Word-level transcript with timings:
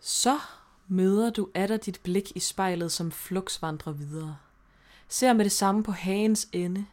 Så 0.00 0.38
møder 0.88 1.30
du 1.30 1.48
atter 1.54 1.76
dit 1.76 2.00
blik 2.02 2.32
i 2.36 2.40
spejlet, 2.40 2.92
som 2.92 3.12
flux 3.12 3.62
vandrer 3.62 3.92
videre. 3.92 4.36
Ser 5.08 5.32
med 5.32 5.44
det 5.44 5.52
samme 5.52 5.82
på 5.82 5.92
hagens 5.92 6.48
ende, 6.52 6.86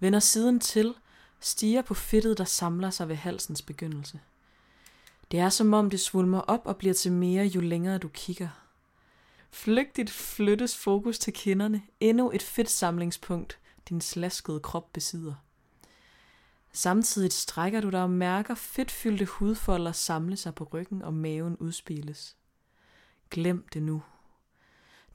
vender 0.00 0.20
siden 0.20 0.60
til, 0.60 0.94
stiger 1.40 1.82
på 1.82 1.94
fedtet, 1.94 2.38
der 2.38 2.44
samler 2.44 2.90
sig 2.90 3.08
ved 3.08 3.16
halsens 3.16 3.62
begyndelse. 3.62 4.20
Det 5.30 5.40
er 5.40 5.48
som 5.48 5.74
om 5.74 5.90
det 5.90 6.00
svulmer 6.00 6.40
op 6.40 6.62
og 6.64 6.76
bliver 6.76 6.94
til 6.94 7.12
mere, 7.12 7.44
jo 7.44 7.60
længere 7.60 7.98
du 7.98 8.08
kigger. 8.08 8.48
Flygtigt 9.50 10.10
flyttes 10.10 10.76
fokus 10.76 11.18
til 11.18 11.32
kinderne, 11.32 11.82
endnu 12.00 12.30
et 12.34 12.42
fedt 12.42 12.70
samlingspunkt, 12.70 13.58
din 13.88 14.00
slaskede 14.00 14.60
krop 14.60 14.92
besidder. 14.92 15.34
Samtidig 16.72 17.32
strækker 17.32 17.80
du 17.80 17.90
dig 17.90 18.02
og 18.02 18.10
mærker 18.10 18.54
fedtfyldte 18.54 19.24
hudfolder 19.24 19.92
samle 19.92 20.36
sig 20.36 20.54
på 20.54 20.64
ryggen 20.64 21.02
og 21.02 21.14
maven 21.14 21.56
udspiles. 21.56 22.36
Glem 23.30 23.68
det 23.72 23.82
nu. 23.82 24.02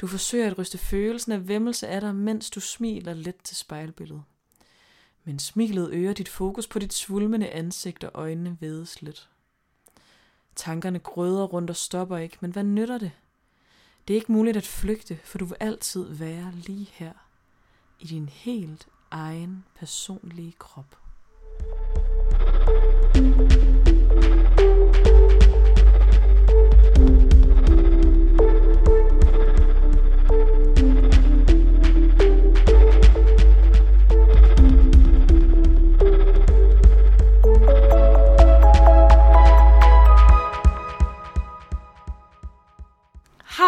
Du 0.01 0.07
forsøger 0.07 0.47
at 0.47 0.57
ryste 0.57 0.77
følelsen 0.77 1.31
af 1.31 1.47
vemmelse 1.47 1.87
af 1.87 2.01
dig, 2.01 2.15
mens 2.15 2.49
du 2.49 2.59
smiler 2.59 3.13
let 3.13 3.35
til 3.43 3.55
spejlbilledet. 3.55 4.23
Men 5.23 5.39
smilet 5.39 5.89
øger 5.91 6.13
dit 6.13 6.29
fokus 6.29 6.67
på 6.67 6.79
dit 6.79 6.93
svulmende 6.93 7.49
ansigt, 7.49 8.03
og 8.03 8.11
øjnene 8.13 8.57
vedes 8.59 9.01
lidt. 9.01 9.29
Tankerne 10.55 10.99
grøder 10.99 11.43
rundt 11.43 11.69
og 11.69 11.75
stopper 11.75 12.17
ikke, 12.17 12.37
men 12.39 12.51
hvad 12.51 12.63
nytter 12.63 12.97
det? 12.97 13.11
Det 14.07 14.13
er 14.13 14.17
ikke 14.17 14.31
muligt 14.31 14.57
at 14.57 14.67
flygte, 14.67 15.19
for 15.23 15.37
du 15.37 15.45
vil 15.45 15.57
altid 15.59 16.03
være 16.13 16.51
lige 16.55 16.89
her, 16.93 17.13
i 17.99 18.05
din 18.05 18.29
helt 18.29 18.87
egen 19.11 19.65
personlige 19.75 20.53
krop. 20.59 20.97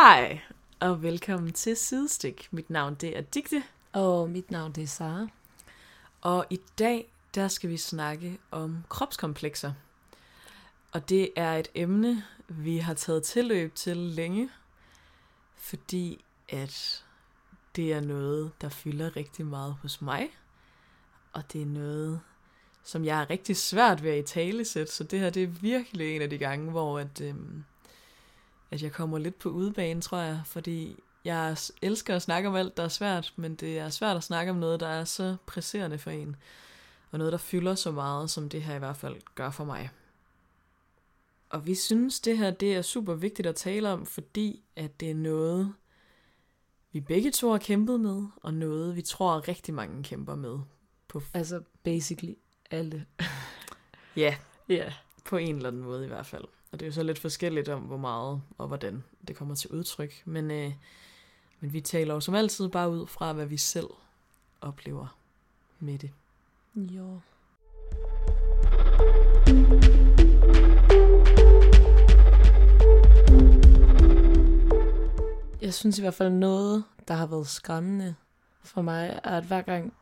Hej, 0.08 0.40
og 0.80 1.04
velkommen 1.04 1.54
til 1.54 1.78
Sidestik. 1.78 2.48
Mit 2.52 2.70
navn 2.70 2.96
det 2.96 3.18
er 3.18 3.22
Digte, 3.22 3.64
Og 3.94 4.30
mit 4.30 4.52
navn 4.52 4.72
det 4.72 4.84
er 4.84 4.88
Sara. 4.88 5.28
og 6.22 6.46
i 6.50 6.60
dag 6.80 7.12
der 7.36 7.48
skal 7.48 7.70
vi 7.70 7.78
snakke 7.78 8.38
om 8.52 8.84
kropskomplekser. 8.90 9.74
Og 10.92 11.10
det 11.10 11.30
er 11.36 11.54
et 11.54 11.68
emne, 11.76 12.24
vi 12.48 12.78
har 12.78 12.94
taget 12.94 13.24
tilløb 13.24 13.76
til 13.76 13.98
længe, 13.98 14.50
fordi 15.56 16.26
at 16.50 17.06
det 17.76 17.94
er 17.94 18.02
noget, 18.02 18.52
der 18.62 18.70
fylder 18.70 19.16
rigtig 19.16 19.46
meget 19.46 19.76
hos 19.82 20.02
mig. 20.02 20.30
Og 21.34 21.54
det 21.54 21.62
er 21.62 21.66
noget, 21.66 22.22
som 22.84 23.06
jeg 23.06 23.22
er 23.22 23.30
rigtig 23.30 23.58
svært 23.58 24.04
ved 24.04 24.12
at 24.12 24.20
i 24.20 24.34
tale 24.34 24.66
sætte, 24.66 24.92
så 24.92 25.04
det 25.04 25.20
her 25.20 25.30
det 25.30 25.44
er 25.44 25.48
virkelig 25.48 26.16
en 26.16 26.22
af 26.22 26.30
de 26.30 26.38
gange, 26.38 26.72
hvor 26.72 27.00
at, 27.00 27.22
øhm, 27.22 27.64
at 28.72 28.84
jeg 28.84 28.92
kommer 28.92 29.18
lidt 29.18 29.40
på 29.40 29.50
udebane, 29.50 30.02
tror 30.02 30.18
jeg, 30.18 30.42
fordi 30.46 31.00
jeg 31.26 31.58
elsker 31.82 32.16
at 32.16 32.22
snakke 32.22 32.50
om 32.50 32.56
alt, 32.56 32.78
der 32.78 32.84
er 32.84 32.88
svært, 32.88 33.34
men 33.36 33.56
det 33.56 33.78
er 33.80 33.90
svært 33.90 34.18
at 34.18 34.24
snakke 34.24 34.52
om 34.52 34.58
noget, 34.58 34.80
der 34.80 34.88
er 34.88 35.04
så 35.06 35.36
presserende 35.46 35.98
for 35.98 36.12
en, 36.12 36.36
og 37.12 37.18
noget, 37.18 37.32
der 37.34 37.38
fylder 37.40 37.76
så 37.76 37.92
meget, 37.92 38.30
som 38.30 38.50
det 38.50 38.62
her 38.64 38.76
i 38.76 38.80
hvert 38.80 38.98
fald 38.98 39.16
gør 39.36 39.50
for 39.50 39.64
mig. 39.66 39.90
Og 41.50 41.66
vi 41.66 41.76
synes, 41.76 42.20
det 42.20 42.38
her 42.38 42.52
det 42.52 42.76
er 42.76 42.82
super 42.82 43.14
vigtigt 43.14 43.48
at 43.48 43.56
tale 43.56 43.90
om, 43.90 44.06
fordi 44.06 44.64
at 44.76 45.00
det 45.00 45.12
er 45.12 45.16
noget, 45.16 45.74
vi 46.92 47.00
begge 47.02 47.32
to 47.32 47.52
har 47.52 47.58
kæmpet 47.58 48.00
med, 48.00 48.24
og 48.44 48.54
noget, 48.54 48.96
vi 48.96 49.02
tror 49.02 49.48
rigtig 49.48 49.74
mange 49.74 50.04
kæmper 50.04 50.36
med. 50.36 50.60
På, 51.08 51.22
Altså 51.34 51.62
basically 51.84 52.34
alle. 52.72 53.06
ja, 54.16 54.36
Ja. 54.70 54.94
på 55.26 55.38
en 55.38 55.56
eller 55.56 55.68
anden 55.70 55.82
måde 55.84 56.06
i 56.06 56.08
hvert 56.08 56.26
fald. 56.26 56.46
Og 56.78 56.80
det 56.80 56.86
er 56.86 56.90
jo 56.90 56.94
så 56.94 57.04
lidt 57.04 57.20
forskelligt 57.20 57.70
om, 57.70 57.82
hvor 57.82 57.98
meget 57.98 58.42
og 58.58 58.68
hvordan 58.68 59.04
det 59.28 59.36
kommer 59.36 59.56
til 59.56 59.70
udtryk. 59.70 60.22
Men, 60.26 60.52
øh, 60.52 60.74
men 61.60 61.74
vi 61.74 61.82
taler 61.82 62.14
jo 62.14 62.20
som 62.20 62.36
altid 62.36 62.70
bare 62.70 62.90
ud 62.90 63.08
fra, 63.08 63.34
hvad 63.34 63.46
vi 63.46 63.58
selv 63.58 63.88
oplever 64.62 65.18
med 65.80 65.98
det. 65.98 66.12
Jo. 66.76 67.20
Jeg 75.62 75.74
synes 75.74 75.98
i 75.98 76.02
hvert 76.02 76.14
fald 76.14 76.30
noget, 76.30 76.84
der 77.08 77.14
har 77.14 77.28
været 77.28 77.48
skræmmende 77.48 78.16
for 78.64 78.82
mig, 78.82 79.20
er 79.24 79.38
at 79.38 79.44
hver 79.44 79.62
gang, 79.62 79.94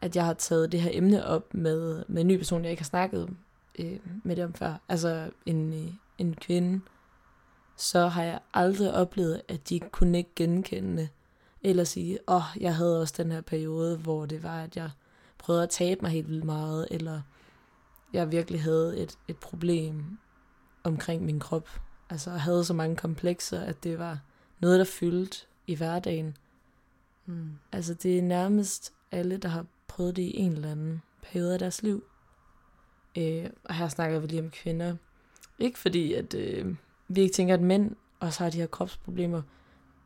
at 0.00 0.16
jeg 0.16 0.24
har 0.24 0.34
taget 0.34 0.72
det 0.72 0.80
her 0.80 0.90
emne 0.92 1.26
op 1.26 1.54
med, 1.54 2.04
med 2.08 2.20
en 2.20 2.28
ny 2.28 2.36
person, 2.36 2.62
jeg 2.62 2.70
ikke 2.70 2.82
har 2.82 2.88
snakket 2.88 3.36
øh, 3.78 3.98
med 4.24 4.36
det 4.36 4.44
om 4.44 4.54
før, 4.54 4.74
altså 4.88 5.30
en, 5.46 5.72
øh, 5.72 5.92
en 6.18 6.34
kvinde, 6.34 6.80
så 7.76 8.08
har 8.08 8.22
jeg 8.22 8.40
aldrig 8.54 8.94
oplevet, 8.94 9.42
at 9.48 9.68
de 9.68 9.80
kunne 9.80 10.18
ikke 10.18 10.30
genkende 10.36 11.02
det. 11.02 11.08
Eller 11.62 11.84
sige, 11.84 12.18
åh, 12.28 12.36
oh, 12.36 12.62
jeg 12.62 12.76
havde 12.76 13.00
også 13.00 13.14
den 13.16 13.30
her 13.30 13.40
periode, 13.40 13.98
hvor 13.98 14.26
det 14.26 14.42
var, 14.42 14.62
at 14.62 14.76
jeg 14.76 14.90
prøvede 15.38 15.62
at 15.62 15.70
tabe 15.70 16.02
mig 16.02 16.10
helt 16.10 16.28
vildt 16.28 16.44
meget, 16.44 16.88
eller 16.90 17.20
jeg 18.12 18.32
virkelig 18.32 18.62
havde 18.62 18.98
et, 18.98 19.18
et 19.28 19.36
problem 19.36 20.18
omkring 20.84 21.24
min 21.24 21.40
krop. 21.40 21.68
Altså 22.10 22.30
jeg 22.30 22.40
havde 22.40 22.64
så 22.64 22.74
mange 22.74 22.96
komplekser, 22.96 23.60
at 23.60 23.84
det 23.84 23.98
var 23.98 24.20
noget, 24.60 24.78
der 24.78 24.84
fyldte 24.84 25.38
i 25.66 25.74
hverdagen. 25.74 26.36
Mm. 27.26 27.50
Altså 27.72 27.94
det 27.94 28.18
er 28.18 28.22
nærmest 28.22 28.92
alle, 29.12 29.36
der 29.36 29.48
har 29.48 29.66
prøvet 29.88 30.16
det 30.16 30.22
i 30.22 30.36
en 30.36 30.52
eller 30.52 30.70
anden 30.70 31.02
periode 31.22 31.52
af 31.52 31.58
deres 31.58 31.82
liv. 31.82 32.04
Øh, 33.18 33.50
og 33.64 33.74
her 33.74 33.88
snakker 33.88 34.18
vi 34.18 34.26
lige 34.26 34.42
om 34.42 34.50
kvinder. 34.50 34.96
Ikke 35.58 35.78
fordi, 35.78 36.12
at 36.12 36.34
øh, 36.34 36.74
vi 37.08 37.20
ikke 37.20 37.34
tænker, 37.34 37.54
at 37.54 37.60
mænd 37.60 37.96
også 38.20 38.42
har 38.42 38.50
de 38.50 38.58
her 38.58 38.66
kropsproblemer. 38.66 39.42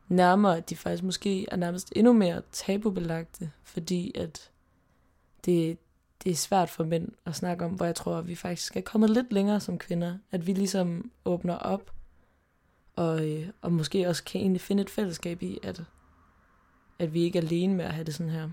Nærmere, 0.07 0.57
at 0.57 0.69
de 0.69 0.75
faktisk 0.75 1.03
måske 1.03 1.49
er 1.51 1.55
nærmest 1.55 1.93
endnu 1.95 2.13
mere 2.13 2.41
tabubelagte, 2.51 3.51
fordi 3.63 4.11
at 4.15 4.51
det, 5.45 5.77
det 6.23 6.31
er 6.31 6.35
svært 6.35 6.69
for 6.69 6.83
mænd 6.83 7.09
at 7.25 7.35
snakke 7.35 7.65
om, 7.65 7.71
hvor 7.71 7.85
jeg 7.85 7.95
tror, 7.95 8.17
at 8.17 8.27
vi 8.27 8.35
faktisk 8.35 8.77
er 8.77 8.81
kommet 8.81 9.09
lidt 9.09 9.33
længere 9.33 9.59
som 9.59 9.77
kvinder. 9.77 10.17
At 10.31 10.47
vi 10.47 10.53
ligesom 10.53 11.11
åbner 11.25 11.55
op, 11.55 11.91
og, 12.95 13.29
øh, 13.29 13.49
og 13.61 13.73
måske 13.73 14.07
også 14.07 14.23
kan 14.23 14.41
egentlig 14.41 14.61
finde 14.61 14.83
et 14.83 14.89
fællesskab 14.89 15.43
i, 15.43 15.59
at, 15.63 15.83
at 16.99 17.13
vi 17.13 17.21
ikke 17.21 17.39
er 17.39 17.43
alene 17.43 17.75
med 17.75 17.85
at 17.85 17.93
have 17.93 18.05
det 18.05 18.15
sådan 18.15 18.31
her. 18.31 18.49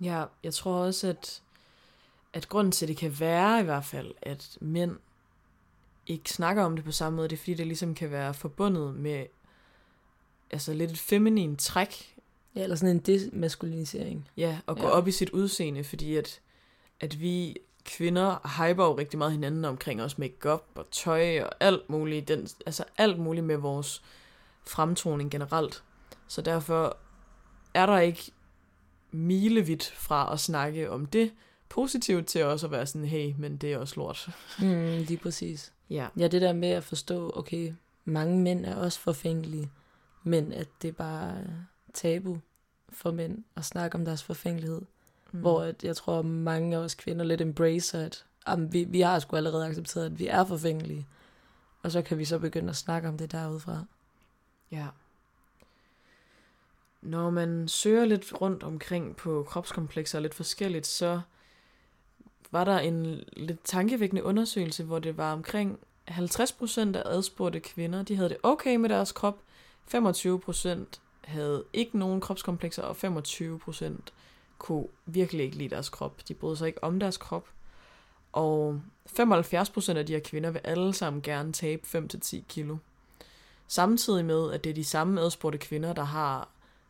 Ja, 0.00 0.24
jeg 0.42 0.54
tror 0.54 0.74
også, 0.74 1.08
at, 1.08 1.42
at 2.34 2.48
grunden 2.48 2.72
til, 2.72 2.84
at 2.84 2.88
det 2.88 2.96
kan 2.96 3.20
være 3.20 3.60
i 3.60 3.64
hvert 3.64 3.84
fald, 3.84 4.14
at 4.22 4.58
mænd 4.60 4.96
ikke 6.06 6.30
snakker 6.30 6.62
om 6.62 6.76
det 6.76 6.84
på 6.84 6.92
samme 6.92 7.16
måde, 7.16 7.28
det 7.28 7.36
er 7.36 7.38
fordi, 7.38 7.54
det 7.54 7.66
ligesom 7.66 7.94
kan 7.94 8.10
være 8.10 8.34
forbundet 8.34 8.94
med 8.94 9.26
altså 10.50 10.72
lidt 10.74 10.90
et 10.90 10.98
feminin 10.98 11.56
træk, 11.56 12.10
Ja, 12.56 12.62
eller 12.62 12.76
sådan 12.76 12.96
en 12.96 13.00
demaskulinisering. 13.00 14.28
ja, 14.36 14.58
at 14.68 14.76
gå 14.76 14.82
Ja. 14.82 14.88
op 14.90 15.08
i 15.08 15.12
sit 15.12 15.30
udseende, 15.30 15.84
fordi 15.84 16.16
at, 16.16 16.40
at 17.00 17.20
vi 17.20 17.56
kvinder 17.84 18.56
hyper 18.58 18.84
jo 18.84 18.98
rigtig 18.98 19.18
meget 19.18 19.32
hinanden 19.32 19.64
omkring 19.64 20.02
os 20.02 20.18
makeup 20.18 20.64
og 20.74 20.86
tøj 20.90 21.40
og 21.42 21.50
alt 21.60 21.90
muligt, 21.90 22.28
den, 22.28 22.48
altså 22.66 22.84
alt 22.98 23.18
muligt 23.18 23.46
med 23.46 23.56
vores 23.56 24.02
fremtoning 24.66 25.30
generelt. 25.30 25.82
Så 26.28 26.42
derfor 26.42 26.96
er 27.74 27.86
der 27.86 27.98
ikke 27.98 28.32
milevidt 29.10 29.92
fra 29.96 30.32
at 30.32 30.40
snakke 30.40 30.90
om 30.90 31.06
det 31.06 31.32
positivt 31.74 32.26
til 32.26 32.44
også 32.44 32.66
at 32.66 32.70
være 32.70 32.86
sådan, 32.86 33.08
hey, 33.08 33.34
men 33.38 33.56
det 33.56 33.72
er 33.72 33.78
også 33.78 33.94
lort. 33.96 34.28
Mm, 34.58 35.04
lige 35.08 35.16
præcis. 35.16 35.72
Ja. 35.90 36.08
Ja, 36.18 36.28
det 36.28 36.42
der 36.42 36.52
med 36.52 36.68
at 36.68 36.84
forstå, 36.84 37.32
okay, 37.36 37.72
mange 38.04 38.40
mænd 38.40 38.64
er 38.64 38.76
også 38.76 39.00
forfængelige, 39.00 39.70
men 40.22 40.52
at 40.52 40.68
det 40.82 40.96
bare 40.96 41.30
er 41.30 41.44
tabu 41.94 42.38
for 42.88 43.10
mænd 43.10 43.44
at 43.56 43.64
snakke 43.64 43.94
om 43.94 44.04
deres 44.04 44.22
forfængelighed. 44.22 44.82
Mm. 45.32 45.40
Hvor 45.40 45.62
at 45.62 45.84
jeg 45.84 45.96
tror, 45.96 46.22
mange 46.22 46.76
af 46.76 46.80
os 46.80 46.94
kvinder 46.94 47.24
lidt 47.24 47.40
embracer, 47.40 48.00
at 48.00 48.24
jamen, 48.48 48.72
vi, 48.72 48.84
vi 48.84 49.00
har 49.00 49.18
sgu 49.18 49.36
allerede 49.36 49.66
accepteret, 49.66 50.06
at 50.06 50.18
vi 50.18 50.26
er 50.26 50.44
forfængelige. 50.44 51.06
Og 51.82 51.92
så 51.92 52.02
kan 52.02 52.18
vi 52.18 52.24
så 52.24 52.38
begynde 52.38 52.70
at 52.70 52.76
snakke 52.76 53.08
om 53.08 53.18
det 53.18 53.32
derudfra. 53.32 53.84
Ja. 54.70 54.86
Når 57.02 57.30
man 57.30 57.68
søger 57.68 58.04
lidt 58.04 58.40
rundt 58.40 58.62
omkring 58.62 59.16
på 59.16 59.46
kropskomplekser 59.48 60.20
lidt 60.20 60.34
forskelligt, 60.34 60.86
så 60.86 61.20
var 62.54 62.64
der 62.64 62.78
en 62.78 63.24
lidt 63.32 63.64
tankevækkende 63.64 64.24
undersøgelse, 64.24 64.84
hvor 64.84 64.98
det 64.98 65.16
var 65.16 65.32
omkring 65.32 65.78
50% 66.10 66.80
af 66.80 67.02
adspurgte 67.04 67.60
kvinder, 67.60 68.02
de 68.02 68.16
havde 68.16 68.28
det 68.28 68.36
okay 68.42 68.76
med 68.76 68.88
deres 68.88 69.12
krop. 69.12 69.38
25% 69.94 70.78
havde 71.24 71.64
ikke 71.72 71.98
nogen 71.98 72.20
kropskomplekser, 72.20 72.82
og 72.82 72.96
25% 73.04 73.92
kunne 74.58 74.86
virkelig 75.06 75.44
ikke 75.44 75.56
lide 75.56 75.68
deres 75.68 75.88
krop. 75.88 76.28
De 76.28 76.34
brød 76.34 76.56
sig 76.56 76.66
ikke 76.66 76.84
om 76.84 77.00
deres 77.00 77.16
krop. 77.16 77.48
Og 78.32 78.80
75% 79.20 79.96
af 79.96 80.06
de 80.06 80.12
her 80.12 80.20
kvinder 80.20 80.50
vil 80.50 80.60
alle 80.64 80.94
sammen 80.94 81.22
gerne 81.22 81.52
tabe 81.52 81.82
5-10 82.14 82.40
kilo. 82.48 82.76
Samtidig 83.68 84.24
med, 84.24 84.52
at 84.52 84.64
det 84.64 84.70
er 84.70 84.74
de 84.74 84.84
samme 84.84 85.20
adspurgte 85.20 85.58
kvinder, 85.58 85.92
der 85.92 86.04
har 86.04 86.48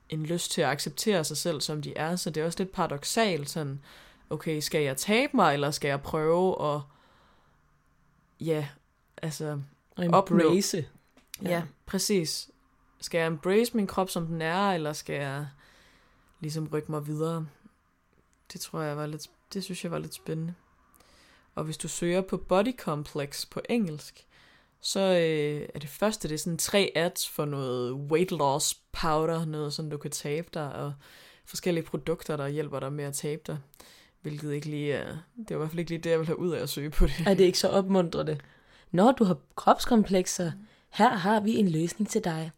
en 0.08 0.26
lyst 0.26 0.50
til 0.50 0.62
at 0.62 0.68
acceptere 0.68 1.24
sig 1.24 1.36
selv, 1.36 1.60
som 1.60 1.82
de 1.82 1.96
er. 1.96 2.16
Så 2.16 2.30
det 2.30 2.40
er 2.40 2.44
også 2.44 2.58
lidt 2.58 2.72
paradoxalt, 2.72 3.50
sådan, 3.50 3.80
okay, 4.30 4.60
skal 4.60 4.82
jeg 4.82 4.96
tabe 4.96 5.36
mig, 5.36 5.54
eller 5.54 5.70
skal 5.70 5.88
jeg 5.88 6.02
prøve 6.02 6.74
at, 6.74 6.80
ja, 8.40 8.68
altså, 9.22 9.60
Opnå. 9.96 10.36
embrace. 10.36 10.88
ja, 11.42 11.50
ja 11.50 11.62
præcis. 11.86 12.50
Skal 13.00 13.18
jeg 13.18 13.26
embrace 13.26 13.76
min 13.76 13.86
krop, 13.86 14.10
som 14.10 14.26
den 14.26 14.42
er, 14.42 14.72
eller 14.72 14.92
skal 14.92 15.14
jeg 15.16 15.46
ligesom 16.40 16.68
rykke 16.72 16.90
mig 16.90 17.06
videre? 17.06 17.46
Det 18.52 18.60
tror 18.60 18.80
jeg 18.80 18.96
var 18.96 19.06
lidt, 19.06 19.30
det 19.54 19.64
synes 19.64 19.84
jeg 19.84 19.92
var 19.92 19.98
lidt 19.98 20.14
spændende. 20.14 20.54
Og 21.54 21.64
hvis 21.64 21.76
du 21.78 21.88
søger 21.88 22.20
på 22.20 22.36
body 22.36 22.76
complex 22.78 23.46
på 23.50 23.60
engelsk, 23.68 24.26
så 24.80 25.00
øh, 25.00 25.68
er 25.74 25.78
det 25.78 25.88
første, 25.88 26.28
det 26.28 26.34
er 26.34 26.38
sådan 26.38 26.58
tre 26.58 26.92
ads 26.94 27.28
for 27.28 27.44
noget 27.44 27.92
weight 27.92 28.30
loss 28.30 28.74
powder, 28.92 29.44
noget 29.44 29.74
sådan 29.74 29.90
du 29.90 29.98
kan 29.98 30.10
tabe 30.10 30.48
dig, 30.54 30.72
og 30.72 30.94
forskellige 31.46 31.84
produkter, 31.84 32.36
der 32.36 32.48
hjælper 32.48 32.80
dig 32.80 32.92
med 32.92 33.04
at 33.04 33.14
tabe 33.14 33.42
dig. 33.46 33.58
Hvilket 34.24 34.52
ikke 34.52 34.66
lige 34.66 34.92
er, 34.92 35.06
det 35.38 35.50
var 35.50 35.54
i 35.56 35.58
hvert 35.58 35.70
fald 35.70 35.78
ikke 35.78 35.90
lige 35.90 36.00
det, 36.00 36.10
jeg 36.10 36.18
ville 36.18 36.26
have 36.26 36.38
ud 36.38 36.50
af 36.50 36.62
at 36.62 36.68
søge 36.68 36.90
på 36.90 37.06
det. 37.06 37.12
Er 37.26 37.34
det 37.34 37.44
ikke 37.44 37.58
så 37.58 37.68
opmuntrende? 37.68 38.38
Når 38.92 39.12
du 39.12 39.24
har 39.24 39.36
kropskomplekser, 39.56 40.52
her 40.90 41.08
har 41.10 41.40
vi 41.40 41.56
en 41.56 41.68
løsning 41.68 42.08
til 42.08 42.24
dig. 42.24 42.50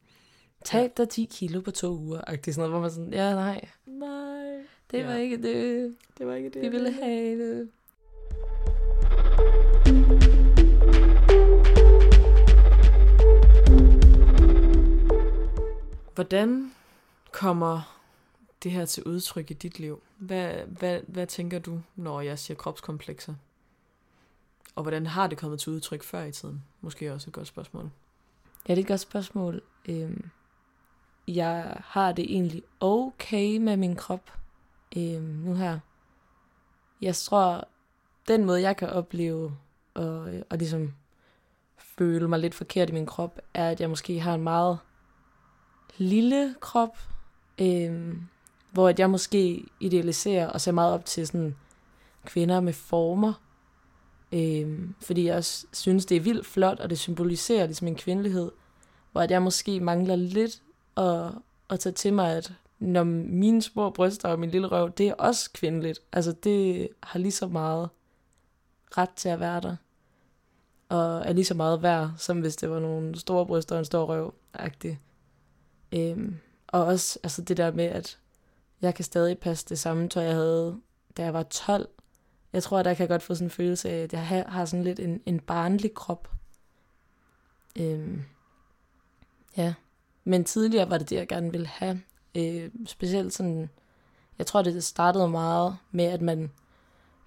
Tab 0.65 0.91
dig 0.97 1.09
10 1.09 1.29
kilo 1.33 1.61
på 1.61 1.71
to 1.71 1.89
uger. 1.99 2.21
Agtigt 2.27 2.55
sådan 2.55 2.71
noget, 2.71 2.73
hvor 2.73 2.81
man 2.81 2.91
sådan, 2.91 3.13
ja 3.13 3.35
nej, 3.35 3.69
Nej, 3.87 4.65
det 4.91 5.05
var 5.07 5.13
Ja. 5.13 5.17
ikke 5.19 5.37
det, 5.43 5.95
det 6.19 6.27
var 6.27 6.35
ikke 6.35 6.51
det. 6.51 6.63
vi 6.63 6.69
ville 6.69 6.93
have 6.93 7.39
det. 7.51 7.69
Hvordan 16.15 16.73
kommer 17.33 18.01
det 18.63 18.71
her 18.71 18.85
til 18.85 19.03
udtryk 19.05 19.51
i 19.51 19.55
dit 19.55 19.79
liv? 19.79 20.03
Hvad, 20.17 20.55
hvad, 20.55 21.01
hvad 21.09 21.27
tænker 21.27 21.59
du, 21.59 21.81
når 21.97 22.21
jeg 22.21 22.39
siger 22.39 22.57
kropskomplekser? 22.57 23.35
Og 24.75 24.83
hvordan 24.83 25.07
har 25.07 25.27
det 25.27 25.39
kommet 25.39 25.61
til 25.61 25.73
udtryk 25.73 26.03
før 26.03 26.23
i 26.23 26.33
tiden? 26.33 26.65
Måske 26.81 27.13
også 27.13 27.31
et 27.31 27.35
godt 27.35 27.47
spørgsmål. 27.47 27.91
Ja, 28.69 28.75
det 28.75 28.79
er 28.79 28.85
et 28.85 28.89
godt 28.89 29.01
spørgsmål. 29.01 29.63
Øhm, 29.89 30.31
jeg 31.29 31.77
har 31.85 32.13
det 32.13 32.25
egentlig 32.25 32.63
okay 32.81 33.57
med 33.57 33.77
min 33.77 33.97
krop 33.97 34.31
øhm, 34.97 35.23
nu 35.23 35.55
her. 35.55 35.79
Jeg 37.01 37.17
tror, 37.17 37.69
den 38.29 38.45
måde, 38.45 38.63
jeg 38.63 38.77
kan 38.77 38.91
opleve 38.91 39.57
og, 39.95 40.35
øh, 40.35 40.43
og 40.51 40.59
ligesom 40.59 40.95
føle 41.79 42.29
mig 42.29 42.39
lidt 42.39 42.55
forkert 42.55 42.91
i 42.91 42.93
min 42.93 43.07
krop, 43.07 43.41
er, 43.55 43.71
at 43.71 43.81
jeg 43.81 43.91
måske 43.91 44.21
har 44.21 44.35
en 44.35 44.43
meget 44.43 44.79
lille 45.97 46.55
krop, 46.61 46.99
øhm, 47.61 48.29
hvor 48.77 48.89
at 48.89 48.99
jeg 48.99 49.11
måske 49.11 49.65
idealiserer 49.81 50.49
og 50.49 50.61
ser 50.61 50.73
meget 50.73 50.93
op 50.93 51.05
til 51.05 51.27
sådan 51.27 51.57
kvinder 52.25 52.61
med 52.61 52.73
former. 52.73 53.33
Øhm, 54.33 54.95
fordi 55.01 55.27
jeg 55.27 55.37
også 55.37 55.67
synes, 55.73 56.07
det 56.07 56.17
er 56.17 56.21
vildt 56.21 56.47
flot, 56.47 56.81
og 56.81 56.91
det 56.91 56.99
symboliserer 56.99 57.67
ligesom 57.67 57.87
en 57.87 57.95
kvindelighed, 57.95 58.51
hvor 59.13 59.21
at 59.21 59.31
jeg 59.31 59.43
måske 59.43 59.81
mangler 59.81 60.17
lidt 60.17 60.63
at, 60.97 61.33
at 61.71 61.81
tage 61.81 61.93
til 61.93 62.13
mig, 62.13 62.37
at 62.37 62.53
når 62.79 63.05
mine 63.05 63.63
små 63.63 63.91
bryster 63.91 64.29
og 64.29 64.39
min 64.39 64.51
lille 64.51 64.67
røv, 64.67 64.91
det 64.91 65.09
er 65.09 65.15
også 65.15 65.51
kvindeligt. 65.53 66.01
Altså 66.13 66.33
det 66.33 66.89
har 67.03 67.19
lige 67.19 67.33
så 67.33 67.47
meget 67.47 67.89
ret 68.99 69.11
til 69.17 69.29
at 69.29 69.41
være 69.41 69.61
der. 69.61 69.77
Og 70.89 71.23
er 71.27 71.33
lige 71.33 71.45
så 71.45 71.55
meget 71.55 71.83
værd, 71.83 72.11
som 72.17 72.41
hvis 72.41 72.57
det 72.57 72.71
var 72.71 72.79
nogle 72.79 73.19
store 73.19 73.47
bryster 73.47 73.75
og 73.75 73.79
en 73.79 73.85
stor 73.85 74.05
røv 74.05 74.35
-agtig. 74.59 74.97
Øhm, 75.93 76.37
og 76.67 76.85
også 76.85 77.19
altså 77.23 77.43
det 77.43 77.57
der 77.57 77.73
med, 77.73 77.85
at 77.85 78.19
jeg 78.83 78.95
kan 78.95 79.05
stadig 79.05 79.39
passe 79.39 79.67
det 79.69 79.79
samme 79.79 80.09
tøj, 80.09 80.23
jeg 80.25 80.35
havde, 80.35 80.81
da 81.17 81.23
jeg 81.25 81.35
var 81.35 81.43
12. 81.43 81.89
Jeg 82.53 82.63
tror, 82.63 82.79
at 82.79 82.85
der 82.85 82.95
kan 82.95 83.09
godt 83.09 83.23
få 83.23 83.35
sådan 83.35 83.47
en 83.47 83.51
følelse 83.51 83.91
af, 83.91 84.03
at 84.03 84.13
jeg 84.13 84.27
har- 84.27 84.49
har 84.51 84.65
sådan 84.65 84.85
lidt 84.85 85.01
en, 85.01 85.21
en 85.27 85.41
barnlig 85.41 85.95
krop. 85.95 86.31
Øhm, 87.79 88.23
ja. 89.57 89.75
Men 90.25 90.45
tidligere 90.45 90.91
var 90.91 90.99
det 90.99 91.11
det, 91.11 91.17
jeg 91.17 91.29
gerne 91.29 91.51
ville 91.53 91.67
have. 91.67 92.03
Øh, 92.35 92.71
specielt 92.87 93.33
sådan, 93.33 93.71
jeg 94.39 94.47
tror, 94.47 94.63
det 94.63 94.85
startede 94.85 95.29
meget 95.29 95.77
med, 95.91 96.05
at 96.05 96.21
man 96.23 96.53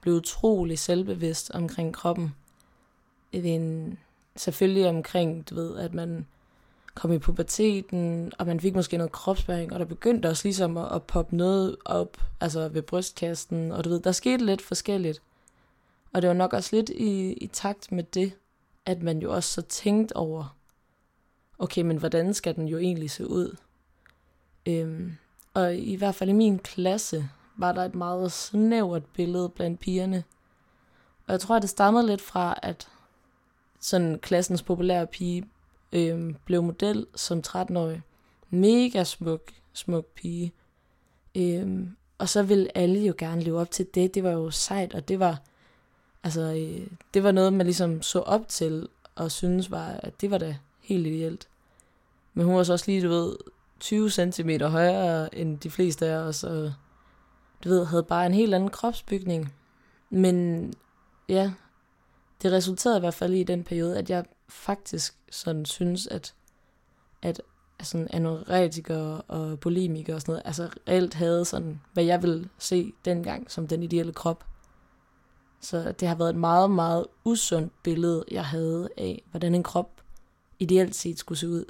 blev 0.02 0.13
utrolig 0.13 0.80
selvbevidst 0.80 1.52
omkring 1.52 1.94
kroppen. 1.94 2.36
En, 3.31 4.00
selvfølgelig 4.36 4.90
omkring, 4.90 5.50
du 5.50 5.56
ved, 5.56 5.78
at 5.78 5.94
man 5.94 6.28
kom 6.95 7.12
i 7.12 7.19
puberteten, 7.19 8.31
og 8.38 8.47
man 8.47 8.59
fik 8.59 8.75
måske 8.75 8.97
noget 8.97 9.12
kropsbæring, 9.12 9.74
og 9.74 9.80
der 9.80 9.86
begyndte 9.86 10.30
også 10.30 10.45
ligesom 10.45 10.77
at, 10.77 10.95
at 10.95 11.03
poppe 11.03 11.36
noget 11.36 11.75
op, 11.86 12.18
altså 12.41 12.69
ved 12.69 12.81
brystkasten, 12.81 13.71
og 13.71 13.83
du 13.83 13.89
ved, 13.89 14.00
der 14.00 14.12
skete 14.12 14.45
lidt 14.45 14.62
forskelligt. 14.62 15.21
Og 16.13 16.21
det 16.21 16.27
var 16.27 16.33
nok 16.33 16.53
også 16.53 16.75
lidt 16.75 16.89
i, 16.89 17.33
i 17.33 17.47
takt 17.47 17.91
med 17.91 18.03
det, 18.03 18.33
at 18.86 19.01
man 19.01 19.19
jo 19.19 19.33
også 19.33 19.53
så 19.53 19.62
tænkte 19.62 20.15
over, 20.15 20.56
okay, 21.59 21.81
men 21.81 21.97
hvordan 21.97 22.33
skal 22.33 22.56
den 22.56 22.68
jo 22.68 22.77
egentlig 22.77 23.12
se 23.12 23.27
ud? 23.27 23.56
Øhm, 24.65 25.18
og 25.53 25.75
i 25.75 25.95
hvert 25.95 26.15
fald 26.15 26.30
i 26.30 26.33
min 26.33 26.59
klasse 26.59 27.30
var 27.57 27.71
der 27.71 27.85
et 27.85 27.95
meget 27.95 28.31
snævert 28.31 29.06
billede 29.06 29.50
blandt 29.50 29.80
pigerne. 29.80 30.24
Og 31.27 31.31
jeg 31.31 31.39
tror, 31.39 31.56
at 31.56 31.62
det 31.62 31.69
stammede 31.69 32.07
lidt 32.07 32.21
fra, 32.21 32.59
at 32.63 32.88
sådan 33.80 34.19
klassens 34.19 34.63
populære 34.63 35.07
pige 35.07 35.50
øhm, 35.91 36.36
blev 36.45 36.63
model 36.63 37.07
som 37.15 37.41
13-årig. 37.47 38.01
Mega 38.50 39.03
smuk, 39.03 39.41
smuk 39.74 40.06
pige. 40.06 40.53
Øhm, 41.36 41.95
og 42.18 42.30
så 42.30 42.44
ville 42.44 42.77
alle 42.77 43.00
jo 43.00 43.13
gerne 43.18 43.41
leve 43.41 43.59
op 43.59 43.71
til 43.71 43.88
det. 43.95 44.15
Det 44.15 44.24
var 44.24 44.31
jo 44.31 44.51
sejt, 44.51 44.94
og 44.94 45.07
det 45.07 45.19
var, 45.19 45.41
altså, 46.24 46.41
øh, 46.41 46.88
det 47.13 47.24
var 47.24 47.31
noget, 47.31 47.53
man 47.53 47.65
ligesom 47.65 48.01
så 48.01 48.19
op 48.19 48.47
til, 48.47 48.88
og 49.15 49.31
synes 49.31 49.71
var, 49.71 49.88
at 49.88 50.21
det 50.21 50.31
var 50.31 50.38
da 50.38 50.57
helt 50.81 51.07
ideelt. 51.07 51.47
Men 52.33 52.45
hun 52.45 52.56
var 52.56 52.63
så 52.63 52.74
også 52.74 52.85
lige, 52.88 53.03
du 53.03 53.09
ved, 53.09 53.35
20 53.80 54.09
cm 54.09 54.50
højere 54.63 55.35
end 55.35 55.59
de 55.59 55.69
fleste 55.69 56.07
af 56.07 56.18
os, 56.18 56.44
og 56.44 56.74
du 57.63 57.69
ved, 57.69 57.85
havde 57.85 58.03
bare 58.03 58.25
en 58.25 58.33
helt 58.33 58.53
anden 58.53 58.69
kropsbygning. 58.69 59.53
Men 60.09 60.74
ja, 61.30 61.51
det 62.42 62.51
resulterede 62.51 62.97
i 62.97 63.00
hvert 63.00 63.13
fald 63.13 63.33
i 63.33 63.44
den 63.44 63.63
periode, 63.63 63.97
at 63.97 64.09
jeg 64.09 64.25
faktisk 64.50 65.16
sådan 65.31 65.66
synes, 65.66 66.07
at, 66.07 66.34
at 67.22 67.42
sådan 67.84 68.07
anoretikere 68.10 69.21
og 69.21 69.59
bulimikere 69.59 70.16
og 70.16 70.21
sådan 70.21 70.31
noget, 70.31 70.42
altså 70.45 70.69
reelt 70.90 71.14
havde 71.14 71.45
sådan, 71.45 71.81
hvad 71.94 72.04
jeg 72.04 72.23
ville 72.23 72.50
se 72.57 72.94
dengang 73.06 73.52
som 73.52 73.68
den 73.68 73.83
ideelle 73.83 74.14
krop. 74.14 74.45
Så 75.62 75.92
det 75.92 76.07
har 76.07 76.16
været 76.16 76.30
et 76.30 76.35
meget, 76.35 76.71
meget 76.71 77.06
usundt 77.23 77.73
billede, 77.83 78.23
jeg 78.31 78.45
havde 78.45 78.90
af, 78.97 79.23
hvordan 79.31 79.56
en 79.56 79.64
krop 79.64 80.02
ideelt 80.59 80.95
set 80.95 81.19
skulle 81.19 81.40
se 81.40 81.50
ud. 81.50 81.66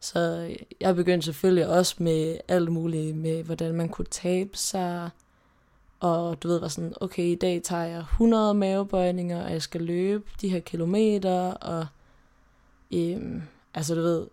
Så 0.00 0.50
jeg 0.80 0.96
begyndte 0.96 1.24
selvfølgelig 1.24 1.68
også 1.68 1.94
med 1.98 2.38
alt 2.48 2.72
muligt, 2.72 3.16
med 3.16 3.44
hvordan 3.44 3.74
man 3.74 3.88
kunne 3.88 4.06
tabe 4.10 4.56
sig, 4.56 5.10
og 6.00 6.42
du 6.42 6.48
ved, 6.48 6.60
var 6.60 6.68
sådan, 6.68 6.94
okay, 7.00 7.22
i 7.22 7.34
dag 7.34 7.62
tager 7.62 7.84
jeg 7.84 7.98
100 7.98 8.54
mavebøjninger, 8.54 9.44
og 9.44 9.52
jeg 9.52 9.62
skal 9.62 9.80
løbe 9.80 10.30
de 10.40 10.48
her 10.48 10.60
kilometer, 10.60 11.50
og 11.50 11.86
øhm, 12.94 13.42
altså 13.74 13.94
du 13.94 14.00
ved, 14.00 14.26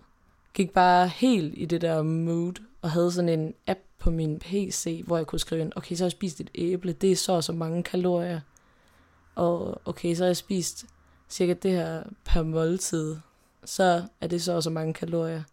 gik 0.54 0.72
bare 0.72 1.08
helt 1.08 1.54
i 1.58 1.66
det 1.66 1.82
der 1.82 2.02
mood, 2.04 2.54
og 2.82 2.92
havde 2.92 3.12
sådan 3.12 3.40
en 3.40 3.54
app 3.68 3.80
på 4.00 4.12
min 4.12 4.40
PC, 4.40 5.04
hvor 5.06 5.18
jeg 5.18 5.28
kunne 5.28 5.40
skrive 5.40 5.62
ind, 5.62 5.72
okay, 5.76 5.96
så 5.96 6.04
har 6.04 6.06
jeg 6.06 6.12
spist 6.12 6.40
et 6.40 6.50
æble, 6.56 6.94
det 6.94 7.12
er 7.12 7.16
så 7.16 7.34
og 7.34 7.44
så 7.44 7.54
mange 7.54 7.84
kalorier, 7.84 8.40
og 9.36 9.82
okay, 9.86 10.16
så 10.16 10.24
har 10.24 10.28
jeg 10.28 10.38
spist 10.38 10.86
cirka 11.30 11.54
det 11.54 11.72
her 11.72 12.04
per 12.26 12.44
måltid, 12.44 13.16
så 13.66 14.04
er 14.22 14.28
det 14.28 14.42
så 14.42 14.54
og 14.54 14.64
så 14.64 14.70
mange 14.70 14.94
kalorier. 14.94 15.44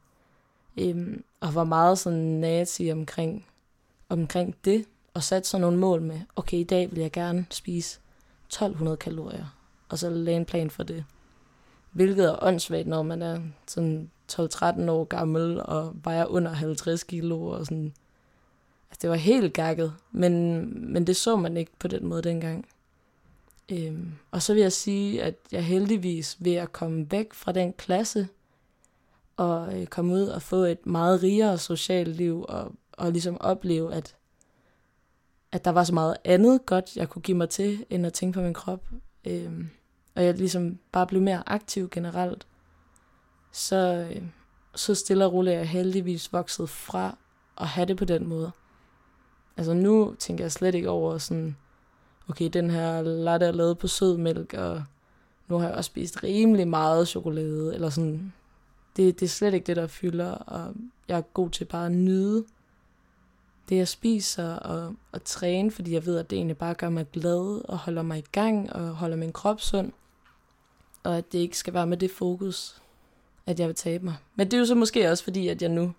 Øhm, 0.76 1.25
og 1.40 1.54
var 1.54 1.64
meget 1.64 1.99
sådan 1.99 2.19
nazi 2.19 2.90
omkring, 2.90 3.47
omkring 4.09 4.57
det, 4.64 4.85
og 5.14 5.23
satte 5.23 5.49
sig 5.49 5.61
nogle 5.61 5.78
mål 5.78 6.02
med, 6.02 6.21
okay, 6.37 6.57
i 6.57 6.64
dag 6.64 6.90
vil 6.90 7.00
jeg 7.00 7.12
gerne 7.12 7.47
spise 7.50 7.99
1200 8.47 8.97
kalorier, 8.97 9.57
og 9.88 9.99
så 9.99 10.11
lagde 10.11 10.37
en 10.37 10.45
plan 10.45 10.71
for 10.71 10.83
det. 10.83 11.04
Hvilket 11.92 12.25
er 12.25 12.42
åndssvagt, 12.42 12.87
når 12.87 13.02
man 13.02 13.23
er 13.23 13.40
sådan 13.66 14.11
12-13 14.33 14.90
år 14.90 15.04
gammel 15.04 15.61
og 15.64 15.92
vejer 16.04 16.26
under 16.26 16.52
50 16.52 17.02
kilo 17.02 17.47
og 17.47 17.66
sådan. 17.66 17.92
Altså, 18.90 18.99
det 19.02 19.11
var 19.11 19.16
helt 19.16 19.52
gakket, 19.52 19.95
men, 20.12 20.92
men 20.92 21.07
det 21.07 21.16
så 21.16 21.37
man 21.37 21.57
ikke 21.57 21.73
på 21.78 21.88
den 21.88 22.07
måde 22.07 22.23
dengang. 22.23 22.66
Øhm, 23.69 24.12
og 24.31 24.42
så 24.42 24.54
vil 24.54 24.62
jeg 24.62 24.73
sige, 24.73 25.23
at 25.23 25.35
jeg 25.52 25.64
heldigvis 25.64 26.37
ved 26.40 26.54
at 26.54 26.73
komme 26.73 27.11
væk 27.11 27.35
fra 27.35 27.52
den 27.52 27.73
klasse, 27.73 28.28
og 29.37 29.81
øh, 29.81 29.87
komme 29.87 30.14
ud 30.14 30.23
og 30.23 30.42
få 30.42 30.57
et 30.57 30.87
meget 30.87 31.23
rigere 31.23 31.59
socialt 31.59 32.16
liv, 32.16 32.45
og, 32.49 32.73
og 32.92 33.12
ligesom 33.12 33.40
opleve, 33.40 33.95
at, 33.95 34.14
at 35.52 35.64
der 35.64 35.71
var 35.71 35.85
så 35.85 35.94
meget 35.94 36.16
andet 36.25 36.66
godt, 36.66 36.97
jeg 36.97 37.09
kunne 37.09 37.23
give 37.23 37.37
mig 37.37 37.49
til, 37.49 37.85
end 37.90 38.06
at 38.06 38.12
tænke 38.12 38.35
på 38.35 38.42
min 38.42 38.54
krop. 38.54 38.88
Øhm, 39.26 39.71
og 40.14 40.25
jeg 40.25 40.35
ligesom 40.35 40.78
bare 40.92 41.06
blev 41.06 41.23
mere 41.23 41.42
aktiv 41.47 41.88
generelt. 41.90 42.47
så, 43.52 44.09
øh, 44.11 44.23
så 44.75 44.94
stille 44.94 45.25
og 45.26 45.32
roligt 45.32 45.54
er 45.54 45.59
jeg 45.59 45.68
heldigvis 45.68 46.32
vokset 46.32 46.68
fra 46.68 47.16
at 47.61 47.66
have 47.66 47.87
det 47.87 47.97
på 47.97 48.04
den 48.04 48.26
måde. 48.26 48.50
Altså 49.56 49.75
nu 49.75 50.14
tænker 50.18 50.44
jeg 50.44 50.52
slet 50.52 50.75
ikke 50.75 50.90
over 50.90 51.18
sådan, 51.18 51.56
okay, 52.28 52.49
den 52.52 52.71
her 52.71 53.02
latte 53.02 53.47
er 53.47 53.52
lavet 53.52 53.78
på 53.78 53.87
sødmælk, 53.87 54.54
og 54.54 54.85
nu 55.49 55.59
har 55.59 55.66
jeg 55.66 55.76
også 55.76 55.88
spist 55.88 56.23
rimelig 56.23 56.68
meget 56.68 57.09
chokolade, 57.09 57.75
eller 57.75 57.90
sådan. 57.90 58.32
Det, 58.97 59.21
det 59.21 59.26
er 59.26 59.30
slet 59.30 59.54
ikke 59.54 59.66
det, 59.66 59.76
der 59.76 59.87
fylder, 59.87 60.30
og 60.30 60.75
jeg 61.09 61.18
er 61.18 61.23
god 61.23 61.50
til 61.50 61.64
bare 61.64 61.87
at 61.87 61.92
nyde 61.92 62.44
det, 63.69 63.76
jeg 63.76 63.88
spiser, 63.88 64.54
og, 64.54 64.95
og 65.12 65.25
træne, 65.25 65.71
fordi 65.71 65.92
jeg 65.95 66.07
ved, 66.07 66.19
at 66.19 66.31
det 66.31 66.37
egentlig 66.37 66.57
bare 66.57 66.75
gør 66.75 66.88
mig 66.88 67.07
glad, 67.12 67.69
og 67.69 67.78
holder 67.78 68.02
mig 68.02 68.19
i 68.19 68.25
gang, 68.33 68.73
og 68.73 68.88
holder 68.88 69.16
min 69.16 69.33
krop 69.33 69.61
sund, 69.61 69.92
og 71.02 71.19
at 71.19 71.33
det 71.33 71.38
ikke 71.38 71.59
skal 71.59 71.75
være 71.75 71.87
med 71.87 71.97
det 71.97 72.11
fokus, 72.11 72.83
at 73.47 73.61
jeg 73.61 73.69
vil 73.69 73.76
tabe 73.76 74.04
mig. 74.04 74.14
Men 74.35 74.47
det 74.47 74.54
er 74.54 74.59
jo 74.59 74.66
så 74.66 74.75
måske 74.75 75.11
også 75.11 75.25
fordi, 75.25 75.49
at 75.49 75.62
jeg 75.62 75.71
nu 75.71 75.95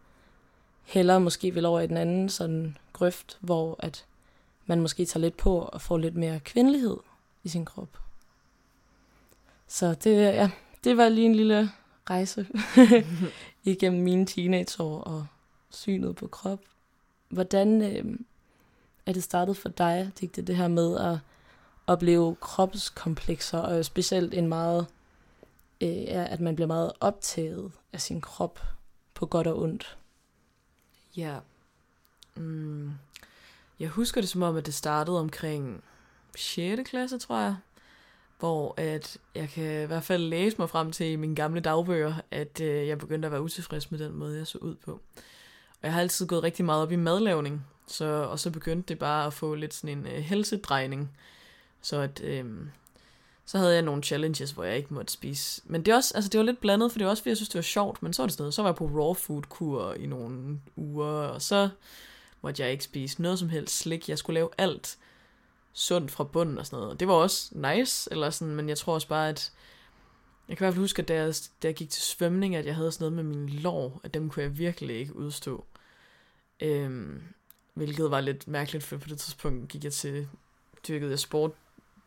hellere 0.83 1.19
måske 1.19 1.53
vil 1.53 1.65
over 1.65 1.79
i 1.79 1.87
den 1.87 1.97
anden 1.97 2.29
sådan 2.29 2.77
grøft, 2.93 3.37
hvor 3.41 3.75
at 3.79 4.05
man 4.65 4.81
måske 4.81 5.05
tager 5.05 5.21
lidt 5.21 5.37
på 5.37 5.59
og 5.59 5.81
får 5.81 5.97
lidt 5.97 6.15
mere 6.15 6.39
kvindelighed 6.39 6.97
i 7.43 7.49
sin 7.49 7.65
krop. 7.65 7.99
Så 9.67 9.93
det, 9.93 10.15
ja, 10.15 10.51
det 10.83 10.97
var 10.97 11.09
lige 11.09 11.25
en 11.25 11.35
lille 11.35 11.71
rejse 12.09 12.47
igennem 13.63 14.03
mine 14.03 14.25
teenageår 14.25 15.01
og 15.01 15.27
synet 15.69 16.15
på 16.15 16.27
krop. 16.27 16.59
Hvordan 17.33 17.81
øh, 17.81 18.19
er 19.05 19.13
det 19.13 19.23
startet 19.23 19.57
for 19.57 19.69
dig, 19.69 20.11
Digte, 20.19 20.41
det 20.41 20.55
her 20.55 20.67
med 20.67 20.97
at 20.97 21.17
opleve 21.87 22.35
kropskomplekser, 22.35 23.57
og 23.57 23.85
specielt 23.85 24.33
en 24.33 24.47
meget, 24.47 24.87
øh, 25.81 26.03
at 26.07 26.39
man 26.39 26.55
bliver 26.55 26.67
meget 26.67 26.91
optaget 26.99 27.71
af 27.93 28.01
sin 28.01 28.21
krop 28.21 28.59
på 29.13 29.25
godt 29.25 29.47
og 29.47 29.61
ondt? 29.61 29.97
Ja. 31.17 31.37
Mm. 32.35 32.91
Jeg 33.79 33.89
husker 33.89 34.21
det 34.21 34.29
som 34.29 34.41
om, 34.41 34.57
at 34.57 34.65
det 34.65 34.73
startede 34.73 35.19
omkring 35.19 35.83
6. 36.35 36.89
klasse, 36.89 37.19
tror 37.19 37.39
jeg. 37.39 37.55
Hvor 38.39 38.73
at 38.77 39.17
jeg 39.35 39.49
kan 39.49 39.83
i 39.83 39.85
hvert 39.85 40.03
fald 40.03 40.23
læse 40.23 40.57
mig 40.59 40.69
frem 40.69 40.91
til 40.91 41.05
i 41.05 41.15
mine 41.15 41.35
gamle 41.35 41.59
dagbøger, 41.59 42.13
at 42.31 42.61
øh, 42.61 42.87
jeg 42.87 42.97
begyndte 42.97 43.25
at 43.25 43.31
være 43.31 43.41
utilfreds 43.41 43.91
med 43.91 43.99
den 43.99 44.13
måde, 44.13 44.37
jeg 44.37 44.47
så 44.47 44.57
ud 44.57 44.75
på. 44.75 44.99
Og 45.83 45.87
jeg 45.87 45.93
har 45.93 46.01
altid 46.01 46.27
gået 46.27 46.43
rigtig 46.43 46.65
meget 46.65 46.81
op 46.81 46.91
i 46.91 46.95
madlavning, 46.95 47.65
så, 47.87 48.05
og 48.05 48.39
så 48.39 48.51
begyndte 48.51 48.87
det 48.87 48.99
bare 48.99 49.25
at 49.25 49.33
få 49.33 49.55
lidt 49.55 49.73
sådan 49.73 49.97
en 49.97 50.07
øh, 50.07 50.19
helsedrejning. 50.23 51.11
Så 51.81 51.99
at, 51.99 52.21
øh, 52.23 52.45
så 53.45 53.57
havde 53.57 53.73
jeg 53.73 53.81
nogle 53.81 54.03
challenges, 54.03 54.51
hvor 54.51 54.63
jeg 54.63 54.77
ikke 54.77 54.93
måtte 54.93 55.13
spise. 55.13 55.61
Men 55.65 55.85
det, 55.85 55.93
også, 55.93 56.15
altså 56.15 56.29
det 56.29 56.37
var 56.37 56.43
lidt 56.45 56.61
blandet, 56.61 56.91
for 56.91 56.99
det 56.99 57.05
var 57.05 57.11
også 57.11 57.23
fordi, 57.23 57.29
jeg 57.29 57.37
synes, 57.37 57.49
det 57.49 57.55
var 57.55 57.61
sjovt. 57.61 58.03
Men 58.03 58.13
så 58.13 58.21
var 58.21 58.27
det 58.27 58.33
sådan 58.33 58.43
noget, 58.43 58.53
så 58.53 58.61
var 58.61 58.69
jeg 58.69 58.75
på 58.75 58.85
raw 58.85 59.13
food 59.13 59.41
kur 59.41 59.93
i 59.93 60.05
nogle 60.05 60.59
uger, 60.75 61.05
og 61.05 61.41
så 61.41 61.69
måtte 62.41 62.63
jeg 62.63 62.71
ikke 62.71 62.83
spise 62.83 63.21
noget 63.21 63.39
som 63.39 63.49
helst 63.49 63.77
slik. 63.77 64.09
Jeg 64.09 64.17
skulle 64.17 64.33
lave 64.33 64.49
alt 64.57 64.97
sundt 65.73 66.11
fra 66.11 66.23
bunden 66.23 66.57
og 66.57 66.65
sådan 66.65 66.77
noget. 66.77 66.91
Og 66.91 66.99
det 66.99 67.07
var 67.07 67.13
også 67.13 67.49
nice, 67.55 68.11
eller 68.11 68.29
sådan, 68.29 68.55
men 68.55 68.69
jeg 68.69 68.77
tror 68.77 68.93
også 68.93 69.07
bare, 69.07 69.29
at 69.29 69.51
jeg 70.49 70.57
kan 70.57 70.63
i 70.63 70.65
hvert 70.65 70.73
fald 70.73 70.83
huske, 70.83 71.01
at 71.01 71.07
da 71.07 71.13
jeg, 71.13 71.33
da 71.63 71.67
jeg 71.67 71.75
gik 71.75 71.89
til 71.89 72.03
svømning, 72.03 72.55
at 72.55 72.65
jeg 72.65 72.75
havde 72.75 72.91
sådan 72.91 73.11
noget 73.11 73.25
med 73.25 73.37
mine 73.37 73.59
lår, 73.59 74.01
at 74.03 74.13
dem 74.13 74.29
kunne 74.29 74.43
jeg 74.43 74.57
virkelig 74.57 74.95
ikke 74.95 75.15
udstå. 75.15 75.65
Øhm, 76.59 77.23
hvilket 77.73 78.11
var 78.11 78.21
lidt 78.21 78.47
mærkeligt, 78.47 78.83
for 78.83 78.97
på 78.97 79.07
det 79.09 79.19
tidspunkt 79.19 79.69
gik 79.69 79.83
jeg 79.83 79.93
til, 79.93 80.27
dyrkede 80.87 81.11
jeg 81.11 81.19
sport, 81.19 81.51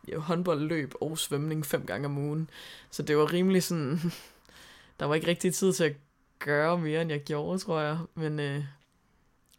jeg 0.09 0.19
håndbold, 0.19 0.61
løb 0.61 0.95
og 1.01 1.19
svømning 1.19 1.67
fem 1.67 1.87
gange 1.87 2.07
om 2.07 2.19
ugen. 2.19 2.51
Så 2.91 3.03
det 3.03 3.17
var 3.17 3.33
rimelig 3.33 3.63
sådan, 3.63 4.01
der 5.01 5.07
var 5.07 5.15
ikke 5.15 5.27
rigtig 5.27 5.55
tid 5.55 5.73
til 5.73 5.85
at 5.85 5.97
gøre 6.39 6.79
mere, 6.79 7.03
end 7.03 7.11
jeg 7.11 7.21
gjorde, 7.21 7.59
tror 7.59 7.81
jeg. 7.81 7.99
Men, 8.15 8.41
øh, 8.41 8.65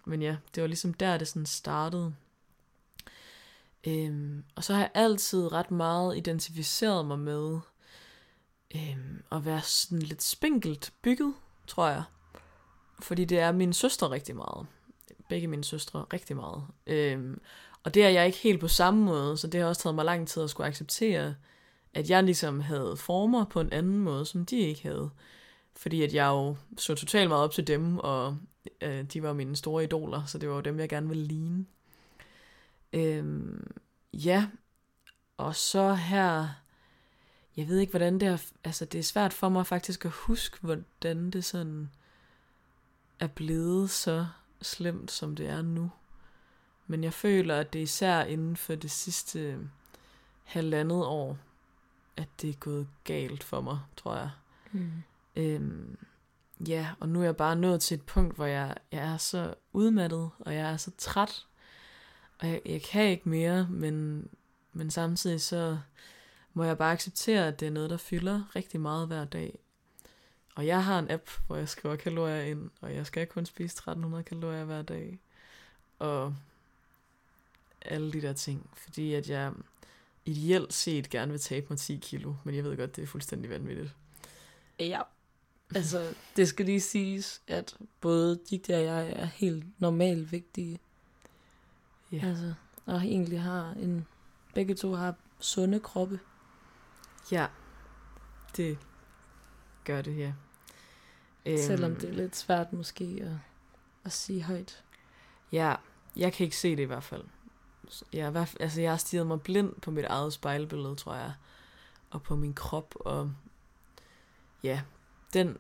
men 0.06 0.22
ja, 0.22 0.38
det 0.56 0.62
var 0.62 0.68
ligesom 0.68 0.94
der, 0.94 1.18
det 1.18 1.28
sådan 1.28 1.46
startede. 1.46 2.16
Øhm, 3.88 4.44
og 4.56 4.64
så 4.64 4.74
har 4.74 4.80
jeg 4.80 4.92
altid 4.94 5.52
ret 5.52 5.72
meget 5.72 6.18
identificeret 6.18 7.06
mig 7.06 7.20
med 7.20 7.60
øhm, 8.76 9.24
at 9.32 9.46
være 9.46 9.62
sådan 9.62 10.00
lidt 10.02 10.24
spinkelt 10.24 10.94
bygget, 11.02 11.34
tror 11.68 11.88
jeg. 11.88 12.04
Fordi 13.00 13.26
det 13.26 13.40
er 13.40 13.52
min 13.52 13.74
søster 13.74 14.12
rigtig 14.12 14.36
meget. 14.36 14.68
Begge 15.28 15.48
mine 15.48 15.64
søstre 15.64 16.06
rigtig 16.14 16.36
meget. 16.36 16.64
Øhm, 16.88 17.42
og 17.84 17.94
det 17.94 18.06
er 18.06 18.10
jeg 18.10 18.26
ikke 18.26 18.38
helt 18.38 18.60
på 18.60 18.68
samme 18.68 19.04
måde, 19.04 19.38
så 19.38 19.48
det 19.48 19.62
har 19.62 19.68
også 19.68 19.82
taget 19.82 19.96
mig 19.96 20.06
lang 20.06 20.28
tid 20.28 20.44
at 20.44 20.50
skulle 20.50 20.68
acceptere, 20.68 21.36
at 21.94 22.10
jeg 22.10 22.24
ligesom 22.24 22.60
havde 22.60 22.98
former 22.98 23.46
på 23.46 23.60
en 23.60 23.74
anden 23.74 24.00
måde, 24.00 24.26
som 24.26 24.46
de 24.46 24.58
ikke 24.58 24.84
havde. 24.84 25.10
Fordi 25.76 26.04
at 26.04 26.14
jeg 26.14 26.28
jo 26.28 26.56
så 26.78 26.96
totalt 26.96 27.30
meget 27.30 27.44
op 27.44 27.52
til 27.52 27.68
dem, 27.68 27.98
og 27.98 28.38
øh, 28.82 29.04
de 29.04 29.24
var 29.24 29.34
mine 29.34 29.56
store 29.56 29.84
idoler, 29.84 30.26
så 30.26 30.38
det 30.38 30.50
var 30.50 30.56
jo 30.56 30.62
dem, 30.62 30.80
jeg 30.80 30.90
gerne 30.90 31.08
ville 31.10 31.24
ligne. 31.24 31.66
Øhm, 32.94 33.72
ja, 34.14 34.48
og 35.38 35.56
så 35.56 35.94
her, 35.94 36.48
jeg 37.58 37.68
ved 37.68 37.80
ikke, 37.80 37.92
hvordan 37.92 38.20
det 38.20 38.28
er, 38.28 38.38
altså 38.64 38.86
det 38.86 39.00
er 39.00 39.04
svært 39.04 39.34
for 39.34 39.50
mig 39.50 39.68
faktisk 39.68 40.06
at 40.06 40.12
huske, 40.12 40.58
hvordan 40.62 41.32
det 41.32 41.46
sådan 41.46 41.90
er 43.20 43.28
blevet 43.28 43.90
så 43.90 44.28
slemt, 44.62 45.12
som 45.12 45.36
det 45.36 45.50
er 45.50 45.62
nu. 45.62 45.92
Men 46.88 47.04
jeg 47.04 47.14
føler, 47.14 47.60
at 47.60 47.74
det 47.74 47.80
er 47.80 47.84
især 47.84 48.24
inden 48.24 48.58
for 48.58 48.76
det 48.76 48.92
sidste 48.92 49.60
halvandet 50.44 51.06
år, 51.06 51.38
at 52.18 52.28
det 52.42 52.50
er 52.50 52.54
gået 52.54 52.88
galt 53.04 53.44
for 53.44 53.62
mig, 53.62 53.80
tror 53.98 54.16
jeg. 54.16 54.30
Mm. 54.72 54.92
Øhm, 55.36 55.98
ja, 56.68 56.90
og 57.00 57.10
nu 57.10 57.20
er 57.20 57.24
jeg 57.24 57.38
bare 57.38 57.56
nået 57.56 57.82
til 57.82 57.96
et 57.96 58.04
punkt, 58.04 58.36
hvor 58.36 58.46
jeg, 58.46 58.76
jeg 58.92 59.14
er 59.14 59.18
så 59.18 59.54
udmattet, 59.74 60.30
og 60.40 60.54
jeg 60.54 60.72
er 60.72 60.78
så 60.78 60.92
træt, 60.98 61.46
og 62.40 62.48
jeg, 62.48 62.62
jeg 62.66 62.82
kan 62.82 63.06
ikke 63.06 63.30
mere, 63.30 63.68
men, 63.70 64.28
men 64.74 64.92
samtidig 64.92 65.42
så 65.42 65.78
må 66.54 66.64
jeg 66.64 66.78
bare 66.78 66.92
acceptere, 66.92 67.48
at 67.48 67.60
det 67.60 67.66
er 67.66 67.72
noget, 67.72 67.90
der 67.90 67.98
fylder 67.98 68.56
rigtig 68.56 68.82
meget 68.82 69.08
hver 69.08 69.26
dag. 69.26 69.60
Og 70.58 70.68
jeg 70.68 70.84
har 70.84 71.00
en 71.00 71.12
app, 71.12 71.30
hvor 71.48 71.56
jeg 71.56 71.70
skriver 71.70 71.96
kalorier 71.96 72.42
ind, 72.42 72.70
og 72.82 72.96
jeg 72.96 73.06
skal 73.06 73.28
kun 73.28 73.46
spise 73.46 73.74
1300 73.74 74.24
kalorier 74.24 74.64
hver 74.64 74.82
dag. 74.82 75.20
Og 76.00 76.36
alle 77.82 78.14
de 78.14 78.22
der 78.22 78.34
ting, 78.34 78.70
fordi 78.74 79.14
at 79.14 79.30
jeg 79.30 79.54
ideelt 80.26 80.74
set 80.74 81.10
gerne 81.10 81.32
vil 81.32 81.42
tabe 81.42 81.66
mig 81.70 81.80
10 81.80 81.98
kilo, 82.02 82.34
men 82.44 82.56
jeg 82.56 82.64
ved 82.64 82.78
godt, 82.78 82.96
det 82.96 83.04
er 83.04 83.08
fuldstændig 83.08 83.50
vanvittigt. 83.50 83.96
Ja, 84.80 85.02
altså 85.76 86.14
det 86.36 86.48
skal 86.48 86.66
lige 86.66 86.82
siges, 86.82 87.42
at 87.48 87.78
både 88.02 88.40
Digte 88.50 88.76
og 88.76 88.84
jeg 88.84 89.12
er 89.12 89.26
helt 89.26 89.66
normalt 89.80 90.32
vigtige. 90.32 90.80
Ja. 92.12 92.28
Altså, 92.28 92.54
og 92.86 92.96
egentlig 92.96 93.42
har 93.42 93.72
en, 93.72 94.08
begge 94.54 94.76
to 94.76 94.94
har 94.94 95.16
sunde 95.40 95.80
kroppe. 95.80 96.20
Ja, 97.32 97.48
det 98.56 98.78
gør 99.86 100.02
det, 100.02 100.18
ja. 100.18 100.34
Selvom 101.58 101.92
øhm. 101.92 102.00
det 102.00 102.10
er 102.10 102.14
lidt 102.14 102.36
svært 102.36 102.74
måske 102.74 103.20
at, 103.22 103.32
at 104.04 104.12
sige 104.12 104.44
højt. 104.44 104.84
Ja, 105.52 105.76
jeg 106.16 106.34
kan 106.34 106.44
ikke 106.44 106.58
se 106.58 106.76
det 106.76 106.84
i 106.84 106.86
hvert 106.86 107.04
fald 107.04 107.24
jeg, 108.14 108.48
altså 108.60 108.82
jeg 108.82 108.92
har 108.92 108.98
stirret 108.98 109.28
mig 109.28 109.42
blind 109.42 109.74
på 109.82 109.92
mit 109.92 110.06
eget 110.06 110.34
spejlbillede, 110.34 110.96
tror 110.96 111.16
jeg. 111.16 111.34
Og 112.10 112.24
på 112.24 112.36
min 112.36 112.54
krop. 112.54 112.96
Og 113.00 113.34
ja, 114.64 114.82
den 115.34 115.58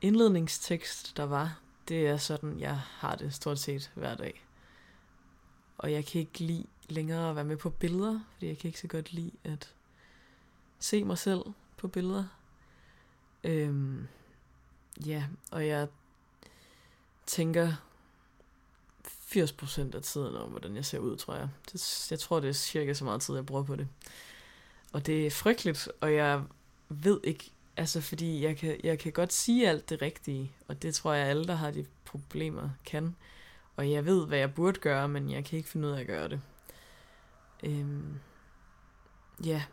indledningstekst, 0.00 1.16
der 1.16 1.24
var, 1.24 1.60
det 1.88 2.08
er 2.08 2.16
sådan, 2.16 2.60
jeg 2.60 2.76
har 2.76 3.16
det 3.16 3.34
stort 3.34 3.58
set 3.58 3.92
hver 3.94 4.14
dag. 4.14 4.46
Og 5.78 5.92
jeg 5.92 6.06
kan 6.06 6.20
ikke 6.20 6.38
lide 6.38 6.66
længere 6.88 7.30
at 7.30 7.36
være 7.36 7.44
med 7.44 7.56
på 7.56 7.70
billeder, 7.70 8.20
fordi 8.32 8.46
jeg 8.46 8.58
kan 8.58 8.68
ikke 8.68 8.80
så 8.80 8.88
godt 8.88 9.12
lide 9.12 9.32
at 9.44 9.74
se 10.78 11.04
mig 11.04 11.18
selv 11.18 11.40
på 11.76 11.88
billeder. 11.88 12.24
Øhm, 13.44 14.06
ja, 15.06 15.24
og 15.50 15.66
jeg 15.66 15.88
tænker 17.26 17.72
80% 19.06 19.96
af 19.96 20.02
tiden 20.02 20.36
om, 20.36 20.50
hvordan 20.50 20.76
jeg 20.76 20.84
ser 20.84 20.98
ud, 20.98 21.16
tror 21.16 21.34
jeg. 21.34 21.48
Det, 21.72 22.06
jeg 22.10 22.18
tror, 22.18 22.40
det 22.40 22.48
er 22.48 22.52
cirka 22.52 22.94
så 22.94 23.04
meget 23.04 23.22
tid, 23.22 23.34
jeg 23.34 23.46
bruger 23.46 23.62
på 23.62 23.76
det. 23.76 23.88
Og 24.92 25.06
det 25.06 25.26
er 25.26 25.30
frygteligt, 25.30 25.88
og 26.00 26.14
jeg 26.14 26.42
ved 26.88 27.20
ikke, 27.24 27.50
altså 27.76 28.00
fordi 28.00 28.42
jeg 28.44 28.56
kan, 28.56 28.80
jeg 28.84 28.98
kan 28.98 29.12
godt 29.12 29.32
sige 29.32 29.68
alt 29.68 29.90
det 29.90 30.02
rigtige, 30.02 30.52
og 30.68 30.82
det 30.82 30.94
tror 30.94 31.12
jeg 31.12 31.26
alle, 31.26 31.44
der 31.44 31.54
har 31.54 31.70
de 31.70 31.86
problemer, 32.04 32.70
kan. 32.84 33.16
Og 33.76 33.90
jeg 33.90 34.06
ved, 34.06 34.26
hvad 34.26 34.38
jeg 34.38 34.54
burde 34.54 34.80
gøre, 34.80 35.08
men 35.08 35.30
jeg 35.30 35.44
kan 35.44 35.56
ikke 35.56 35.68
finde 35.68 35.88
ud 35.88 35.92
af 35.92 36.00
at 36.00 36.06
gøre 36.06 36.28
det. 36.28 36.40
Øhm, 37.62 38.20
ja. 39.44 39.64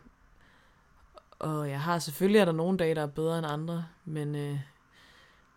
Og 1.38 1.70
jeg 1.70 1.80
har 1.80 1.98
selvfølgelig, 1.98 2.38
er 2.38 2.44
der 2.44 2.52
nogle 2.52 2.78
dage, 2.78 2.94
der 2.94 3.02
er 3.02 3.06
bedre 3.06 3.38
end 3.38 3.46
andre, 3.46 3.86
men, 4.04 4.34
øh, 4.34 4.58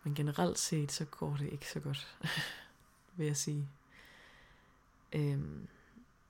men 0.06 0.14
generelt 0.14 0.58
set, 0.58 0.92
så 0.92 1.04
går 1.04 1.36
det 1.36 1.52
ikke 1.52 1.70
så 1.70 1.80
godt, 1.80 2.16
vil 3.16 3.26
jeg 3.26 3.36
sige. 3.36 3.68
Øhm, 5.12 5.68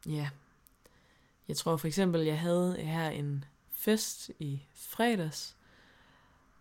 ja. 0.06 0.30
Jeg 1.49 1.56
tror 1.56 1.76
for 1.76 1.87
eksempel, 1.87 2.21
jeg 2.21 2.40
havde 2.40 2.76
her 2.76 3.11
en 3.11 3.45
fest 3.73 4.30
i 4.38 4.62
fredags, 4.75 5.56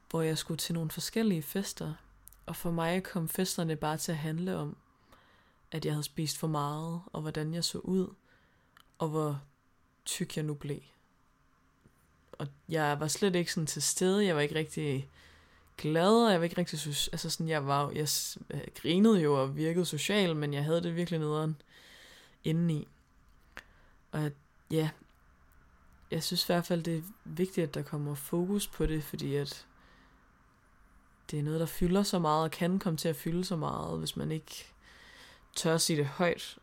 hvor 0.10 0.22
jeg 0.22 0.38
skulle 0.38 0.58
til 0.58 0.74
nogle 0.74 0.92
forskellige 0.92 1.42
fester. 1.42 1.94
Og 2.46 2.56
for 2.56 2.72
mig 2.72 3.04
kom 3.04 3.30
festerne 3.30 3.76
bare 3.76 3.98
til 3.98 4.12
at 4.12 4.18
handle 4.18 4.58
om, 4.58 4.78
at 5.72 5.86
jeg 5.86 5.94
havde 5.94 6.04
spist 6.04 6.38
for 6.38 6.48
meget, 6.48 7.02
og 7.14 7.22
hvordan 7.22 7.54
jeg 7.54 7.64
så 7.64 7.78
ud, 7.78 8.14
og 8.98 9.10
hvor 9.10 9.42
tyk 10.06 10.38
jeg 10.38 10.46
nu 10.46 10.54
blev. 10.54 10.80
Og 12.32 12.48
jeg 12.70 13.00
var 13.00 13.08
slet 13.08 13.36
ikke 13.36 13.54
sådan 13.54 13.68
til 13.68 13.82
stede, 13.82 14.26
jeg 14.26 14.36
var 14.36 14.42
ikke 14.42 14.56
rigtig 14.56 15.10
glad, 15.78 16.26
og 16.26 16.32
jeg 16.32 16.40
var 16.40 16.44
ikke 16.44 16.58
rigtig 16.58 16.80
synes, 16.80 17.08
altså 17.08 17.30
sådan, 17.30 17.50
jeg 17.50 17.68
var, 17.68 17.92
jeg 17.92 18.08
grinede 18.76 19.22
jo 19.22 19.42
og 19.42 19.56
virkede 19.56 19.86
social, 19.86 20.36
men 20.36 20.54
jeg 20.54 20.64
havde 20.64 20.84
det 20.84 20.96
virkelig 20.96 21.20
nederen 21.20 21.56
indeni. 22.44 22.88
Og 24.12 24.32
ja, 24.72 24.90
jeg 26.12 26.24
synes 26.24 26.44
i 26.44 26.48
hvert 26.48 26.66
fald, 26.66 26.84
det 26.84 26.98
er 26.98 27.02
vigtigt, 27.26 27.68
at 27.68 27.74
der 27.74 27.82
kommer 27.82 28.16
fokus 28.16 28.68
på 28.68 28.86
det, 28.86 29.04
fordi 29.04 29.36
at 29.36 29.66
det 31.32 31.40
er 31.40 31.44
noget, 31.44 31.60
der 31.60 31.66
fylder 31.66 32.04
så 32.04 32.20
meget, 32.20 32.44
og 32.44 32.52
kan 32.52 32.80
komme 32.80 32.98
til 32.98 33.10
at 33.10 33.16
fylde 33.16 33.46
så 33.46 33.56
meget, 33.56 34.00
hvis 34.00 34.18
man 34.18 34.32
ikke 34.32 34.66
tør 35.56 35.76
at 35.76 35.82
sige 35.82 35.98
det 35.98 36.06
højt. 36.06 36.58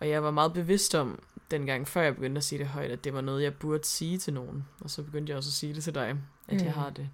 Og 0.00 0.08
jeg 0.08 0.22
var 0.22 0.30
meget 0.30 0.52
bevidst 0.52 0.94
om, 0.94 1.22
dengang 1.50 1.88
før 1.88 2.02
jeg 2.02 2.14
begyndte 2.14 2.38
at 2.38 2.44
sige 2.44 2.58
det 2.58 2.66
højt, 2.66 2.90
at 2.90 3.04
det 3.04 3.14
var 3.14 3.20
noget, 3.20 3.42
jeg 3.42 3.54
burde 3.54 3.84
sige 3.84 4.18
til 4.18 4.34
nogen. 4.34 4.64
Og 4.80 4.90
så 4.90 5.02
begyndte 5.02 5.30
jeg 5.30 5.36
også 5.36 5.48
at 5.48 5.52
sige 5.52 5.74
det 5.74 5.84
til 5.84 5.94
dig, 5.94 6.08
at 6.48 6.56
mm. 6.56 6.64
jeg 6.64 6.72
har 6.72 6.90
det 6.90 7.10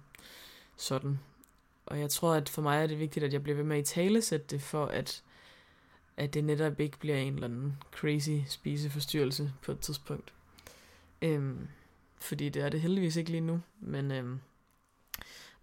sådan. 0.77 1.19
Og 1.85 1.99
jeg 1.99 2.09
tror, 2.09 2.33
at 2.33 2.49
for 2.49 2.61
mig 2.61 2.83
er 2.83 2.87
det 2.87 2.99
vigtigt, 2.99 3.25
at 3.25 3.33
jeg 3.33 3.43
bliver 3.43 3.55
ved 3.55 3.63
med 3.63 3.77
at 3.77 3.85
talesætte 3.85 4.47
tale 4.47 4.57
det, 4.57 4.61
for 4.61 4.85
at, 4.85 5.23
at 6.17 6.33
det 6.33 6.43
netop 6.43 6.79
ikke 6.79 6.97
bliver 6.97 7.17
en 7.17 7.33
eller 7.33 7.47
anden 7.47 7.77
crazy 7.91 8.37
spiseforstyrrelse 8.47 9.53
på 9.61 9.71
et 9.71 9.79
tidspunkt. 9.79 10.33
Øhm, 11.21 11.67
fordi 12.19 12.49
det 12.49 12.61
er 12.61 12.69
det 12.69 12.81
heldigvis 12.81 13.15
ikke 13.15 13.31
lige 13.31 13.41
nu, 13.41 13.61
men, 13.79 14.11
øhm, 14.11 14.39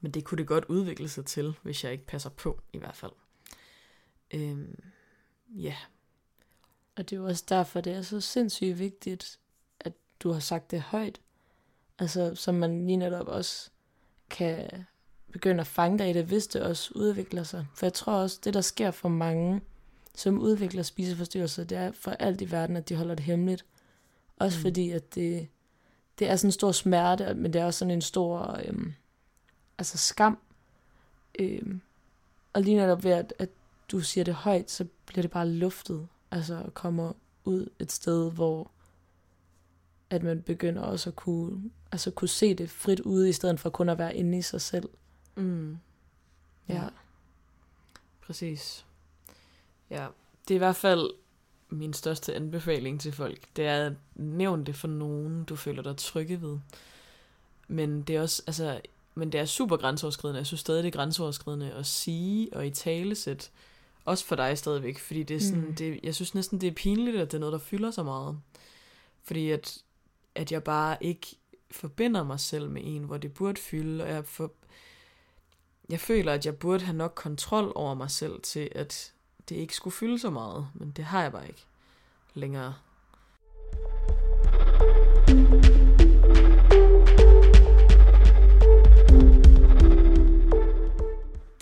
men 0.01 0.11
det 0.11 0.25
kunne 0.25 0.39
det 0.39 0.47
godt 0.47 0.65
udvikle 0.65 1.09
sig 1.09 1.27
til, 1.27 1.55
hvis 1.63 1.85
jeg 1.85 1.93
ikke 1.93 2.07
passer 2.07 2.31
på, 2.31 2.61
i 2.73 2.79
hvert 2.79 2.97
fald. 2.97 3.13
Øhm, 4.31 4.79
ja. 5.49 5.77
Og 6.97 7.11
det 7.11 7.17
er 7.17 7.21
jo 7.21 7.27
også 7.27 7.45
derfor, 7.49 7.81
det 7.81 7.93
er 7.93 8.03
så 8.03 8.21
sindssygt 8.21 8.79
vigtigt, 8.79 9.39
at 9.81 9.93
du 10.21 10.31
har 10.31 10.41
sagt 10.41 10.71
det 10.71 10.81
højt. 10.81 11.21
Altså, 11.99 12.35
som 12.35 12.55
man 12.55 12.87
lige 12.87 12.97
netop 12.97 13.29
også 13.29 13.71
kan 14.31 14.85
begynde 15.33 15.61
at 15.61 15.67
fange 15.67 15.99
dig 15.99 16.11
i 16.11 16.13
det, 16.13 16.25
hvis 16.25 16.47
det 16.47 16.63
også 16.63 16.93
udvikler 16.95 17.43
sig. 17.43 17.67
For 17.75 17.87
jeg 17.87 17.93
tror 17.93 18.13
også, 18.13 18.39
det 18.45 18.55
der 18.55 18.61
sker 18.61 18.91
for 18.91 19.09
mange, 19.09 19.61
som 20.15 20.39
udvikler 20.39 20.83
spiseforstyrrelser, 20.83 21.65
det 21.65 21.79
er 21.79 21.93
for 21.93 22.11
alt 22.11 22.41
i 22.41 22.51
verden, 22.51 22.77
at 22.77 22.89
de 22.89 22.97
holder 22.97 23.15
det 23.15 23.25
hemmeligt. 23.25 23.65
Også 24.37 24.59
mm. 24.59 24.63
fordi, 24.63 24.91
at 24.91 25.15
det, 25.15 25.49
det 26.19 26.31
er 26.31 26.37
sådan 26.37 26.49
en 26.49 26.53
stor 26.53 26.73
smerte, 26.73 27.35
men 27.35 27.53
det 27.53 27.61
er 27.61 27.65
også 27.65 27.79
sådan 27.79 27.95
en 27.95 28.03
stor 28.03 28.61
øhm, 28.67 28.95
altså 29.79 29.99
skam. 29.99 30.39
Øhm, 31.39 31.81
og 32.53 32.63
lige 32.63 32.77
netop 32.77 33.05
ved, 33.05 33.11
at, 33.11 33.35
at 33.39 33.49
du 33.91 34.01
siger 34.01 34.25
det 34.25 34.35
højt, 34.35 34.71
så 34.71 34.87
bliver 35.07 35.23
det 35.23 35.31
bare 35.31 35.49
luftet. 35.49 36.09
Altså 36.31 36.65
kommer 36.75 37.13
ud 37.45 37.67
et 37.79 37.93
sted, 37.93 38.33
hvor 38.33 38.71
at 40.11 40.23
man 40.23 40.43
begynder 40.43 40.83
også 40.83 41.11
at 41.11 41.17
kunne, 41.17 41.71
altså 41.93 42.11
kunne 42.11 42.29
se 42.29 42.55
det 42.55 42.71
frit 42.71 43.01
ude, 43.01 43.29
i 43.29 43.33
stedet 43.33 43.61
for 43.61 43.71
kun 43.71 43.89
at 43.89 43.99
være 43.99 44.17
inde 44.17 44.39
i 44.39 44.43
sig 44.43 44.61
selv. 44.61 44.89
Mm. 45.39 45.79
Ja. 46.69 46.75
ja. 46.75 46.89
Præcis. 48.21 48.87
Ja, 49.91 50.07
det 50.49 50.55
er 50.55 50.59
i 50.59 50.59
hvert 50.59 50.77
fald 50.77 51.11
min 51.71 51.93
største 51.93 52.35
anbefaling 52.35 53.01
til 53.01 53.13
folk. 53.13 53.41
Det 53.57 53.67
er 53.67 53.87
at 53.87 53.93
nævne 54.15 54.65
det 54.65 54.75
for 54.77 54.89
nogen, 54.89 55.45
du 55.45 55.57
føler 55.57 55.83
dig 55.83 55.97
trygge 55.97 56.43
ved. 56.43 56.59
Men 57.69 58.03
det 58.03 58.17
er 58.17 58.23
også, 58.23 58.43
altså, 58.47 58.81
men 59.15 59.33
det 59.33 59.41
er 59.41 59.45
super 59.45 59.77
grænseoverskridende. 59.77 60.39
Jeg 60.39 60.47
synes 60.47 60.61
stadig, 60.61 60.83
det 60.85 60.89
er 60.89 60.99
grænseoverskridende 60.99 61.73
at 61.73 61.87
sige 61.87 62.49
og 62.53 62.67
i 62.67 62.71
talesæt. 62.71 63.51
Også 64.05 64.25
for 64.25 64.37
dig 64.37 64.59
stadigvæk, 64.59 64.99
fordi 64.99 65.23
det 65.23 65.37
er 65.37 65.41
sådan, 65.41 65.61
mm. 65.61 65.75
det, 65.75 66.01
jeg 66.03 66.15
synes 66.15 66.35
næsten, 66.35 66.61
det 66.61 66.67
er 66.67 66.73
pinligt, 66.73 67.17
at 67.17 67.33
det 67.33 67.37
er 67.37 67.41
noget, 67.41 67.53
der 67.53 67.59
fylder 67.59 67.91
så 67.91 68.03
meget. 68.03 68.39
Fordi 69.23 69.51
at, 69.51 69.79
at 70.35 70.53
jeg 70.53 70.65
bare 70.65 70.97
ikke 71.01 71.27
forbinder 71.71 72.25
mig 72.25 72.41
selv 72.41 72.71
med 72.71 72.83
en, 72.85 73.03
hvor 73.03 73.17
det 73.17 73.35
burde 73.35 73.61
fylde, 73.61 74.05
og 74.05 74.11
jeg, 74.11 74.25
for, 74.25 74.53
jeg 75.89 76.01
føler, 76.01 76.33
at 76.33 76.47
jeg 76.47 76.59
burde 76.59 76.85
have 76.85 76.97
nok 76.97 77.13
kontrol 77.15 77.73
over 77.75 77.95
mig 77.95 78.11
selv 78.11 78.41
til, 78.43 78.69
at 78.73 79.13
det 79.49 79.57
ikke 79.57 79.75
skulle 79.75 79.95
fylde 79.95 80.19
så 80.19 80.31
meget, 80.31 80.69
men 80.75 80.91
det 80.91 81.05
har 81.05 81.23
jeg 81.23 81.33
bare 81.33 81.49
ikke 81.49 81.67
længere. 82.35 82.75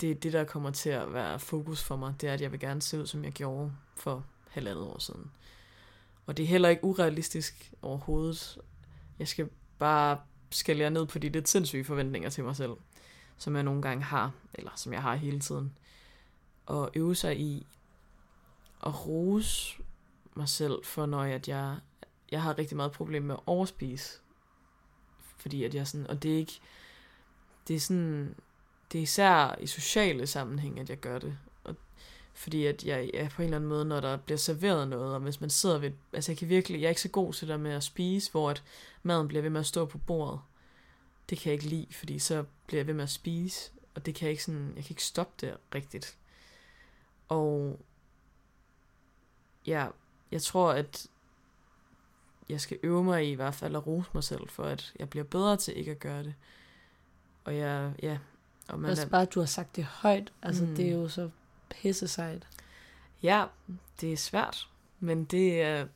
Det 0.01 0.11
er 0.11 0.15
det, 0.15 0.33
der 0.33 0.43
kommer 0.43 0.71
til 0.71 0.89
at 0.89 1.13
være 1.13 1.39
fokus 1.39 1.83
for 1.83 1.95
mig, 1.95 2.13
det 2.21 2.29
er, 2.29 2.33
at 2.33 2.41
jeg 2.41 2.51
vil 2.51 2.59
gerne 2.59 2.81
se 2.81 2.99
ud, 2.99 3.05
som 3.05 3.23
jeg 3.23 3.31
gjorde 3.31 3.71
for 3.95 4.25
halvandet 4.49 4.83
år 4.83 4.99
siden. 4.99 5.31
Og 6.25 6.37
det 6.37 6.43
er 6.43 6.47
heller 6.47 6.69
ikke 6.69 6.83
urealistisk 6.83 7.73
overhovedet. 7.81 8.57
Jeg 9.19 9.27
skal 9.27 9.49
bare 9.79 10.19
skælde 10.51 10.89
ned 10.89 11.05
på 11.05 11.19
de 11.19 11.29
lidt 11.29 11.49
sindssyge 11.49 11.83
forventninger 11.83 12.29
til 12.29 12.43
mig 12.43 12.55
selv 12.55 12.71
som 13.37 13.55
jeg 13.55 13.63
nogle 13.63 13.81
gange 13.81 14.03
har, 14.03 14.31
eller 14.53 14.71
som 14.75 14.93
jeg 14.93 15.01
har 15.01 15.15
hele 15.15 15.39
tiden. 15.39 15.73
Og 16.65 16.91
øve 16.93 17.15
sig 17.15 17.39
i 17.39 17.67
at 18.85 19.07
rose 19.07 19.77
mig 20.35 20.49
selv 20.49 20.83
for, 20.83 21.05
når 21.05 21.21
at 21.21 21.47
jeg, 21.47 21.77
jeg 22.31 22.41
har 22.41 22.57
rigtig 22.57 22.77
meget 22.77 22.91
problem 22.91 23.23
med 23.23 23.35
at 23.35 23.41
overspise. 23.45 24.19
Fordi 25.37 25.63
at 25.63 25.75
jeg 25.75 25.87
sådan, 25.87 26.07
og 26.07 26.23
det 26.23 26.33
er 26.33 26.37
ikke, 26.37 26.59
det 27.67 27.75
er 27.75 27.79
sådan, 27.79 28.35
det 28.91 28.97
er 28.97 29.03
især 29.03 29.55
i 29.59 29.67
sociale 29.67 30.27
sammenhæng, 30.27 30.79
at 30.79 30.89
jeg 30.89 30.97
gør 30.97 31.19
det. 31.19 31.37
Og, 31.63 31.75
fordi 32.33 32.65
at 32.65 32.83
jeg, 32.83 33.09
jeg 33.13 33.29
på 33.29 33.41
en 33.41 33.43
eller 33.45 33.57
anden 33.57 33.69
måde, 33.69 33.85
når 33.85 33.99
der 33.99 34.17
bliver 34.17 34.37
serveret 34.37 34.87
noget, 34.87 35.13
og 35.13 35.19
hvis 35.19 35.41
man 35.41 35.49
sidder 35.49 35.77
ved, 35.77 35.91
altså 36.13 36.31
jeg 36.31 36.37
kan 36.37 36.49
virkelig, 36.49 36.81
jeg 36.81 36.87
er 36.87 36.89
ikke 36.89 37.01
så 37.01 37.09
god 37.09 37.33
til 37.33 37.47
det 37.47 37.59
med 37.59 37.71
at 37.71 37.83
spise, 37.83 38.31
hvor 38.31 38.49
at 38.49 38.63
maden 39.03 39.27
bliver 39.27 39.41
ved 39.41 39.49
med 39.49 39.59
at 39.59 39.65
stå 39.65 39.85
på 39.85 39.97
bordet 39.97 40.39
det 41.29 41.37
kan 41.37 41.49
jeg 41.49 41.53
ikke 41.53 41.75
lide, 41.75 41.87
fordi 41.93 42.19
så 42.19 42.45
bliver 42.67 42.79
jeg 42.79 42.87
ved 42.87 42.93
med 42.93 43.03
at 43.03 43.09
spise, 43.09 43.71
og 43.95 44.05
det 44.05 44.15
kan 44.15 44.25
jeg 44.25 44.31
ikke 44.31 44.43
sådan, 44.43 44.73
jeg 44.75 44.83
kan 44.83 44.91
ikke 44.91 45.03
stoppe 45.03 45.33
det 45.47 45.57
rigtigt. 45.75 46.17
Og 47.27 47.79
ja, 49.65 49.87
jeg 50.31 50.41
tror, 50.41 50.71
at 50.71 51.07
jeg 52.49 52.61
skal 52.61 52.79
øve 52.83 53.03
mig 53.03 53.25
i, 53.25 53.31
i 53.31 53.35
hvert 53.35 53.55
fald 53.55 53.75
at 53.75 53.87
rose 53.87 54.09
mig 54.13 54.23
selv, 54.23 54.49
for 54.49 54.63
at 54.63 54.93
jeg 54.99 55.09
bliver 55.09 55.23
bedre 55.23 55.57
til 55.57 55.77
ikke 55.77 55.91
at 55.91 55.99
gøre 55.99 56.23
det. 56.23 56.33
Og 57.43 57.57
jeg, 57.57 57.93
ja. 58.01 58.17
Og 58.67 58.79
man 58.79 58.91
Også 58.91 59.03
er, 59.03 59.09
bare, 59.09 59.21
at 59.21 59.33
du 59.33 59.39
har 59.39 59.47
sagt 59.47 59.75
det 59.75 59.83
højt, 59.83 60.33
altså 60.41 60.65
mm. 60.65 60.75
det 60.75 60.87
er 60.87 60.91
jo 60.91 61.09
så 61.09 61.29
pisse 61.69 62.07
sejt. 62.07 62.47
Ja, 63.23 63.45
det 64.01 64.13
er 64.13 64.17
svært, 64.17 64.67
men 64.99 65.25
det 65.25 65.61
er 65.61 65.87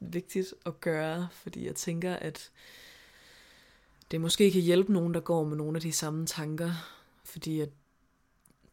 vigtigt 0.00 0.54
at 0.66 0.80
gøre, 0.80 1.28
fordi 1.32 1.66
jeg 1.66 1.74
tænker, 1.74 2.16
at 2.16 2.50
det 4.10 4.20
måske 4.20 4.50
kan 4.50 4.60
hjælpe 4.60 4.92
nogen, 4.92 5.14
der 5.14 5.20
går 5.20 5.44
med 5.44 5.56
nogle 5.56 5.76
af 5.76 5.80
de 5.80 5.92
samme 5.92 6.26
tanker, 6.26 6.72
fordi 7.24 7.60
at 7.60 7.68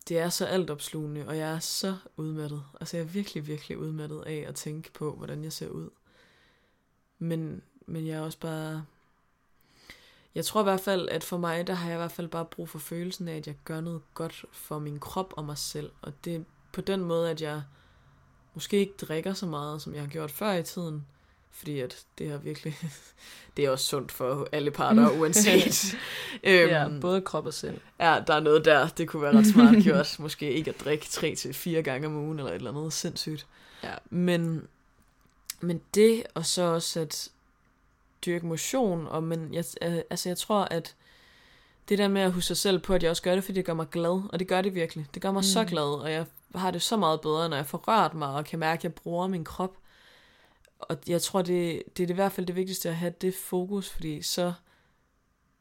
det 0.08 0.20
er 0.20 0.30
så 0.30 0.46
altopslugende, 0.46 1.28
og 1.28 1.38
jeg 1.38 1.54
er 1.54 1.60
så 1.60 1.96
udmattet. 2.18 2.64
Altså 2.80 2.98
jeg 2.98 3.04
er 3.04 3.08
virkelig, 3.08 3.48
virkelig 3.48 3.78
udmattet 3.78 4.24
af 4.26 4.46
at 4.48 4.56
tænke 4.56 4.92
på, 4.92 5.16
hvordan 5.16 5.44
jeg 5.44 5.54
ser 5.54 5.68
ud. 5.70 5.90
Men, 7.20 7.62
men 7.86 8.08
jeg 8.08 8.16
er 8.18 8.22
også 8.22 8.40
bare... 8.40 8.86
Jeg 10.36 10.46
tror 10.46 10.62
i 10.62 10.64
hvert 10.64 10.80
fald, 10.80 11.10
at 11.10 11.24
for 11.24 11.38
mig, 11.38 11.68
der 11.68 11.74
har 11.74 11.90
jeg 11.90 11.98
i 11.98 12.02
hvert 12.02 12.12
fald 12.12 12.28
bare 12.28 12.46
brug 12.46 12.70
for 12.70 12.80
følelsen 12.80 13.28
af, 13.28 13.36
at 13.36 13.48
jeg 13.48 13.56
gør 13.64 13.82
noget 13.82 14.02
godt 14.14 14.46
for 14.52 14.80
min 14.80 15.00
krop 15.00 15.34
og 15.38 15.46
mig 15.46 15.58
selv. 15.58 15.92
Og 16.02 16.14
det 16.26 16.36
er 16.36 16.44
på 16.74 16.82
den 16.82 17.04
måde, 17.04 17.32
at 17.32 17.42
jeg 17.42 17.64
måske 18.54 18.78
ikke 18.78 18.94
drikker 19.02 19.34
så 19.34 19.46
meget, 19.46 19.82
som 19.82 19.94
jeg 19.94 20.02
har 20.02 20.10
gjort 20.10 20.32
før 20.32 20.54
i 20.54 20.64
tiden. 20.64 21.06
Fordi 21.58 21.80
at 21.80 22.06
det 22.18 22.28
er 22.28 22.38
virkelig, 22.38 22.78
det 23.58 23.66
er 23.66 23.70
også 23.70 23.86
sundt 23.86 24.12
for 24.12 24.48
alle 24.52 24.72
parter, 24.72 25.10
uanset. 25.10 25.96
øhm, 26.44 26.70
ja, 26.70 26.88
både 27.02 27.22
krop 27.22 27.46
og 27.46 27.54
sind. 27.54 27.78
Ja, 28.00 28.24
der 28.28 28.34
er 28.34 28.40
noget 28.40 28.66
der, 28.66 28.88
det 28.88 29.08
kunne 29.08 29.22
være 29.22 29.38
ret 29.38 29.48
smart 29.48 29.76
gjort. 29.84 30.16
Måske 30.20 30.54
ikke 30.54 30.70
at 30.70 30.80
drikke 30.80 31.06
tre 31.06 31.36
til 31.36 31.54
fire 31.54 31.82
gange 31.82 32.08
om 32.08 32.16
ugen, 32.16 32.40
eller 32.40 32.52
et 32.52 32.56
eller 32.56 32.72
andet 32.72 32.94
sindssygt. 32.94 33.48
Ja. 33.84 33.94
Men, 34.10 34.68
men 35.60 35.82
det, 35.94 36.24
og 36.34 36.46
så 36.46 36.62
også 36.62 37.00
at 37.00 37.30
dyrke 38.26 38.46
motion, 38.46 39.08
og 39.08 39.24
men 39.24 39.54
jeg, 39.54 39.66
altså 39.82 40.30
jeg 40.30 40.38
tror, 40.38 40.62
at 40.64 40.96
det 41.90 41.98
der 41.98 42.08
med 42.08 42.22
at 42.22 42.32
huske 42.32 42.48
sig 42.48 42.58
selv 42.58 42.80
på, 42.80 42.94
at 42.94 43.04
jeg 43.04 43.10
også 43.10 43.24
gør 43.24 43.36
det, 43.36 43.44
fordi 43.44 43.58
det 43.58 43.66
gør 43.66 43.74
mig 43.74 43.90
glad, 43.90 44.30
og 44.30 44.40
det 44.40 44.48
gør 44.48 44.62
det 44.62 44.76
virkelig. 44.76 45.06
Det 45.14 45.22
gør 45.22 45.32
mig 45.32 45.40
mm. 45.40 45.44
så 45.44 45.66
glad, 45.66 46.02
og 46.02 46.12
jeg 46.12 46.26
har 46.56 46.72
det 46.72 46.82
så 46.82 46.98
meget 46.98 47.22
bedre, 47.22 47.50
når 47.50 47.56
jeg 47.58 47.66
får 47.66 47.78
rørt 47.78 48.14
mig, 48.14 48.30
og 48.30 48.46
kan 48.46 48.60
mærke, 48.60 48.80
at 48.80 48.84
jeg 48.84 48.94
bruger 48.94 49.28
min 49.28 49.44
krop 49.44 49.78
og 50.80 50.98
jeg 51.08 51.22
tror, 51.22 51.42
det, 51.42 51.84
det 51.98 52.04
er 52.04 52.14
i 52.14 52.16
hvert 52.16 52.32
fald 52.32 52.46
det 52.46 52.56
vigtigste 52.56 52.90
at 52.90 52.96
have 52.96 53.14
det 53.22 53.36
fokus, 53.36 53.90
fordi 53.90 54.22
så 54.22 54.54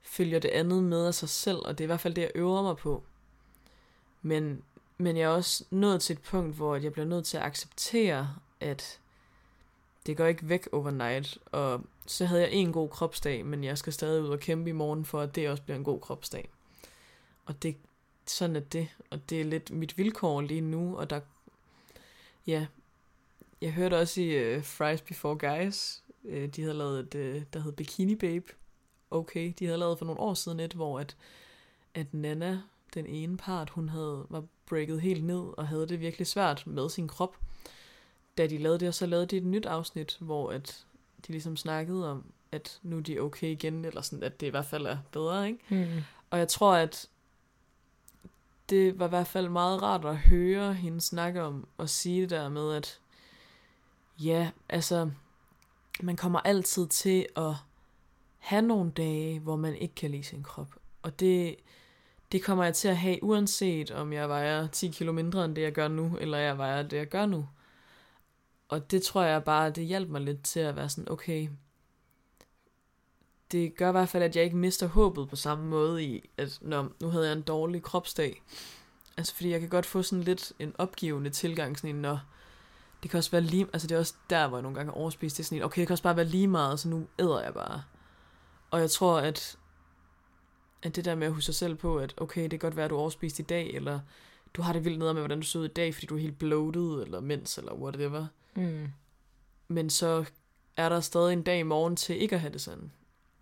følger 0.02 0.38
det 0.38 0.48
andet 0.48 0.82
med 0.82 1.06
af 1.06 1.14
sig 1.14 1.28
selv, 1.28 1.58
og 1.58 1.78
det 1.78 1.84
er 1.84 1.86
i 1.86 1.92
hvert 1.92 2.00
fald 2.00 2.14
det, 2.14 2.22
jeg 2.22 2.30
øver 2.34 2.62
mig 2.62 2.76
på. 2.76 3.02
Men, 4.22 4.62
men 4.98 5.16
jeg 5.16 5.24
er 5.24 5.28
også 5.28 5.64
nået 5.70 6.02
til 6.02 6.14
et 6.16 6.22
punkt, 6.22 6.56
hvor 6.56 6.76
jeg 6.76 6.92
bliver 6.92 7.06
nødt 7.06 7.26
til 7.26 7.36
at 7.36 7.42
acceptere, 7.42 8.36
at 8.60 9.00
det 10.06 10.16
går 10.16 10.26
ikke 10.26 10.48
væk 10.48 10.68
overnight, 10.72 11.38
og 11.52 11.80
så 12.06 12.26
havde 12.26 12.42
jeg 12.42 12.52
en 12.52 12.72
god 12.72 12.88
kropsdag, 12.88 13.46
men 13.46 13.64
jeg 13.64 13.78
skal 13.78 13.92
stadig 13.92 14.22
ud 14.22 14.28
og 14.28 14.40
kæmpe 14.40 14.70
i 14.70 14.72
morgen 14.72 15.04
for, 15.04 15.20
at 15.20 15.34
det 15.34 15.50
også 15.50 15.62
bliver 15.62 15.76
en 15.76 15.84
god 15.84 16.00
kropsdag. 16.00 16.48
og 17.46 17.62
det, 17.62 17.76
sådan 18.26 18.56
er 18.56 18.60
det, 18.60 18.88
og 19.10 19.30
det 19.30 19.40
er 19.40 19.44
lidt 19.44 19.70
mit 19.70 19.98
vilkår 19.98 20.40
lige 20.40 20.60
nu, 20.60 20.96
og 20.96 21.10
der, 21.10 21.20
ja, 22.46 22.66
jeg 23.60 23.72
hørte 23.72 23.98
også 23.98 24.20
i 24.20 24.56
uh, 24.56 24.64
Fries 24.64 25.00
Before 25.00 25.38
Guys, 25.38 26.02
uh, 26.24 26.44
de 26.44 26.62
havde 26.62 26.74
lavet 26.74 27.14
et, 27.14 27.36
uh, 27.36 27.42
der 27.52 27.60
hed 27.60 27.72
Bikini 27.72 28.14
Babe, 28.14 28.52
okay, 29.10 29.52
de 29.58 29.66
havde 29.66 29.78
lavet 29.78 29.98
for 29.98 30.04
nogle 30.04 30.20
år 30.20 30.34
siden 30.34 30.60
et, 30.60 30.72
hvor 30.72 31.00
at, 31.00 31.16
at 31.94 32.14
Nana, 32.14 32.60
den 32.94 33.06
ene 33.06 33.36
part, 33.36 33.70
hun 33.70 33.88
havde, 33.88 34.26
var 34.28 34.44
breaket 34.66 35.00
helt 35.00 35.24
ned, 35.24 35.58
og 35.58 35.68
havde 35.68 35.88
det 35.88 36.00
virkelig 36.00 36.26
svært 36.26 36.66
med 36.66 36.88
sin 36.88 37.08
krop. 37.08 37.36
Da 38.38 38.46
de 38.46 38.58
lavede 38.58 38.78
det, 38.78 38.88
og 38.88 38.94
så 38.94 39.06
lavede 39.06 39.26
de 39.26 39.36
et 39.36 39.44
nyt 39.44 39.66
afsnit, 39.66 40.16
hvor 40.20 40.50
at 40.50 40.86
de 41.26 41.32
ligesom 41.32 41.56
snakkede 41.56 42.10
om, 42.10 42.24
at 42.52 42.80
nu 42.82 42.96
er 42.96 43.00
de 43.00 43.18
okay 43.18 43.46
igen, 43.46 43.84
eller 43.84 44.00
sådan, 44.00 44.22
at 44.22 44.40
det 44.40 44.46
i 44.46 44.50
hvert 44.50 44.66
fald 44.66 44.86
er 44.86 44.98
bedre, 45.12 45.46
ikke? 45.46 45.60
Mm. 45.68 46.02
Og 46.30 46.38
jeg 46.38 46.48
tror, 46.48 46.74
at 46.74 47.08
det 48.68 48.98
var 48.98 49.06
i 49.06 49.08
hvert 49.08 49.26
fald 49.26 49.48
meget 49.48 49.82
rart 49.82 50.04
at 50.04 50.16
høre 50.16 50.74
hende 50.74 51.00
snakke 51.00 51.42
om, 51.42 51.68
og 51.78 51.88
sige 51.88 52.22
det 52.22 52.30
der 52.30 52.48
med, 52.48 52.74
at 52.74 53.00
ja, 54.18 54.50
altså, 54.68 55.10
man 56.00 56.16
kommer 56.16 56.40
altid 56.40 56.86
til 56.86 57.26
at 57.36 57.54
have 58.38 58.62
nogle 58.62 58.90
dage, 58.90 59.40
hvor 59.40 59.56
man 59.56 59.74
ikke 59.74 59.94
kan 59.94 60.10
lide 60.10 60.24
sin 60.24 60.42
krop. 60.42 60.74
Og 61.02 61.20
det, 61.20 61.56
det 62.32 62.42
kommer 62.42 62.64
jeg 62.64 62.74
til 62.74 62.88
at 62.88 62.96
have, 62.96 63.24
uanset 63.24 63.90
om 63.90 64.12
jeg 64.12 64.28
vejer 64.28 64.66
10 64.66 64.88
kilo 64.88 65.12
mindre 65.12 65.44
end 65.44 65.56
det, 65.56 65.62
jeg 65.62 65.72
gør 65.72 65.88
nu, 65.88 66.16
eller 66.20 66.38
jeg 66.38 66.58
vejer 66.58 66.82
det, 66.82 66.96
jeg 66.96 67.08
gør 67.08 67.26
nu. 67.26 67.48
Og 68.68 68.90
det 68.90 69.02
tror 69.02 69.22
jeg 69.22 69.44
bare, 69.44 69.70
det 69.70 69.86
hjalp 69.86 70.08
mig 70.08 70.20
lidt 70.20 70.42
til 70.42 70.60
at 70.60 70.76
være 70.76 70.88
sådan, 70.88 71.10
okay, 71.12 71.48
det 73.52 73.76
gør 73.76 73.88
i 73.88 73.92
hvert 73.92 74.08
fald, 74.08 74.22
at 74.22 74.36
jeg 74.36 74.44
ikke 74.44 74.56
mister 74.56 74.86
håbet 74.86 75.28
på 75.28 75.36
samme 75.36 75.66
måde 75.66 76.04
i, 76.04 76.30
at 76.36 76.58
når, 76.60 76.92
nu 77.00 77.08
havde 77.08 77.26
jeg 77.26 77.36
en 77.36 77.42
dårlig 77.42 77.82
kropsdag. 77.82 78.42
Altså 79.16 79.34
fordi 79.34 79.50
jeg 79.50 79.60
kan 79.60 79.68
godt 79.68 79.86
få 79.86 80.02
sådan 80.02 80.24
lidt 80.24 80.52
en 80.58 80.74
opgivende 80.78 81.30
tilgang, 81.30 81.78
sådan 81.78 81.96
en, 81.96 82.02
når 82.02 82.20
det 83.06 83.10
kan 83.10 83.18
også 83.18 83.30
være 83.30 83.40
lige, 83.40 83.66
altså 83.72 83.88
det 83.88 83.94
er 83.94 83.98
også 83.98 84.14
der, 84.30 84.48
hvor 84.48 84.58
jeg 84.58 84.62
nogle 84.62 84.74
gange 84.74 84.92
har 84.92 84.98
overspist, 84.98 85.36
det 85.36 85.42
er 85.42 85.46
sådan 85.46 85.64
okay, 85.64 85.80
det 85.80 85.86
kan 85.86 85.94
også 85.94 86.02
bare 86.02 86.16
være 86.16 86.24
lige 86.24 86.48
meget, 86.48 86.80
så 86.80 86.88
nu 86.88 87.06
æder 87.18 87.42
jeg 87.42 87.54
bare. 87.54 87.82
Og 88.70 88.80
jeg 88.80 88.90
tror, 88.90 89.18
at, 89.18 89.58
at 90.82 90.96
det 90.96 91.04
der 91.04 91.14
med 91.14 91.26
at 91.26 91.32
huske 91.32 91.44
sig 91.44 91.54
selv 91.54 91.74
på, 91.74 91.98
at 91.98 92.14
okay, 92.16 92.42
det 92.42 92.50
kan 92.50 92.58
godt 92.58 92.76
være, 92.76 92.84
at 92.84 92.90
du 92.90 92.96
overspist 92.96 93.38
i 93.38 93.42
dag, 93.42 93.70
eller 93.74 94.00
du 94.54 94.62
har 94.62 94.72
det 94.72 94.84
vildt 94.84 94.98
ned 94.98 95.12
med, 95.12 95.22
hvordan 95.22 95.40
du 95.40 95.46
så 95.46 95.58
ud 95.58 95.64
i 95.64 95.68
dag, 95.68 95.94
fordi 95.94 96.06
du 96.06 96.14
er 96.14 96.20
helt 96.20 96.38
bloated, 96.38 97.02
eller 97.02 97.20
mens, 97.20 97.58
eller 97.58 97.74
whatever. 97.74 98.26
Mm. 98.56 98.88
Men 99.68 99.90
så 99.90 100.24
er 100.76 100.88
der 100.88 101.00
stadig 101.00 101.32
en 101.32 101.42
dag 101.42 101.58
i 101.58 101.62
morgen 101.62 101.96
til 101.96 102.22
ikke 102.22 102.34
at 102.34 102.40
have 102.40 102.52
det 102.52 102.60
sådan. 102.60 102.92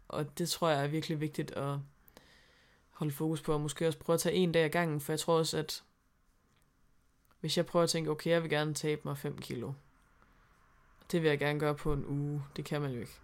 Og 0.09 0.39
det 0.39 0.49
tror 0.49 0.69
jeg 0.69 0.85
er 0.85 0.89
virkelig 0.89 1.21
vigtigt 1.21 1.51
at 1.51 1.79
holde 2.91 3.13
fokus 3.13 3.43
på, 3.43 3.53
og 3.53 3.61
måske 3.61 3.87
også 3.87 3.99
prøve 3.99 4.15
at 4.15 4.21
tage 4.21 4.35
en 4.35 4.53
dag 4.53 4.65
ad 4.65 4.71
gangen, 4.71 5.01
for 5.01 5.13
jeg 5.13 5.21
tror 5.21 5.39
også, 5.39 5.59
at 5.59 5.83
hvis 7.45 7.57
jeg 7.57 7.67
prøver 7.67 7.83
at 7.83 7.91
tænke, 7.91 8.11
okay, 8.11 8.31
jeg 8.31 8.43
vil 8.43 8.51
gerne 8.51 8.75
tabe 8.75 9.01
mig 9.05 9.19
5 9.19 9.39
kilo, 9.39 9.73
det 11.13 11.23
vil 11.23 11.29
jeg 11.29 11.39
gerne 11.39 11.61
gøre 11.61 11.75
på 11.75 11.93
en 11.93 12.07
uge, 12.07 12.45
det 12.57 12.65
kan 12.65 12.81
man 12.81 12.91
jo 12.91 13.01
ikke. 13.01 13.19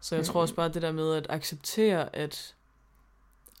Så 0.00 0.16
jeg 0.16 0.24
tror 0.24 0.40
også 0.40 0.54
bare 0.54 0.68
det 0.68 0.82
der 0.82 0.92
med 0.92 1.14
at 1.14 1.26
acceptere, 1.30 2.16
at 2.16 2.54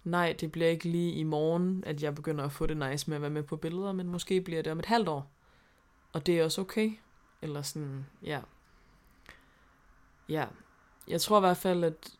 nej, 0.04 0.36
det 0.40 0.52
bliver 0.52 0.68
ikke 0.68 0.88
lige 0.88 1.12
i 1.12 1.22
morgen, 1.22 1.84
at 1.86 2.02
jeg 2.02 2.14
begynder 2.14 2.44
at 2.44 2.52
få 2.52 2.66
det 2.66 2.76
nice 2.76 3.10
med 3.10 3.16
at 3.16 3.22
være 3.22 3.30
med 3.30 3.42
på 3.42 3.56
billeder, 3.56 3.92
men 3.92 4.08
måske 4.08 4.40
bliver 4.40 4.62
det 4.62 4.72
om 4.72 4.78
et 4.78 4.86
halvt 4.86 5.08
år. 5.08 5.30
Og 6.12 6.26
det 6.26 6.40
er 6.40 6.44
også 6.44 6.60
okay. 6.60 6.98
Eller 7.42 7.62
sådan, 7.62 8.06
ja. 8.22 8.40
Ja, 10.28 10.46
jeg 11.08 11.20
tror 11.20 11.38
i 11.38 11.40
hvert 11.40 11.56
fald, 11.56 11.84
at 11.84 12.16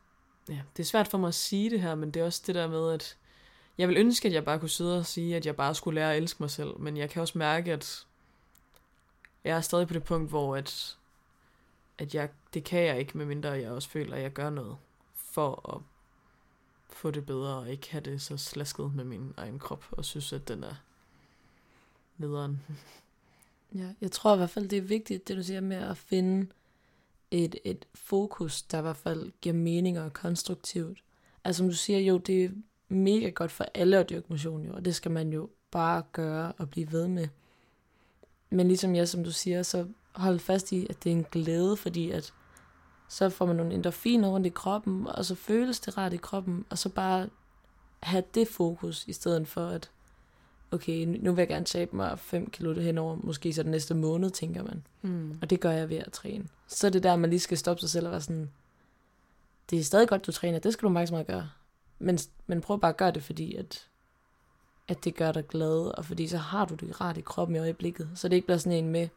ja, 0.48 0.60
det 0.76 0.82
er 0.82 0.86
svært 0.86 1.08
for 1.08 1.18
mig 1.18 1.28
at 1.28 1.34
sige 1.34 1.70
det 1.70 1.80
her, 1.80 1.94
men 1.94 2.10
det 2.10 2.20
er 2.20 2.24
også 2.24 2.42
det 2.46 2.54
der 2.54 2.68
med, 2.68 2.92
at 2.92 3.16
jeg 3.78 3.88
vil 3.88 3.96
ønske, 3.96 4.28
at 4.28 4.34
jeg 4.34 4.44
bare 4.44 4.58
kunne 4.58 4.68
sidde 4.68 4.98
og 4.98 5.06
sige, 5.06 5.36
at 5.36 5.46
jeg 5.46 5.56
bare 5.56 5.74
skulle 5.74 5.94
lære 5.94 6.10
at 6.10 6.16
elske 6.16 6.42
mig 6.42 6.50
selv, 6.50 6.80
men 6.80 6.96
jeg 6.96 7.10
kan 7.10 7.22
også 7.22 7.38
mærke, 7.38 7.72
at 7.72 8.06
jeg 9.44 9.56
er 9.56 9.60
stadig 9.60 9.88
på 9.88 9.94
det 9.94 10.04
punkt, 10.04 10.28
hvor 10.28 10.56
at, 10.56 10.96
at 11.98 12.14
jeg, 12.14 12.28
det 12.54 12.64
kan 12.64 12.82
jeg 12.82 12.98
ikke, 12.98 13.18
medmindre 13.18 13.50
jeg 13.50 13.70
også 13.70 13.88
føler, 13.88 14.16
at 14.16 14.22
jeg 14.22 14.32
gør 14.32 14.50
noget 14.50 14.76
for 15.14 15.74
at 15.76 15.82
få 16.96 17.10
det 17.10 17.26
bedre, 17.26 17.56
og 17.56 17.70
ikke 17.70 17.90
have 17.90 18.00
det 18.00 18.22
så 18.22 18.36
slasket 18.36 18.94
med 18.94 19.04
min 19.04 19.34
egen 19.36 19.58
krop, 19.58 19.84
og 19.90 20.04
synes, 20.04 20.32
at 20.32 20.48
den 20.48 20.64
er 20.64 20.74
nederen. 22.18 22.62
Ja, 23.74 23.92
jeg 24.00 24.12
tror 24.12 24.34
i 24.34 24.36
hvert 24.36 24.50
fald, 24.50 24.68
det 24.68 24.78
er 24.78 24.82
vigtigt, 24.82 25.28
det 25.28 25.36
du 25.36 25.42
siger 25.42 25.60
med 25.60 25.76
at 25.76 25.96
finde 25.96 26.46
et, 27.30 27.56
et 27.64 27.86
fokus, 27.94 28.62
der 28.62 28.78
i 28.78 28.82
hvert 28.82 28.96
fald 28.96 29.32
giver 29.40 29.54
mening 29.54 29.98
og 29.98 30.04
er 30.04 30.10
konstruktivt. 30.10 31.02
Altså 31.44 31.58
som 31.58 31.68
du 31.68 31.74
siger, 31.74 31.98
jo, 31.98 32.18
det 32.18 32.44
er 32.44 32.50
mega 32.88 33.28
godt 33.28 33.52
for 33.52 33.66
alle 33.74 33.98
at 33.98 34.10
dyrke 34.10 34.26
motion, 34.28 34.64
jo, 34.64 34.74
og 34.74 34.84
det 34.84 34.94
skal 34.94 35.10
man 35.10 35.32
jo 35.32 35.48
bare 35.70 36.02
gøre 36.12 36.52
og 36.58 36.70
blive 36.70 36.92
ved 36.92 37.08
med. 37.08 37.28
Men 38.50 38.68
ligesom 38.68 38.94
jeg, 38.94 39.08
som 39.08 39.24
du 39.24 39.32
siger, 39.32 39.62
så 39.62 39.86
hold 40.12 40.38
fast 40.38 40.72
i, 40.72 40.86
at 40.90 41.04
det 41.04 41.12
er 41.12 41.16
en 41.16 41.26
glæde, 41.30 41.76
fordi 41.76 42.10
at 42.10 42.32
så 43.08 43.30
får 43.30 43.46
man 43.46 43.56
nogle 43.56 43.74
endorfiner 43.74 44.28
rundt 44.28 44.46
i 44.46 44.50
kroppen, 44.50 45.06
og 45.06 45.24
så 45.24 45.34
føles 45.34 45.80
det 45.80 45.98
rart 45.98 46.12
i 46.12 46.16
kroppen, 46.16 46.64
og 46.70 46.78
så 46.78 46.88
bare 46.88 47.28
have 48.00 48.24
det 48.34 48.48
fokus, 48.48 49.04
i 49.06 49.12
stedet 49.12 49.48
for 49.48 49.66
at, 49.66 49.90
okay, 50.70 51.04
nu 51.04 51.32
vil 51.32 51.42
jeg 51.42 51.48
gerne 51.48 51.64
tabe 51.64 51.96
mig 51.96 52.18
5 52.18 52.50
kilo 52.50 52.80
henover, 52.80 53.16
måske 53.16 53.52
så 53.52 53.62
den 53.62 53.70
næste 53.70 53.94
måned, 53.94 54.30
tænker 54.30 54.62
man. 54.62 54.86
Mm. 55.02 55.38
Og 55.42 55.50
det 55.50 55.60
gør 55.60 55.70
jeg 55.70 55.88
ved 55.88 55.96
at 55.96 56.12
træne. 56.12 56.44
Så 56.66 56.86
er 56.86 56.90
det 56.90 57.02
der, 57.02 57.16
man 57.16 57.30
lige 57.30 57.40
skal 57.40 57.58
stoppe 57.58 57.80
sig 57.80 57.90
selv 57.90 58.06
og 58.06 58.12
være 58.12 58.20
sådan, 58.20 58.50
det 59.70 59.78
er 59.78 59.84
stadig 59.84 60.08
godt, 60.08 60.26
du 60.26 60.32
træner, 60.32 60.58
det 60.58 60.72
skal 60.72 60.86
du 60.86 60.88
meget 60.88 61.26
gøre. 61.26 61.48
Men, 61.98 62.18
men 62.46 62.60
prøv 62.60 62.80
bare 62.80 62.88
at 62.90 62.96
gøre 62.96 63.10
det, 63.10 63.22
fordi 63.22 63.54
at, 63.54 63.88
at 64.88 65.04
det 65.04 65.14
gør 65.14 65.32
dig 65.32 65.46
glad, 65.48 65.98
og 65.98 66.04
fordi 66.04 66.28
så 66.28 66.38
har 66.38 66.64
du 66.64 66.74
det 66.74 67.00
rart 67.00 67.16
i 67.16 67.20
kroppen 67.20 67.56
i 67.56 67.58
øjeblikket. 67.58 68.08
Så 68.14 68.28
det 68.28 68.36
ikke 68.36 68.46
bliver 68.46 68.58
sådan 68.58 68.78
en 68.84 68.90
med, 68.92 69.08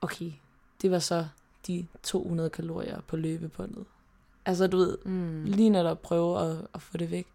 okay, 0.00 0.32
det 0.82 0.90
var 0.90 0.98
så 0.98 1.26
de 1.66 1.86
200 2.02 2.50
kalorier 2.50 3.00
på 3.00 3.16
løbebåndet. 3.16 3.84
Altså 4.46 4.66
du 4.66 4.76
ved, 4.76 4.98
Mm. 5.04 5.44
lige 5.44 5.70
når 5.70 5.82
der 5.82 5.94
prøver 5.94 6.38
at, 6.38 6.66
at 6.74 6.82
få 6.82 6.96
det 6.96 7.10
væk. 7.10 7.26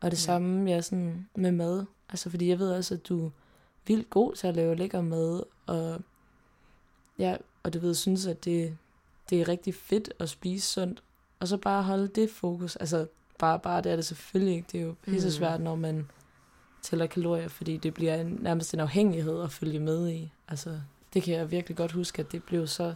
Og 0.00 0.10
det 0.10 0.16
Ja. 0.16 0.22
samme 0.22 0.70
ja, 0.70 0.80
sådan 0.80 1.28
med 1.34 1.52
mad. 1.52 1.84
Altså 2.08 2.30
fordi 2.30 2.48
jeg 2.48 2.58
ved 2.58 2.72
også, 2.72 2.94
at 2.94 3.08
du 3.08 3.26
er 3.26 3.30
vildt 3.86 4.10
god 4.10 4.34
til 4.34 4.46
at 4.46 4.56
lave 4.56 4.74
lækker 4.74 5.00
mad, 5.00 5.42
og 5.66 6.00
ja, 7.18 7.36
og 7.62 7.74
du 7.74 7.78
ved, 7.78 7.94
synes, 7.94 8.26
at 8.26 8.44
det, 8.44 8.78
det 9.30 9.40
er 9.40 9.48
rigtig 9.48 9.74
fedt 9.74 10.12
at 10.18 10.28
spise 10.28 10.66
sundt. 10.66 11.02
Og 11.40 11.48
så 11.48 11.56
bare 11.56 11.82
holde 11.82 12.08
det 12.08 12.30
fokus. 12.30 12.76
Altså 12.76 13.06
bare, 13.40 13.58
bare 13.58 13.82
det 13.82 13.92
er 13.92 13.96
det 13.96 14.04
selvfølgelig 14.04 14.54
ikke. 14.54 14.68
Det 14.72 14.80
er 14.80 14.84
jo 14.84 14.94
pisse 15.02 15.32
svært, 15.32 15.60
når 15.60 15.74
man 15.76 16.10
tæller 16.82 17.06
kalorier, 17.06 17.48
fordi 17.48 17.76
det 17.76 17.94
bliver 17.94 18.14
en, 18.14 18.38
nærmest 18.40 18.74
en 18.74 18.80
afhængighed 18.80 19.42
at 19.42 19.50
følge 19.50 19.78
med 19.78 20.08
i. 20.08 20.32
Altså, 20.48 20.80
det 21.14 21.22
kan 21.22 21.34
jeg 21.34 21.50
virkelig 21.50 21.76
godt 21.76 21.92
huske, 21.92 22.22
at 22.22 22.32
det 22.32 22.44
blev 22.44 22.66
så 22.66 22.94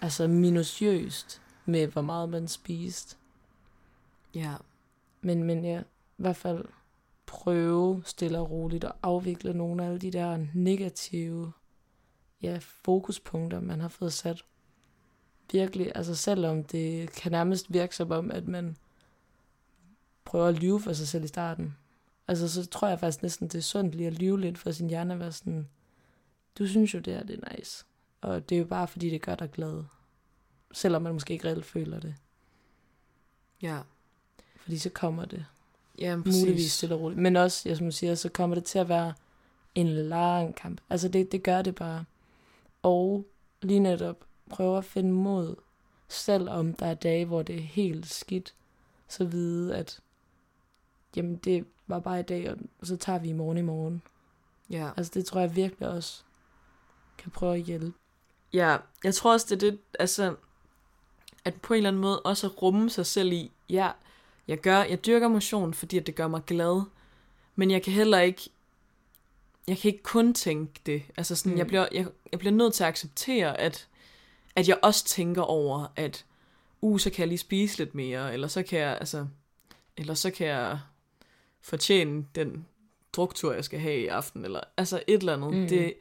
altså 0.00 0.26
minutiøst 0.26 1.40
med, 1.66 1.86
hvor 1.86 2.02
meget 2.02 2.28
man 2.28 2.48
spiste. 2.48 3.16
Ja. 4.34 4.54
Men, 5.20 5.42
men 5.42 5.64
ja, 5.64 5.80
i 5.80 5.84
hvert 6.16 6.36
fald 6.36 6.64
prøve 7.26 8.02
stille 8.06 8.38
og 8.38 8.50
roligt 8.50 8.84
at 8.84 8.92
afvikle 9.02 9.54
nogle 9.54 9.82
af 9.82 9.86
alle 9.86 9.98
de 9.98 10.10
der 10.10 10.46
negative 10.54 11.52
ja, 12.42 12.58
fokuspunkter, 12.60 13.60
man 13.60 13.80
har 13.80 13.88
fået 13.88 14.12
sat. 14.12 14.44
Virkelig, 15.52 15.92
altså 15.94 16.14
selvom 16.14 16.64
det 16.64 17.12
kan 17.12 17.32
nærmest 17.32 17.72
virke 17.72 17.96
som 17.96 18.10
om, 18.10 18.30
at 18.30 18.48
man 18.48 18.76
prøver 20.28 20.46
at 20.46 20.58
lyve 20.58 20.80
for 20.80 20.92
sig 20.92 21.08
selv 21.08 21.24
i 21.24 21.28
starten. 21.28 21.76
Altså 22.28 22.48
så 22.48 22.66
tror 22.66 22.88
jeg 22.88 23.00
faktisk 23.00 23.22
næsten, 23.22 23.48
det 23.48 23.58
er 23.58 23.62
sundt 23.62 23.94
lige 23.94 24.06
at 24.06 24.18
lyve 24.18 24.40
lidt 24.40 24.58
for 24.58 24.70
sin 24.70 24.88
hjerne 24.88 25.14
at 25.14 25.20
være 25.20 25.32
sådan, 25.32 25.68
du 26.58 26.66
synes 26.66 26.94
jo 26.94 26.98
det 26.98 27.14
her, 27.14 27.22
det 27.22 27.40
er 27.42 27.56
nice. 27.56 27.84
Og 28.20 28.48
det 28.48 28.54
er 28.54 28.58
jo 28.58 28.64
bare 28.64 28.88
fordi, 28.88 29.10
det 29.10 29.22
gør 29.22 29.34
dig 29.34 29.50
glad. 29.50 29.84
Selvom 30.72 31.02
man 31.02 31.12
måske 31.12 31.32
ikke 31.32 31.48
reelt 31.48 31.64
føler 31.64 32.00
det. 32.00 32.14
Ja. 33.62 33.80
Fordi 34.56 34.78
så 34.78 34.90
kommer 34.90 35.24
det. 35.24 35.46
Ja, 35.98 36.16
muligvis 36.16 36.72
stille 36.72 36.94
og 36.94 37.00
roligt. 37.00 37.20
Men 37.20 37.36
også, 37.36 37.68
ja, 37.68 37.74
som 37.74 37.86
du 37.86 37.92
siger, 37.92 38.14
så 38.14 38.28
kommer 38.28 38.54
det 38.54 38.64
til 38.64 38.78
at 38.78 38.88
være 38.88 39.14
en 39.74 39.86
lang 39.86 40.54
kamp. 40.54 40.80
Altså 40.90 41.08
det, 41.08 41.32
det 41.32 41.42
gør 41.42 41.62
det 41.62 41.74
bare. 41.74 42.04
Og 42.82 43.26
lige 43.62 43.80
netop 43.80 44.24
prøve 44.50 44.78
at 44.78 44.84
finde 44.84 45.12
mod, 45.12 45.56
selvom 46.08 46.74
der 46.74 46.86
er 46.86 46.94
dage, 46.94 47.24
hvor 47.24 47.42
det 47.42 47.56
er 47.56 47.60
helt 47.60 48.06
skidt, 48.06 48.54
så 49.08 49.24
vide, 49.24 49.76
at 49.76 50.00
jamen 51.18 51.36
det 51.36 51.64
var 51.86 51.98
bare 51.98 52.20
i 52.20 52.22
dag, 52.22 52.50
og 52.80 52.86
så 52.86 52.96
tager 52.96 53.18
vi 53.18 53.28
i 53.28 53.32
morgen 53.32 53.58
i 53.58 53.62
morgen. 53.62 54.02
Ja. 54.70 54.90
Altså 54.96 55.12
det 55.14 55.26
tror 55.26 55.40
jeg 55.40 55.56
virkelig 55.56 55.88
også 55.88 56.22
kan 57.18 57.30
prøve 57.30 57.54
at 57.54 57.62
hjælpe. 57.62 57.92
Ja, 58.52 58.76
jeg 59.04 59.14
tror 59.14 59.32
også, 59.32 59.46
det 59.50 59.62
er 59.62 59.70
det, 59.70 59.78
altså, 59.98 60.36
at 61.44 61.54
på 61.54 61.74
en 61.74 61.76
eller 61.76 61.90
anden 61.90 62.02
måde 62.02 62.20
også 62.20 62.46
at 62.46 62.62
rumme 62.62 62.90
sig 62.90 63.06
selv 63.06 63.32
i, 63.32 63.50
ja, 63.68 63.90
jeg 64.48 64.58
gør, 64.58 64.82
jeg 64.82 65.06
dyrker 65.06 65.28
motion, 65.28 65.74
fordi 65.74 65.98
at 65.98 66.06
det 66.06 66.14
gør 66.14 66.28
mig 66.28 66.42
glad, 66.46 66.82
men 67.56 67.70
jeg 67.70 67.82
kan 67.82 67.92
heller 67.92 68.18
ikke, 68.18 68.50
jeg 69.68 69.78
kan 69.78 69.88
ikke 69.90 70.02
kun 70.02 70.34
tænke 70.34 70.80
det. 70.86 71.02
Altså 71.16 71.36
sådan, 71.36 71.52
mm. 71.52 71.58
jeg, 71.58 71.66
bliver, 71.66 71.88
jeg, 71.92 72.06
jeg 72.32 72.38
bliver 72.38 72.52
nødt 72.52 72.74
til 72.74 72.84
at 72.84 72.88
acceptere, 72.88 73.60
at, 73.60 73.88
at 74.56 74.68
jeg 74.68 74.78
også 74.82 75.04
tænker 75.04 75.42
over, 75.42 75.86
at, 75.96 76.24
uh, 76.80 77.00
så 77.00 77.10
kan 77.10 77.20
jeg 77.20 77.28
lige 77.28 77.38
spise 77.38 77.78
lidt 77.78 77.94
mere, 77.94 78.32
eller 78.32 78.48
så 78.48 78.62
kan 78.62 78.78
jeg, 78.78 78.96
altså, 79.00 79.26
eller 79.96 80.14
så 80.14 80.30
kan 80.30 80.46
jeg 80.46 80.78
fortjene 81.60 82.24
den 82.34 82.66
druktur, 83.12 83.52
jeg 83.52 83.64
skal 83.64 83.80
have 83.80 84.00
i 84.00 84.06
aften, 84.06 84.44
eller 84.44 84.60
altså 84.76 85.02
et 85.06 85.18
eller 85.18 85.32
andet. 85.32 85.54
Mm. 85.54 85.68
Det, 85.68 85.94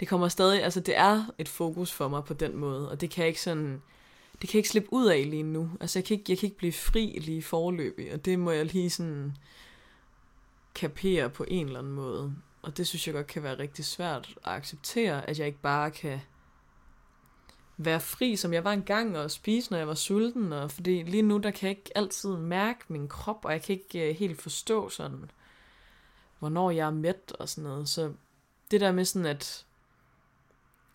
det 0.00 0.08
kommer 0.08 0.28
stadig, 0.28 0.62
altså 0.62 0.80
det 0.80 0.96
er 0.96 1.24
et 1.38 1.48
fokus 1.48 1.92
for 1.92 2.08
mig 2.08 2.24
på 2.24 2.34
den 2.34 2.56
måde, 2.56 2.90
og 2.90 3.00
det 3.00 3.10
kan 3.10 3.22
jeg 3.22 3.28
ikke 3.28 3.42
sådan, 3.42 3.82
det 4.32 4.48
kan 4.48 4.56
jeg 4.56 4.58
ikke 4.58 4.68
slippe 4.68 4.92
ud 4.92 5.06
af 5.06 5.30
lige 5.30 5.42
nu. 5.42 5.70
Altså 5.80 5.98
jeg 5.98 6.04
kan 6.04 6.18
ikke, 6.18 6.32
jeg 6.32 6.38
kan 6.38 6.46
ikke 6.46 6.58
blive 6.58 6.72
fri 6.72 7.18
lige 7.20 7.42
forløbig, 7.42 8.12
og 8.12 8.24
det 8.24 8.38
må 8.38 8.50
jeg 8.50 8.66
lige 8.66 8.90
sådan 8.90 9.36
kapere 10.74 11.30
på 11.30 11.44
en 11.48 11.66
eller 11.66 11.78
anden 11.78 11.92
måde. 11.92 12.34
Og 12.62 12.76
det 12.76 12.86
synes 12.86 13.06
jeg 13.06 13.14
godt 13.14 13.26
kan 13.26 13.42
være 13.42 13.58
rigtig 13.58 13.84
svært 13.84 14.34
at 14.44 14.52
acceptere, 14.52 15.28
at 15.28 15.38
jeg 15.38 15.46
ikke 15.46 15.60
bare 15.60 15.90
kan 15.90 16.20
være 17.78 18.00
fri, 18.00 18.36
som 18.36 18.52
jeg 18.52 18.64
var 18.64 18.72
engang, 18.72 19.18
og 19.18 19.30
spise, 19.30 19.70
når 19.70 19.78
jeg 19.78 19.88
var 19.88 19.94
sulten. 19.94 20.52
Og 20.52 20.70
fordi 20.70 21.02
lige 21.02 21.22
nu, 21.22 21.38
der 21.38 21.50
kan 21.50 21.68
jeg 21.68 21.78
ikke 21.78 21.90
altid 21.94 22.36
mærke 22.36 22.80
min 22.88 23.08
krop, 23.08 23.44
og 23.44 23.52
jeg 23.52 23.62
kan 23.62 23.72
ikke 23.72 24.10
uh, 24.10 24.16
helt 24.16 24.42
forstå 24.42 24.88
sådan, 24.88 25.30
hvornår 26.38 26.70
jeg 26.70 26.86
er 26.86 26.90
mæt 26.90 27.32
og 27.38 27.48
sådan 27.48 27.70
noget. 27.70 27.88
Så 27.88 28.12
det 28.70 28.80
der 28.80 28.92
med 28.92 29.04
sådan, 29.04 29.26
at 29.26 29.64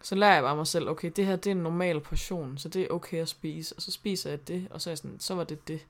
så 0.01 0.15
lærer 0.15 0.33
jeg 0.33 0.43
bare 0.43 0.55
mig 0.55 0.67
selv, 0.67 0.89
okay, 0.89 1.11
det 1.15 1.25
her 1.25 1.35
det 1.35 1.47
er 1.47 1.55
en 1.55 1.63
normal 1.63 1.99
portion, 1.99 2.57
så 2.57 2.69
det 2.69 2.81
er 2.81 2.87
okay 2.89 3.21
at 3.21 3.29
spise. 3.29 3.75
Og 3.75 3.81
så 3.81 3.91
spiser 3.91 4.29
jeg 4.29 4.47
det, 4.47 4.67
og 4.69 4.81
så 4.81 4.89
er 4.89 4.91
jeg 4.91 4.97
sådan, 4.97 5.19
så 5.19 5.35
var 5.35 5.43
det 5.43 5.67
det. 5.67 5.85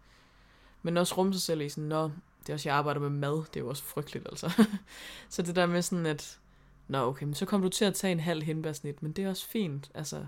Men 0.82 0.98
også 0.98 1.16
rumme 1.18 1.34
sig 1.34 1.42
selv 1.42 1.62
i 1.62 1.70
sådan, 1.70 1.84
nå, 1.84 2.04
det 2.40 2.50
er 2.50 2.54
også, 2.54 2.70
jeg 2.70 2.76
arbejder 2.76 3.02
med 3.02 3.10
mad, 3.10 3.38
det 3.38 3.56
er 3.56 3.60
jo 3.60 3.70
også 3.70 3.84
frygteligt, 3.84 4.28
altså. 4.28 4.64
så 5.30 5.42
det 5.42 5.56
der 5.56 5.66
med 5.66 5.82
sådan, 5.82 6.06
at, 6.06 6.40
nå 6.88 6.98
okay, 6.98 7.26
men 7.26 7.34
så 7.34 7.46
kommer 7.46 7.68
du 7.68 7.70
til 7.70 7.86
at 7.86 7.94
tage 7.94 8.12
en 8.12 8.20
halv 8.20 8.44
hindbærsnit, 8.44 9.04
men 9.04 9.12
det 9.12 9.24
er 9.24 9.30
også 9.30 9.48
fint, 9.48 9.92
altså, 9.94 10.26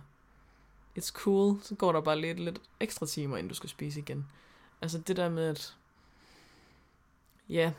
it's 0.98 1.12
cool, 1.12 1.60
så 1.62 1.76
går 1.76 1.92
der 1.92 2.02
bare 2.02 2.22
lidt, 2.22 2.40
lidt 2.40 2.62
ekstra 2.80 3.06
timer, 3.06 3.38
inden 3.38 3.50
du 3.50 3.56
skal 3.56 3.70
spise 3.70 4.00
igen. 4.00 4.28
Altså 4.82 4.98
det 4.98 5.18
der 5.18 5.30
med, 5.30 5.48
at, 5.48 5.76
ja, 7.50 7.74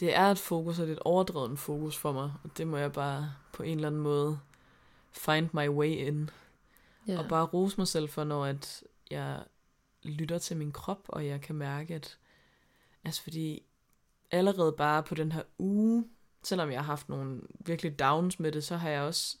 det 0.00 0.16
er 0.16 0.26
et 0.26 0.38
fokus, 0.38 0.78
og 0.78 0.86
det 0.86 0.92
er 0.92 0.96
et 0.96 1.02
overdrevet 1.04 1.58
fokus 1.58 1.96
for 1.96 2.12
mig, 2.12 2.32
og 2.44 2.50
det 2.56 2.66
må 2.66 2.76
jeg 2.76 2.92
bare 2.92 3.32
på 3.52 3.62
en 3.62 3.78
eller 3.78 3.88
anden 3.88 4.00
måde 4.00 4.40
find 5.12 5.48
my 5.52 5.68
way 5.68 5.88
in. 5.88 6.30
Yeah. 7.08 7.18
Og 7.18 7.28
bare 7.28 7.44
rose 7.44 7.74
mig 7.78 7.88
selv 7.88 8.08
for, 8.08 8.24
når 8.24 8.44
at 8.44 8.84
jeg 9.10 9.44
lytter 10.02 10.38
til 10.38 10.56
min 10.56 10.72
krop, 10.72 11.04
og 11.08 11.26
jeg 11.26 11.40
kan 11.40 11.54
mærke, 11.54 11.94
at 11.94 12.18
Altså 13.04 13.22
fordi 13.22 13.62
allerede 14.30 14.72
bare 14.72 15.02
på 15.02 15.14
den 15.14 15.32
her 15.32 15.42
uge, 15.58 16.04
selvom 16.42 16.70
jeg 16.70 16.78
har 16.78 16.86
haft 16.86 17.08
nogle 17.08 17.40
virkelig 17.60 17.98
downs 17.98 18.40
med 18.40 18.52
det, 18.52 18.64
så 18.64 18.76
har 18.76 18.88
jeg 18.88 19.02
også 19.02 19.36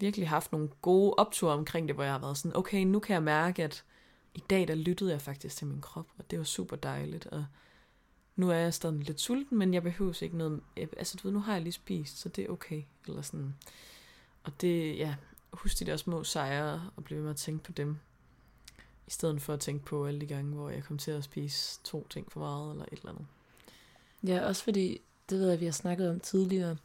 virkelig 0.00 0.28
haft 0.28 0.52
nogle 0.52 0.68
gode 0.82 1.14
opture 1.14 1.52
omkring 1.52 1.88
det, 1.88 1.96
hvor 1.96 2.04
jeg 2.04 2.12
har 2.12 2.18
været 2.18 2.36
sådan, 2.38 2.56
okay, 2.56 2.84
nu 2.84 2.98
kan 2.98 3.14
jeg 3.14 3.22
mærke, 3.22 3.64
at 3.64 3.84
i 4.34 4.42
dag 4.50 4.68
der 4.68 4.74
lyttede 4.74 5.10
jeg 5.10 5.20
faktisk 5.20 5.56
til 5.56 5.66
min 5.66 5.80
krop, 5.80 6.06
og 6.18 6.30
det 6.30 6.38
var 6.38 6.44
super 6.44 6.76
dejligt, 6.76 7.26
og 7.26 7.46
nu 8.36 8.50
er 8.50 8.54
jeg 8.54 8.74
stadig 8.74 8.98
lidt 8.98 9.20
sulten, 9.20 9.58
men 9.58 9.74
jeg 9.74 9.82
behøver 9.82 10.22
ikke 10.22 10.36
noget, 10.36 10.60
altså 10.76 11.18
du 11.22 11.28
ved, 11.28 11.32
nu 11.32 11.40
har 11.40 11.52
jeg 11.52 11.62
lige 11.62 11.72
spist, 11.72 12.18
så 12.18 12.28
det 12.28 12.44
er 12.44 12.48
okay, 12.48 12.82
eller 13.06 13.22
sådan. 13.22 13.54
Og 14.42 14.60
det, 14.60 14.98
ja, 14.98 15.14
husk 15.52 15.78
de 15.78 15.84
der 15.84 15.96
små 15.96 16.24
sejre, 16.24 16.90
og 16.96 17.04
blive 17.04 17.16
ved 17.16 17.24
med 17.24 17.30
at 17.30 17.36
tænke 17.36 17.64
på 17.64 17.72
dem. 17.72 17.98
I 19.06 19.10
stedet 19.10 19.42
for 19.42 19.52
at 19.52 19.60
tænke 19.60 19.84
på 19.84 20.06
alle 20.06 20.20
de 20.20 20.26
gange, 20.26 20.54
hvor 20.54 20.70
jeg 20.70 20.84
kom 20.84 20.98
til 20.98 21.10
at 21.10 21.24
spise 21.24 21.80
to 21.84 22.06
ting 22.10 22.32
for 22.32 22.40
meget, 22.40 22.70
eller 22.70 22.84
et 22.92 22.98
eller 22.98 23.10
andet. 23.10 23.26
Ja, 24.22 24.46
også 24.46 24.64
fordi, 24.64 25.00
det 25.30 25.38
ved 25.38 25.50
jeg, 25.50 25.60
vi 25.60 25.64
har 25.64 25.72
snakket 25.72 26.10
om 26.10 26.20
tidligere, 26.20 26.76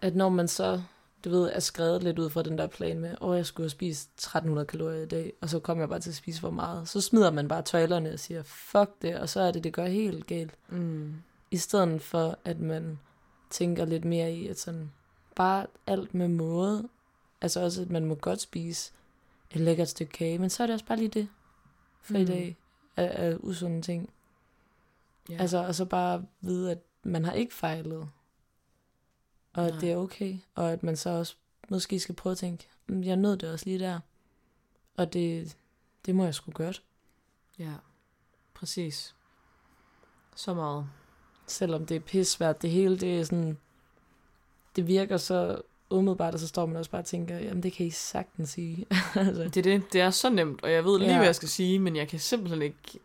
at 0.00 0.16
når 0.16 0.28
man 0.28 0.48
så, 0.48 0.82
du 1.24 1.30
ved, 1.30 1.50
er 1.52 1.60
skrevet 1.60 2.02
lidt 2.02 2.18
ud 2.18 2.30
fra 2.30 2.42
den 2.42 2.58
der 2.58 2.66
plan 2.66 2.98
med, 2.98 3.14
åh, 3.20 3.36
jeg 3.36 3.46
skulle 3.46 3.64
have 3.64 3.70
spist 3.70 4.08
1300 4.14 4.66
kalorier 4.66 5.02
i 5.02 5.06
dag, 5.06 5.32
og 5.40 5.48
så 5.48 5.58
kom 5.58 5.80
jeg 5.80 5.88
bare 5.88 6.00
til 6.00 6.10
at 6.10 6.16
spise 6.16 6.40
for 6.40 6.50
meget, 6.50 6.88
så 6.88 7.00
smider 7.00 7.30
man 7.30 7.48
bare 7.48 7.62
tøjlerne 7.62 8.12
og 8.12 8.18
siger, 8.18 8.42
fuck 8.42 8.90
det, 9.02 9.18
og 9.18 9.28
så 9.28 9.40
er 9.40 9.50
det, 9.50 9.64
det 9.64 9.72
gør 9.72 9.86
helt 9.86 10.26
galt. 10.26 10.54
Mm. 10.68 11.14
I 11.50 11.56
stedet 11.56 12.02
for, 12.02 12.38
at 12.44 12.60
man 12.60 12.98
tænker 13.50 13.84
lidt 13.84 14.04
mere 14.04 14.32
i, 14.32 14.48
at 14.48 14.58
sådan, 14.58 14.92
bare 15.34 15.66
alt 15.86 16.14
med 16.14 16.28
måde, 16.28 16.88
altså 17.40 17.60
også, 17.60 17.82
at 17.82 17.90
man 17.90 18.04
må 18.04 18.14
godt 18.14 18.40
spise 18.40 18.92
et 19.50 19.60
lækkert 19.60 19.88
stykke 19.88 20.12
kage, 20.12 20.38
men 20.38 20.50
så 20.50 20.62
er 20.62 20.66
det 20.66 20.74
også 20.74 20.86
bare 20.86 20.98
lige 20.98 21.08
det 21.08 21.28
for 22.02 22.14
mm. 22.14 22.20
i 22.20 22.24
dag 22.24 22.56
af, 22.96 23.26
af 23.26 23.36
usunde 23.40 23.82
ting. 23.82 24.10
Ja. 25.30 25.36
Altså, 25.36 25.58
og 25.58 25.74
så 25.74 25.84
bare 25.84 26.24
vide, 26.40 26.70
at 26.70 26.78
man 27.02 27.24
har 27.24 27.32
ikke 27.32 27.54
fejlet. 27.54 28.08
Og 29.52 29.66
at 29.66 29.72
Nej. 29.72 29.80
det 29.80 29.92
er 29.92 29.96
okay. 29.96 30.36
Og 30.54 30.72
at 30.72 30.82
man 30.82 30.96
så 30.96 31.10
også 31.10 31.34
måske 31.68 32.00
skal 32.00 32.14
prøve 32.14 32.32
at 32.32 32.38
tænke, 32.38 32.68
mm, 32.86 33.04
jeg 33.04 33.16
nød 33.16 33.36
det 33.36 33.52
også 33.52 33.66
lige 33.66 33.78
der. 33.78 34.00
Og 34.96 35.12
det, 35.12 35.56
det 36.06 36.14
må 36.14 36.24
jeg 36.24 36.34
sgu 36.34 36.50
godt. 36.50 36.82
Ja, 37.58 37.72
præcis. 38.54 39.14
Så 40.36 40.54
meget. 40.54 40.86
Selvom 41.46 41.86
det 41.86 41.94
er 41.94 42.00
pissvært, 42.00 42.62
det 42.62 42.70
hele, 42.70 42.98
det 42.98 43.20
er 43.20 43.24
sådan, 43.24 43.58
det 44.76 44.86
virker 44.86 45.16
så 45.16 45.62
umiddelbart, 45.90 46.34
og 46.34 46.40
så 46.40 46.46
står 46.48 46.66
man 46.66 46.76
også 46.76 46.90
bare 46.90 47.00
og 47.00 47.06
tænker, 47.06 47.38
jamen 47.38 47.62
det 47.62 47.72
kan 47.72 47.86
I 47.86 47.90
sagtens 47.90 48.50
sige. 48.50 48.86
altså. 49.14 49.42
Det 49.44 49.56
er 49.56 49.62
det, 49.62 49.92
det 49.92 50.00
er 50.00 50.10
så 50.10 50.30
nemt, 50.30 50.62
og 50.62 50.72
jeg 50.72 50.84
ved 50.84 50.98
lige, 50.98 51.10
ja. 51.10 51.16
hvad 51.16 51.26
jeg 51.26 51.34
skal 51.34 51.48
sige, 51.48 51.78
men 51.78 51.96
jeg 51.96 52.08
kan 52.08 52.18
simpelthen 52.18 52.62
ikke, 52.62 53.00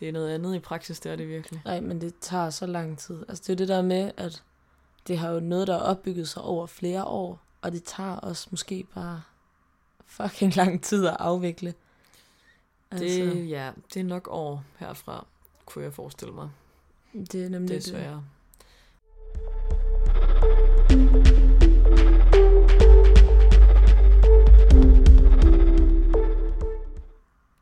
det 0.00 0.08
er 0.08 0.12
noget 0.12 0.34
andet 0.34 0.54
i 0.54 0.58
praksis, 0.58 1.00
det 1.00 1.12
er 1.12 1.16
det 1.16 1.28
virkelig. 1.28 1.62
Nej, 1.64 1.80
men 1.80 2.00
det 2.00 2.14
tager 2.20 2.50
så 2.50 2.66
lang 2.66 2.98
tid. 2.98 3.24
Altså 3.28 3.44
det 3.46 3.52
er 3.52 3.56
det 3.56 3.68
der 3.68 3.82
med, 3.82 4.12
at 4.16 4.42
det 5.06 5.18
har 5.18 5.30
jo 5.30 5.40
noget, 5.40 5.66
der 5.66 5.74
er 5.74 5.80
opbygget 5.80 6.28
sig 6.28 6.42
over 6.42 6.66
flere 6.66 7.04
år, 7.04 7.40
og 7.62 7.72
det 7.72 7.84
tager 7.84 8.20
os 8.22 8.50
måske 8.50 8.86
bare 8.94 9.22
fucking 10.06 10.56
lang 10.56 10.82
tid 10.82 11.06
at 11.06 11.16
afvikle. 11.18 11.74
Altså. 12.90 13.04
Det, 13.04 13.48
ja, 13.48 13.72
det 13.94 14.00
er 14.00 14.04
nok 14.04 14.28
år 14.30 14.64
herfra, 14.78 15.26
kunne 15.66 15.84
jeg 15.84 15.92
forestille 15.92 16.34
mig. 16.34 16.50
Det 17.12 17.44
er 17.44 17.48
nemlig 17.48 17.84
det. 17.84 17.94
Er 17.94 18.10
det. 18.10 18.24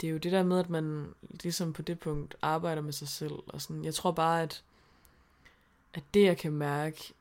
det 0.01 0.07
er 0.07 0.11
jo 0.11 0.18
det 0.18 0.33
der 0.33 0.42
med, 0.42 0.59
at 0.59 0.70
man 0.70 1.14
ligesom 1.42 1.72
på 1.72 1.83
det 1.83 2.01
punkt 2.01 2.37
arbejder 2.42 2.83
med 2.83 2.92
sig 2.92 3.09
selv. 3.09 3.33
Og 3.46 3.62
sådan. 3.62 3.85
Jeg 3.85 3.94
tror 3.94 4.11
bare, 4.11 4.42
at, 4.42 4.62
at 5.94 6.03
det 6.14 6.24
jeg 6.24 6.37
kan 6.37 6.53
mærke, 6.53 7.14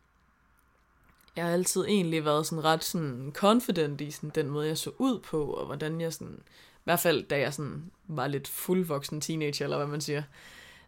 jeg 1.38 1.45
har 1.45 1.54
altid 1.54 1.86
egentlig 1.86 2.26
været 2.26 2.45
sådan 2.45 2.63
ret 2.63 2.84
sådan 2.84 3.32
confident 3.34 4.02
i 4.02 4.12
sådan 4.12 4.30
den 4.30 4.50
måde, 4.50 4.67
jeg 4.67 4.78
så 4.78 4.91
ud 4.97 5.19
på, 5.19 5.45
og 5.45 5.65
hvordan 5.65 6.02
jeg 6.02 6.13
sådan, 6.13 6.43
i 6.47 6.82
hvert 6.84 7.00
fald 7.00 7.28
da 7.28 7.39
jeg 7.39 7.54
sådan 7.54 7.91
var 8.08 8.28
lidt 8.28 8.47
fuldvoksen 8.47 9.21
teenager, 9.21 9.65
eller 9.65 9.78
hvad 9.78 9.88
man 9.88 10.02
siger, 10.02 10.23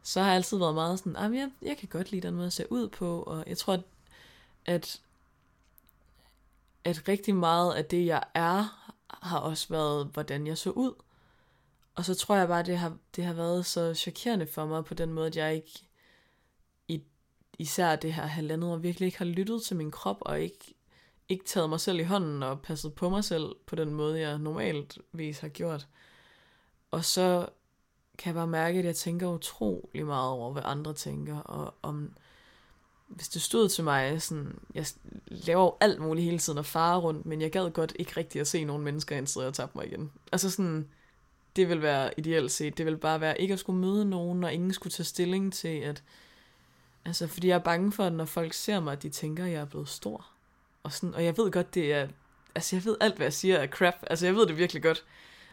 så 0.03 0.19
har 0.19 0.27
jeg 0.27 0.35
altid 0.35 0.57
været 0.57 0.75
meget 0.75 0.99
sådan, 0.99 1.33
jeg, 1.33 1.51
jeg 1.61 1.77
kan 1.77 1.87
godt 1.87 2.11
lide 2.11 2.27
den 2.27 2.33
måde, 2.35 2.43
jeg 2.43 2.53
ser 2.53 2.65
ud 2.69 2.87
på, 2.87 3.21
og 3.21 3.43
jeg 3.47 3.57
tror, 3.57 3.73
at, 3.73 3.81
at, 4.65 5.01
at 6.83 7.07
rigtig 7.07 7.35
meget 7.35 7.73
af 7.73 7.85
det, 7.85 8.05
jeg 8.05 8.23
er, 8.33 8.91
har 9.09 9.39
også 9.39 9.67
været, 9.69 10.09
hvordan 10.13 10.47
jeg 10.47 10.57
så 10.57 10.69
ud. 10.69 10.93
Og 11.95 12.05
så 12.05 12.15
tror 12.15 12.35
jeg 12.35 12.47
bare, 12.47 12.63
det 12.63 12.77
har, 12.77 12.97
det 13.15 13.23
har 13.23 13.33
været 13.33 13.65
så 13.65 13.93
chokerende 13.93 14.47
for 14.47 14.65
mig 14.65 14.85
på 14.85 14.93
den 14.93 15.13
måde, 15.13 15.27
at 15.27 15.35
jeg 15.35 15.55
ikke, 15.55 15.83
især 17.59 17.95
det 17.95 18.13
her 18.13 18.25
halvandet 18.25 18.69
år, 18.69 18.77
virkelig 18.77 19.05
ikke 19.05 19.17
har 19.17 19.25
lyttet 19.25 19.61
til 19.61 19.77
min 19.77 19.91
krop, 19.91 20.17
og 20.21 20.41
ikke, 20.41 20.73
ikke 21.29 21.45
taget 21.45 21.69
mig 21.69 21.79
selv 21.79 21.99
i 21.99 22.03
hånden 22.03 22.43
og 22.43 22.61
passet 22.61 22.93
på 22.93 23.09
mig 23.09 23.23
selv 23.23 23.55
på 23.65 23.75
den 23.75 23.93
måde, 23.93 24.19
jeg 24.19 24.37
normalt 24.37 24.97
vis 25.11 25.39
har 25.39 25.47
gjort. 25.47 25.87
Og 26.91 27.05
så 27.05 27.49
kan 28.17 28.29
jeg 28.29 28.35
bare 28.35 28.47
mærke, 28.47 28.79
at 28.79 28.85
jeg 28.85 28.95
tænker 28.95 29.27
utrolig 29.27 30.05
meget 30.05 30.29
over, 30.29 30.51
hvad 30.53 30.63
andre 30.65 30.93
tænker, 30.93 31.37
og 31.37 31.73
om, 31.81 32.13
hvis 33.07 33.29
det 33.29 33.41
stod 33.41 33.69
til 33.69 33.83
mig, 33.83 34.21
sådan, 34.21 34.59
jeg 34.75 34.85
laver 35.27 35.63
jo 35.63 35.75
alt 35.79 36.01
muligt 36.01 36.25
hele 36.25 36.39
tiden 36.39 36.59
og 36.59 36.65
farer 36.65 36.99
rundt, 36.99 37.25
men 37.25 37.41
jeg 37.41 37.51
gad 37.51 37.71
godt 37.71 37.93
ikke 37.99 38.13
rigtig 38.17 38.41
at 38.41 38.47
se 38.47 38.63
nogle 38.63 38.83
mennesker, 38.83 39.17
indtil 39.17 39.41
jeg 39.41 39.53
tabte 39.53 39.77
mig 39.77 39.87
igen. 39.87 40.11
Altså 40.31 40.51
sådan, 40.51 40.89
det 41.55 41.69
vil 41.69 41.81
være 41.81 42.11
ideelt 42.17 42.51
set. 42.51 42.77
Det 42.77 42.85
vil 42.85 42.97
bare 42.97 43.21
være 43.21 43.41
ikke 43.41 43.53
at 43.53 43.59
skulle 43.59 43.79
møde 43.79 44.05
nogen, 44.05 44.43
og 44.43 44.53
ingen 44.53 44.73
skulle 44.73 44.91
tage 44.91 45.05
stilling 45.05 45.53
til, 45.53 45.79
at... 45.79 46.03
Altså, 47.05 47.27
fordi 47.27 47.47
jeg 47.47 47.55
er 47.55 47.59
bange 47.59 47.91
for, 47.91 48.03
at 48.03 48.13
når 48.13 48.25
folk 48.25 48.53
ser 48.53 48.79
mig, 48.79 48.93
at 48.93 49.03
de 49.03 49.09
tænker, 49.09 49.45
at 49.45 49.51
jeg 49.51 49.61
er 49.61 49.65
blevet 49.65 49.89
stor. 49.89 50.25
Og, 50.83 50.91
sådan, 50.91 51.15
og 51.15 51.25
jeg 51.25 51.37
ved 51.37 51.51
godt, 51.51 51.73
det 51.73 51.93
er... 51.93 52.07
Altså, 52.55 52.75
jeg 52.75 52.85
ved 52.85 52.97
alt, 53.01 53.15
hvad 53.15 53.25
jeg 53.25 53.33
siger 53.33 53.57
er 53.57 53.67
crap. 53.67 53.95
Altså, 54.07 54.25
jeg 54.25 54.35
ved 54.35 54.47
det 54.47 54.57
virkelig 54.57 54.83
godt. 54.83 55.05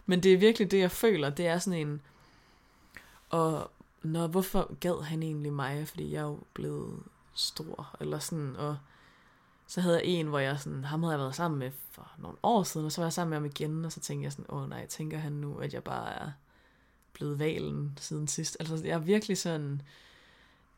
Men 0.06 0.22
det 0.22 0.32
er 0.32 0.38
virkelig 0.38 0.70
det, 0.70 0.78
jeg 0.78 0.90
føler. 0.90 1.30
Det 1.30 1.46
er 1.46 1.58
sådan 1.58 1.80
en... 1.80 2.00
Og 3.30 3.70
når, 4.02 4.26
hvorfor 4.26 4.74
gad 4.80 5.04
han 5.04 5.22
egentlig 5.22 5.52
mig? 5.52 5.88
Fordi 5.88 6.12
jeg 6.12 6.18
er 6.18 6.24
jo 6.24 6.38
blevet 6.54 7.02
stor. 7.34 7.96
Eller 8.00 8.18
sådan, 8.18 8.56
og 8.56 8.76
så 9.66 9.80
havde 9.80 9.96
jeg 9.96 10.04
en, 10.04 10.26
hvor 10.26 10.38
jeg 10.38 10.60
sådan, 10.60 10.84
ham 10.84 11.02
havde 11.02 11.12
jeg 11.12 11.20
været 11.20 11.34
sammen 11.34 11.58
med 11.58 11.70
for 11.90 12.12
nogle 12.18 12.36
år 12.42 12.62
siden, 12.62 12.86
og 12.86 12.92
så 12.92 13.00
var 13.00 13.06
jeg 13.06 13.12
sammen 13.12 13.30
med 13.30 13.36
ham 13.38 13.44
igen, 13.44 13.84
og 13.84 13.92
så 13.92 14.00
tænkte 14.00 14.24
jeg 14.24 14.32
sådan, 14.32 14.46
åh 14.48 14.68
nej, 14.68 14.86
tænker 14.86 15.18
han 15.18 15.32
nu, 15.32 15.58
at 15.58 15.74
jeg 15.74 15.84
bare 15.84 16.12
er 16.12 16.30
blevet 17.12 17.38
valen 17.38 17.98
siden 18.00 18.28
sidst. 18.28 18.56
Altså 18.60 18.80
jeg 18.84 18.94
er 18.94 18.98
virkelig 18.98 19.38
sådan, 19.38 19.82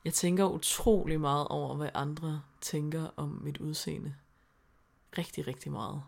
jeg 0.05 0.15
tænker 0.15 0.45
utrolig 0.45 1.21
meget 1.21 1.49
over, 1.49 1.75
hvad 1.75 1.91
andre 1.95 2.43
tænker 2.61 3.11
om 3.17 3.41
mit 3.43 3.59
udseende. 3.59 4.15
Rigtig, 5.19 5.47
rigtig 5.47 5.73
meget. 5.73 6.03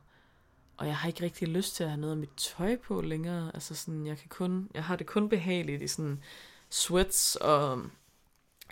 Og 0.77 0.87
jeg 0.87 0.97
har 0.97 1.09
ikke 1.09 1.23
rigtig 1.23 1.49
lyst 1.49 1.75
til 1.75 1.85
at 1.85 1.91
have 1.91 2.01
noget 2.01 2.13
af 2.13 2.19
mit 2.19 2.35
tøj 2.37 2.77
på 2.77 3.01
længere. 3.01 3.51
Altså 3.55 3.75
sådan, 3.75 4.07
jeg 4.07 4.19
kan 4.19 4.29
kun, 4.29 4.71
jeg 4.75 4.85
har 4.85 4.97
det 4.97 5.07
kun 5.07 5.29
behageligt 5.29 5.83
i 5.83 5.89
sådan 5.89 6.23
sweats 6.71 7.37
og 7.37 7.83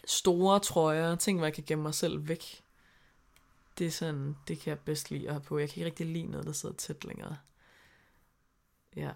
store 0.07 0.61
trøjer, 0.61 1.17
ting, 1.17 1.39
hvor 1.39 1.47
jeg 1.47 1.55
kan 1.55 1.65
gemme 1.67 1.83
mig 1.83 1.95
selv 1.95 2.29
væk. 2.29 2.63
Det 3.79 3.87
er 3.87 3.91
sådan, 3.91 4.37
det 4.49 4.61
kan 4.61 4.71
jeg 4.71 4.79
bedst 4.79 5.11
lide 5.11 5.27
at 5.27 5.35
have 5.35 5.43
på. 5.43 5.59
Jeg 5.59 5.69
kan 5.69 5.77
ikke 5.77 5.87
rigtig 5.87 6.07
lide 6.07 6.27
noget, 6.27 6.47
der 6.47 6.53
sidder 6.53 6.75
tæt 6.75 7.05
længere. 7.05 7.37
Ja. 8.97 9.11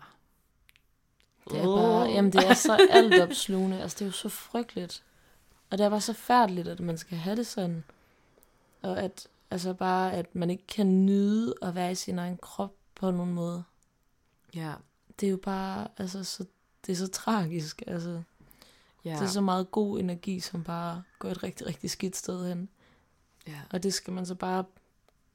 Det 1.50 1.58
er 1.58 1.64
bare, 1.64 2.06
jamen 2.06 2.32
det 2.32 2.46
er 2.48 2.54
så 2.54 2.86
altopslugende. 2.90 3.82
Altså 3.82 3.96
det 3.98 4.02
er 4.02 4.06
jo 4.06 4.12
så 4.12 4.28
frygteligt. 4.28 5.04
Og 5.72 5.78
det 5.78 5.84
er 5.84 5.90
bare 5.90 6.00
så 6.00 6.12
færdeligt, 6.12 6.68
at 6.68 6.80
man 6.80 6.98
skal 6.98 7.18
have 7.18 7.36
det 7.36 7.46
sådan. 7.46 7.84
Og 8.82 9.00
at, 9.00 9.28
altså 9.50 9.72
bare, 9.74 10.12
at 10.12 10.34
man 10.34 10.50
ikke 10.50 10.66
kan 10.66 11.06
nyde 11.06 11.54
at 11.62 11.74
være 11.74 11.92
i 11.92 11.94
sin 11.94 12.18
egen 12.18 12.36
krop 12.36 12.72
på 12.94 13.10
nogen 13.10 13.34
måde. 13.34 13.64
Ja. 14.54 14.72
Det 15.20 15.26
er 15.26 15.30
jo 15.30 15.36
bare, 15.36 15.88
altså 15.96 16.24
så, 16.24 16.44
det 16.86 16.92
er 16.92 16.96
så 16.96 17.08
tragisk. 17.08 17.82
Altså, 17.86 18.22
Ja. 19.04 19.10
det 19.10 19.20
er 19.22 19.26
så 19.26 19.40
meget 19.40 19.70
god 19.70 20.00
energi, 20.00 20.40
som 20.40 20.64
bare 20.64 21.02
går 21.18 21.28
et 21.28 21.42
rigtig, 21.42 21.66
rigtig 21.66 21.90
skidt 21.90 22.16
sted 22.16 22.48
hen. 22.48 22.68
ja. 23.46 23.60
Og 23.70 23.82
det 23.82 23.94
skal 23.94 24.12
man 24.12 24.26
så 24.26 24.34
bare 24.34 24.64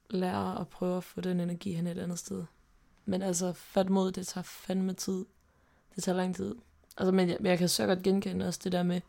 lære 0.10 0.60
at 0.60 0.68
prøve 0.68 0.98
at 0.98 1.04
få 1.04 1.22
den 1.22 1.40
energi 1.40 1.74
hen 1.74 1.88
et 1.88 1.98
andet 1.98 2.20
sted. 2.20 2.46
Men 3.06 3.22
altså, 3.22 3.54
fat 3.54 3.90
mod, 3.90 4.12
det 4.12 4.28
tager 4.28 4.44
fandme 4.44 4.94
tid. 4.94 5.26
Det 5.96 6.04
tager 6.04 6.16
lang 6.16 6.36
tid. 6.36 6.56
Altså, 6.98 7.12
men 7.12 7.30
jeg, 7.30 7.38
men 7.40 7.50
jeg 7.50 7.58
kan 7.58 7.70
så 7.70 7.86
godt 7.86 8.04
genkende 8.04 8.48
også 8.48 8.60
det 8.64 8.72
der 8.72 8.84
med, 8.84 9.02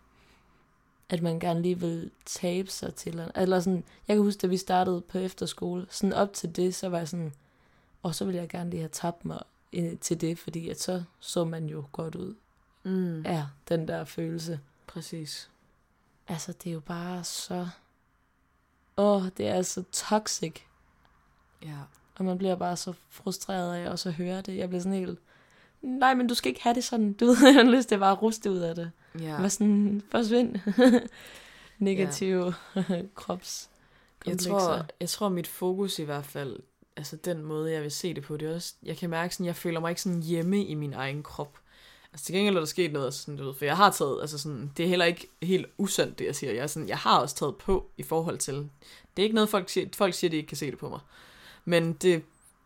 at 1.10 1.22
man 1.22 1.40
gerne 1.40 1.62
lige 1.62 1.80
vil 1.80 2.10
tabe 2.24 2.70
sig 2.70 2.94
til 2.94 3.30
eller, 3.34 3.60
sådan, 3.60 3.84
jeg 4.08 4.16
kan 4.16 4.22
huske, 4.22 4.40
da 4.40 4.46
vi 4.46 4.56
startede 4.56 5.00
på 5.00 5.18
efterskole, 5.18 5.86
sådan 5.90 6.12
op 6.12 6.32
til 6.32 6.56
det, 6.56 6.74
så 6.74 6.88
var 6.88 6.98
jeg 6.98 7.08
sådan, 7.08 7.32
og 8.02 8.14
så 8.14 8.24
ville 8.24 8.40
jeg 8.40 8.48
gerne 8.48 8.70
lige 8.70 8.80
have 8.80 8.90
tabt 8.92 9.24
mig 9.24 9.42
til 10.00 10.20
det, 10.20 10.38
fordi 10.38 10.68
at 10.68 10.80
så 10.80 11.02
så 11.20 11.44
man 11.44 11.66
jo 11.66 11.84
godt 11.92 12.14
ud. 12.14 12.34
Mm. 12.82 13.22
Ja, 13.22 13.46
den 13.68 13.88
der 13.88 14.04
følelse. 14.04 14.60
Præcis. 14.86 15.50
Altså, 16.28 16.52
det 16.52 16.70
er 16.70 16.74
jo 16.74 16.80
bare 16.80 17.24
så... 17.24 17.68
Åh, 18.96 19.22
det 19.36 19.48
er 19.48 19.62
så 19.62 19.82
toxic. 19.92 20.60
Ja. 21.62 21.76
Og 22.14 22.24
man 22.24 22.38
bliver 22.38 22.56
bare 22.56 22.76
så 22.76 22.92
frustreret 23.08 23.74
af 23.74 23.90
også 23.90 24.08
at 24.08 24.14
høre 24.14 24.40
det. 24.40 24.56
Jeg 24.56 24.68
bliver 24.68 24.82
sådan 24.82 24.98
helt... 24.98 25.18
Nej, 25.82 26.14
men 26.14 26.26
du 26.26 26.34
skal 26.34 26.48
ikke 26.48 26.62
have 26.62 26.74
det 26.74 26.84
sådan. 26.84 27.12
Du 27.12 27.26
ved, 27.26 27.36
jeg 27.46 27.54
har 27.54 27.70
lyst 27.70 27.88
til 27.88 27.98
bare 27.98 28.12
at 28.12 28.22
ruste 28.22 28.50
ud 28.50 28.58
af 28.58 28.74
det. 28.74 28.90
Ja. 29.20 29.40
Var 29.40 29.48
sådan, 29.48 30.02
forsvind. 30.10 30.56
Negative 31.78 32.54
ja. 32.74 32.82
krops. 33.14 33.68
Jeg 34.26 34.38
tror, 34.38 34.86
jeg 35.00 35.08
tror, 35.08 35.28
mit 35.28 35.46
fokus 35.46 35.98
i 35.98 36.04
hvert 36.04 36.24
fald, 36.24 36.56
altså 36.96 37.16
den 37.16 37.42
måde, 37.42 37.72
jeg 37.72 37.82
vil 37.82 37.90
se 37.90 38.14
det 38.14 38.22
på, 38.22 38.36
det 38.36 38.50
er 38.50 38.54
også, 38.54 38.74
jeg 38.82 38.96
kan 38.96 39.10
mærke 39.10 39.34
sådan, 39.34 39.46
jeg 39.46 39.56
føler 39.56 39.80
mig 39.80 39.90
ikke 39.90 40.02
sådan 40.02 40.22
hjemme 40.22 40.64
i 40.64 40.74
min 40.74 40.92
egen 40.92 41.22
krop. 41.22 41.58
Altså 42.12 42.26
til 42.26 42.34
gengæld 42.34 42.56
er 42.56 42.60
der 42.60 42.66
sket 42.66 42.92
noget, 42.92 43.14
sådan, 43.14 43.36
du 43.36 43.44
ved, 43.44 43.54
for 43.54 43.64
jeg 43.64 43.76
har 43.76 43.90
taget, 43.90 44.20
altså 44.20 44.38
sådan, 44.38 44.72
det 44.76 44.84
er 44.84 44.88
heller 44.88 45.04
ikke 45.04 45.28
helt 45.42 45.66
usandt, 45.78 46.18
det 46.18 46.24
jeg 46.24 46.36
siger. 46.36 46.52
Jeg, 46.52 46.62
er 46.62 46.66
sådan, 46.66 46.88
jeg 46.88 46.98
har 46.98 47.18
også 47.18 47.36
taget 47.36 47.56
på 47.56 47.90
i 47.96 48.02
forhold 48.02 48.38
til, 48.38 48.54
det 49.16 49.22
er 49.22 49.22
ikke 49.22 49.34
noget, 49.34 49.50
folk 49.50 49.68
siger, 49.68 49.88
folk 49.94 50.14
siger, 50.14 50.30
de 50.30 50.36
ikke 50.36 50.48
kan 50.48 50.56
se 50.56 50.70
det 50.70 50.78
på 50.78 50.88
mig. 50.88 51.00
Men 51.64 51.92
det, 51.92 52.22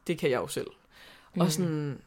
det 0.06 0.18
kan 0.18 0.30
jeg 0.30 0.40
jo 0.40 0.46
selv. 0.46 0.70
Mm. 1.34 1.40
Og 1.40 1.52
sådan, 1.52 2.00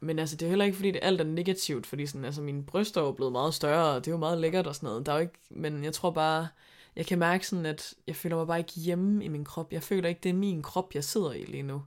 men 0.00 0.18
altså, 0.18 0.36
det 0.36 0.46
er 0.46 0.48
heller 0.48 0.64
ikke, 0.64 0.76
fordi 0.76 0.90
det 0.90 1.00
alt 1.02 1.20
er 1.20 1.24
negativt, 1.24 1.86
fordi 1.86 2.06
sådan, 2.06 2.24
altså, 2.24 2.42
mine 2.42 2.62
bryster 2.62 3.00
er 3.00 3.04
jo 3.04 3.12
blevet 3.12 3.32
meget 3.32 3.54
større, 3.54 3.94
og 3.94 4.04
det 4.04 4.10
er 4.10 4.14
jo 4.14 4.18
meget 4.18 4.38
lækkert 4.38 4.66
og 4.66 4.74
sådan 4.74 4.86
noget. 4.86 5.06
Der 5.06 5.12
er 5.12 5.16
jo 5.16 5.22
ikke, 5.22 5.38
men 5.50 5.84
jeg 5.84 5.92
tror 5.92 6.10
bare, 6.10 6.48
jeg 6.96 7.06
kan 7.06 7.18
mærke 7.18 7.46
sådan, 7.46 7.66
at 7.66 7.94
jeg 8.06 8.16
føler 8.16 8.36
mig 8.36 8.46
bare 8.46 8.58
ikke 8.58 8.72
hjemme 8.72 9.24
i 9.24 9.28
min 9.28 9.44
krop. 9.44 9.72
Jeg 9.72 9.82
føler 9.82 10.08
ikke, 10.08 10.20
det 10.22 10.28
er 10.28 10.34
min 10.34 10.62
krop, 10.62 10.94
jeg 10.94 11.04
sidder 11.04 11.32
i 11.32 11.44
lige 11.44 11.62
nu. 11.62 11.82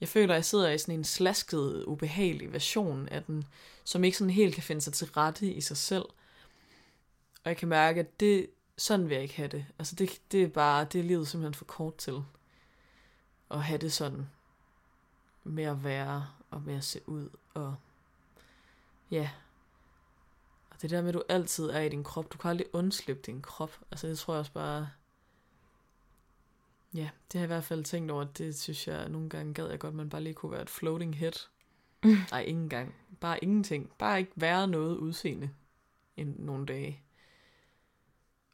Jeg 0.00 0.08
føler, 0.08 0.34
jeg 0.34 0.44
sidder 0.44 0.70
i 0.70 0.78
sådan 0.78 0.94
en 0.94 1.04
slasket, 1.04 1.84
ubehagelig 1.84 2.52
version 2.52 3.08
af 3.08 3.22
den, 3.22 3.44
som 3.84 4.04
ikke 4.04 4.18
sådan 4.18 4.30
helt 4.30 4.54
kan 4.54 4.62
finde 4.62 4.80
sig 4.80 4.92
til 4.92 5.06
rette 5.06 5.52
i 5.52 5.60
sig 5.60 5.76
selv. 5.76 6.04
Og 7.44 7.50
jeg 7.50 7.56
kan 7.56 7.68
mærke, 7.68 8.00
at 8.00 8.20
det, 8.20 8.46
sådan 8.78 9.08
vil 9.08 9.14
jeg 9.14 9.22
ikke 9.22 9.36
have 9.36 9.48
det. 9.48 9.64
Altså 9.78 9.94
det, 9.94 10.20
det 10.32 10.42
er 10.42 10.48
bare, 10.48 10.86
det 10.92 10.98
er 10.98 11.04
livet 11.04 11.28
simpelthen 11.28 11.54
for 11.54 11.64
kort 11.64 11.96
til. 11.96 12.22
At 13.50 13.62
have 13.62 13.78
det 13.78 13.92
sådan 13.92 14.26
med 15.44 15.64
at 15.64 15.84
være 15.84 16.26
og 16.50 16.62
med 16.62 16.74
at 16.74 16.84
se 16.84 17.00
ud 17.08 17.28
og 17.54 17.76
ja. 19.10 19.30
Og 20.70 20.82
det 20.82 20.90
der 20.90 21.00
med, 21.00 21.08
at 21.08 21.14
du 21.14 21.22
altid 21.28 21.70
er 21.70 21.80
i 21.80 21.88
din 21.88 22.04
krop. 22.04 22.32
Du 22.32 22.38
kan 22.38 22.50
aldrig 22.50 22.66
undslippe 22.72 23.22
din 23.26 23.42
krop. 23.42 23.80
Altså 23.90 24.06
det 24.06 24.18
tror 24.18 24.34
jeg 24.34 24.38
også 24.38 24.52
bare... 24.52 24.90
Ja, 26.94 27.10
det 27.32 27.32
har 27.32 27.40
jeg 27.40 27.46
i 27.46 27.54
hvert 27.54 27.64
fald 27.64 27.84
tænkt 27.84 28.10
over. 28.10 28.24
Det 28.24 28.58
synes 28.58 28.88
jeg 28.88 29.08
nogle 29.08 29.28
gange 29.28 29.54
gad 29.54 29.68
jeg 29.68 29.78
godt, 29.78 29.94
man 29.94 30.10
bare 30.10 30.22
lige 30.22 30.34
kunne 30.34 30.52
være 30.52 30.62
et 30.62 30.70
floating 30.70 31.16
head. 31.16 31.32
Nej, 32.30 32.42
ingen 32.42 32.68
gang. 32.68 32.94
Bare 33.20 33.44
ingenting. 33.44 33.92
Bare 33.98 34.18
ikke 34.18 34.32
være 34.34 34.68
noget 34.68 34.96
udseende 34.96 35.50
i 36.16 36.24
nogle 36.24 36.66
dage. 36.66 37.02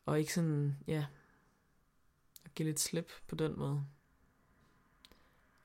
Og 0.07 0.19
ikke 0.19 0.35
sådan, 0.35 0.79
ja, 0.87 1.07
at 2.45 2.55
give 2.55 2.67
lidt 2.67 2.81
slip 2.81 3.13
på 3.29 3.35
den 3.35 3.59
måde. 3.59 3.85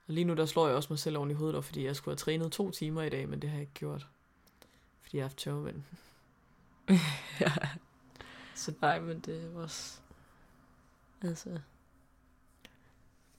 Lige 0.10 0.26
nu, 0.26 0.34
der 0.34 0.46
slår 0.46 0.68
jeg 0.68 0.76
også 0.76 0.88
mig 0.90 1.00
selv 1.00 1.18
oven 1.18 1.32
i 1.32 1.34
hovedet, 1.34 1.66
fordi 1.66 1.86
jeg 1.86 1.96
skulle 1.96 2.14
have 2.14 2.18
trænet 2.18 2.52
to 2.52 2.72
timer 2.72 3.02
i 3.02 3.10
dag, 3.10 3.30
men 3.30 3.42
det 3.42 3.50
har 3.50 3.58
jeg 3.58 3.62
ikke 3.62 3.74
gjort. 3.74 4.08
Fordi 5.02 5.18
jeg 5.18 5.24
har 5.24 5.28
haft 5.28 5.38
tørvind. 5.38 5.82
ja. 7.42 7.52
Så 8.56 8.74
nej, 8.82 9.00
men 9.00 9.20
det 9.20 9.44
er 9.44 9.60
også... 9.60 10.00
Altså... 11.22 11.60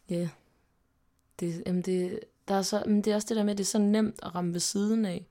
Ja. 0.08 0.28
Det, 1.40 1.62
jamen 1.66 1.82
det, 1.82 2.20
der 2.48 2.54
er 2.54 2.62
så, 2.62 2.82
men 2.86 3.04
det 3.04 3.10
er 3.10 3.14
også 3.14 3.28
det 3.28 3.36
der 3.36 3.42
med, 3.42 3.50
at 3.52 3.58
det 3.58 3.64
er 3.64 3.68
så 3.68 3.78
nemt 3.78 4.20
at 4.22 4.34
ramme 4.34 4.52
ved 4.52 4.60
siden 4.60 5.04
af. 5.04 5.26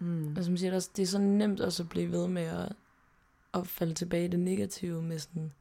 Mm. 0.00 0.36
Og 0.36 0.44
som 0.44 0.56
siger, 0.56 0.88
det 0.96 1.02
er 1.02 1.06
så 1.06 1.18
nemt 1.18 1.60
også 1.60 1.82
at 1.82 1.88
blive 1.88 2.12
ved 2.12 2.28
med 2.28 2.42
at, 2.42 2.72
at 3.54 3.66
falde 3.66 3.94
tilbage 3.94 4.24
i 4.24 4.28
det 4.28 4.40
negative 4.40 5.02
med 5.02 5.18
sådan... 5.18 5.52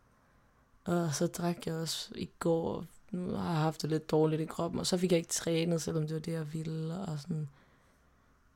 Og 0.84 1.14
så 1.14 1.28
drak 1.28 1.68
jeg 1.68 1.76
også 1.76 2.12
i 2.16 2.30
går, 2.40 2.86
nu 3.12 3.36
har 3.36 3.52
jeg 3.52 3.62
haft 3.62 3.82
det 3.82 3.90
lidt 3.90 4.12
dårligt 4.12 4.42
i 4.42 4.46
kroppen, 4.46 4.80
og 4.80 4.88
så 4.88 4.98
fik 4.98 5.12
jeg 5.12 5.18
ikke 5.18 5.30
trænet, 5.30 5.82
selvom 5.82 6.08
det 6.08 6.14
var 6.14 6.20
det, 6.20 6.32
jeg 6.32 6.54
ville, 6.54 6.96
og 6.96 7.20
sådan... 7.20 7.50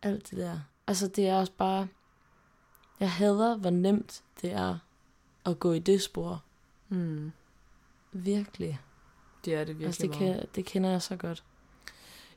Alt 0.01 0.29
det 0.29 0.37
der. 0.37 0.59
Altså, 0.87 1.07
det 1.07 1.27
er 1.27 1.35
også 1.35 1.51
bare... 1.57 1.87
Jeg 2.99 3.11
hader, 3.11 3.57
hvor 3.57 3.69
nemt 3.69 4.23
det 4.41 4.51
er 4.51 4.77
at 5.45 5.59
gå 5.59 5.73
i 5.73 5.79
det 5.79 6.01
spor. 6.01 6.43
Mm. 6.89 7.31
Virkelig. 8.11 8.79
Det 9.45 9.55
er 9.55 9.59
det 9.59 9.67
virkelig 9.67 9.85
Altså, 9.85 10.01
det, 10.01 10.11
kan, 10.11 10.45
det 10.55 10.65
kender 10.65 10.89
jeg 10.89 11.01
så 11.01 11.15
godt. 11.15 11.43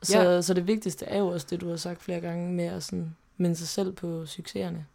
Så, 0.02 0.20
ja. 0.20 0.42
så 0.42 0.54
det 0.54 0.66
vigtigste 0.66 1.04
er 1.04 1.18
jo 1.18 1.26
også 1.26 1.46
det, 1.50 1.60
du 1.60 1.68
har 1.68 1.76
sagt 1.76 2.02
flere 2.02 2.20
gange, 2.20 2.52
med 2.52 2.64
at 2.64 2.82
sådan, 2.82 3.16
minde 3.36 3.56
sig 3.56 3.68
selv 3.68 3.92
på 3.92 4.26
succeserne. 4.26 4.86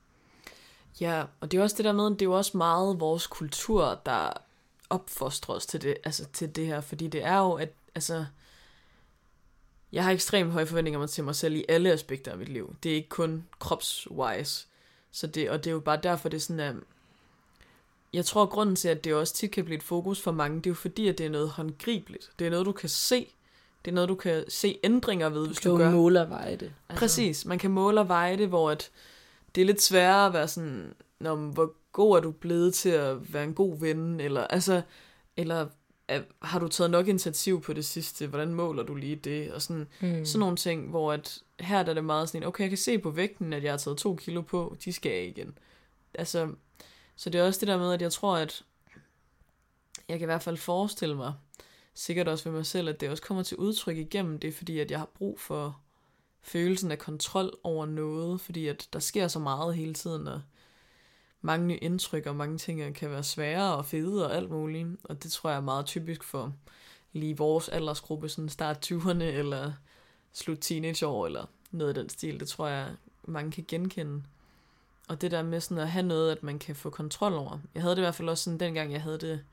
Ja, 1.01 1.23
og 1.39 1.51
det 1.51 1.57
er 1.57 1.63
også 1.63 1.77
det 1.77 1.85
der 1.85 1.91
med, 1.91 2.05
det 2.05 2.21
er 2.21 2.25
jo 2.25 2.37
også 2.37 2.57
meget 2.57 2.99
vores 2.99 3.27
kultur, 3.27 4.01
der 4.05 4.33
opfostrer 4.93 5.55
os 5.55 5.65
til 5.65 5.81
det, 5.81 5.95
altså 6.03 6.25
til 6.33 6.55
det 6.55 6.65
her, 6.67 6.81
fordi 6.81 7.07
det 7.07 7.23
er 7.23 7.37
jo, 7.37 7.53
at 7.53 7.69
altså, 7.95 8.25
jeg 9.91 10.03
har 10.03 10.11
ekstremt 10.11 10.51
høje 10.51 10.65
forventninger 10.65 11.07
til 11.07 11.23
mig 11.23 11.35
selv 11.35 11.55
i 11.55 11.65
alle 11.69 11.91
aspekter 11.91 12.31
af 12.31 12.37
mit 12.37 12.49
liv. 12.49 12.75
Det 12.83 12.91
er 12.91 12.95
ikke 12.95 13.09
kun 13.09 13.45
kropswise. 13.59 14.65
Så 15.11 15.27
det, 15.27 15.49
og 15.49 15.63
det 15.63 15.69
er 15.69 15.73
jo 15.73 15.79
bare 15.79 15.99
derfor, 16.03 16.29
det 16.29 16.37
er 16.37 16.41
sådan, 16.41 16.59
at 16.59 16.75
jeg 18.13 18.25
tror, 18.25 18.43
at 18.43 18.49
grunden 18.49 18.75
til, 18.75 18.87
at 18.87 19.03
det 19.03 19.13
også 19.13 19.33
tit 19.33 19.51
kan 19.51 19.65
blive 19.65 19.77
et 19.77 19.83
fokus 19.83 20.21
for 20.21 20.31
mange, 20.31 20.57
det 20.57 20.65
er 20.65 20.69
jo 20.71 20.75
fordi, 20.75 21.07
at 21.07 21.17
det 21.17 21.25
er 21.25 21.29
noget 21.29 21.49
håndgribeligt. 21.49 22.31
Det 22.39 22.47
er 22.47 22.51
noget, 22.51 22.65
du 22.65 22.71
kan 22.71 22.89
se. 22.89 23.27
Det 23.85 23.91
er 23.91 23.95
noget, 23.95 24.09
du 24.09 24.15
kan 24.15 24.43
se 24.49 24.79
ændringer 24.83 25.29
ved, 25.29 25.47
hvis 25.47 25.57
Du 25.59 25.69
du 25.71 25.77
kan 25.77 25.85
gør. 25.85 25.91
måle 25.91 26.21
og 26.21 26.29
veje 26.29 26.55
det. 26.55 26.73
Altså, 26.89 26.99
Præcis, 26.99 27.45
man 27.45 27.59
kan 27.59 27.71
måle 27.71 27.99
og 27.99 28.07
veje 28.07 28.37
det, 28.37 28.47
hvor 28.47 28.71
at 28.71 28.91
det 29.55 29.61
er 29.61 29.65
lidt 29.65 29.81
sværere 29.81 30.25
at 30.25 30.33
være 30.33 30.47
sådan, 30.47 30.93
Nå, 31.19 31.35
hvor 31.35 31.73
god 31.91 32.17
er 32.17 32.21
du 32.21 32.31
blevet 32.31 32.73
til 32.73 32.89
at 32.89 33.33
være 33.33 33.43
en 33.43 33.53
god 33.53 33.79
ven, 33.79 34.19
eller, 34.19 34.47
altså, 34.47 34.81
eller 35.37 35.67
er, 36.07 36.21
har 36.41 36.59
du 36.59 36.67
taget 36.67 36.91
nok 36.91 37.07
initiativ 37.07 37.61
på 37.61 37.73
det 37.73 37.85
sidste, 37.85 38.27
hvordan 38.27 38.53
måler 38.53 38.83
du 38.83 38.95
lige 38.95 39.15
det, 39.15 39.51
og 39.51 39.61
sådan, 39.61 39.87
Mm. 40.01 40.25
sådan 40.25 40.39
nogle 40.39 40.55
ting, 40.57 40.89
hvor 40.89 41.11
at, 41.13 41.39
her 41.59 41.83
der 41.83 41.89
er 41.89 41.93
det 41.93 42.03
meget 42.05 42.29
sådan, 42.29 42.47
okay, 42.47 42.61
jeg 42.61 42.69
kan 42.69 42.77
se 42.77 42.97
på 42.99 43.09
vægten, 43.09 43.53
at 43.53 43.63
jeg 43.63 43.71
har 43.71 43.77
taget 43.77 43.97
to 43.97 44.15
kilo 44.15 44.41
på, 44.41 44.75
de 44.85 44.93
skal 44.93 45.11
jeg 45.11 45.25
igen. 45.27 45.57
Altså, 46.13 46.49
så 47.15 47.29
det 47.29 47.41
er 47.41 47.45
også 47.45 47.59
det 47.59 47.67
der 47.67 47.77
med, 47.77 47.93
at 47.93 48.01
jeg 48.01 48.11
tror, 48.11 48.37
at 48.37 48.63
jeg 50.09 50.19
kan 50.19 50.25
i 50.25 50.31
hvert 50.31 50.43
fald 50.43 50.57
forestille 50.57 51.15
mig, 51.15 51.33
sikkert 51.93 52.27
også 52.27 52.43
ved 52.43 52.51
mig 52.51 52.65
selv, 52.65 52.89
at 52.89 53.01
det 53.01 53.09
også 53.09 53.23
kommer 53.23 53.43
til 53.43 53.57
udtryk 53.57 53.97
igennem. 53.97 54.39
Det, 54.39 54.53
fordi 54.55 54.79
at 54.79 54.91
jeg 54.91 54.99
har 54.99 55.09
brug 55.17 55.39
for 55.39 55.79
følelsen 56.43 56.91
af 56.91 56.99
kontrol 56.99 57.53
over 57.63 57.85
noget, 57.85 58.41
fordi 58.41 58.67
at 58.67 58.87
der 58.93 58.99
sker 58.99 59.27
så 59.27 59.39
meget 59.39 59.75
hele 59.75 59.93
tiden, 59.93 60.27
og 60.27 60.41
mange 61.41 61.67
nye 61.67 61.77
indtryk, 61.77 62.25
og 62.25 62.35
mange 62.35 62.57
ting 62.57 62.95
kan 62.95 63.09
være 63.09 63.23
svære 63.23 63.75
og 63.75 63.85
fede 63.85 64.25
og 64.25 64.35
alt 64.35 64.49
muligt, 64.49 64.87
og 65.03 65.23
det 65.23 65.31
tror 65.31 65.49
jeg 65.49 65.57
er 65.57 65.61
meget 65.61 65.85
typisk 65.85 66.23
for 66.23 66.53
lige 67.13 67.37
vores 67.37 67.69
aldersgruppe, 67.69 68.29
sådan 68.29 68.49
start 68.49 68.91
20'erne, 68.91 69.23
eller 69.23 69.73
slut 70.33 70.57
teenageår, 70.61 71.25
eller 71.25 71.45
noget 71.71 71.89
af 71.89 71.95
den 71.95 72.09
stil, 72.09 72.39
det 72.39 72.47
tror 72.47 72.67
jeg, 72.67 72.95
mange 73.23 73.51
kan 73.51 73.65
genkende. 73.67 74.23
Og 75.07 75.21
det 75.21 75.31
der 75.31 75.43
med 75.43 75.61
sådan 75.61 75.83
at 75.83 75.89
have 75.89 76.05
noget, 76.05 76.31
at 76.31 76.43
man 76.43 76.59
kan 76.59 76.75
få 76.75 76.89
kontrol 76.89 77.33
over. 77.33 77.59
Jeg 77.73 77.81
havde 77.81 77.95
det 77.95 78.01
i 78.01 78.05
hvert 78.05 78.15
fald 78.15 78.29
også 78.29 78.43
sådan, 78.43 78.59
dengang 78.59 78.91
jeg 78.91 79.01
havde 79.01 79.17
det 79.17 79.43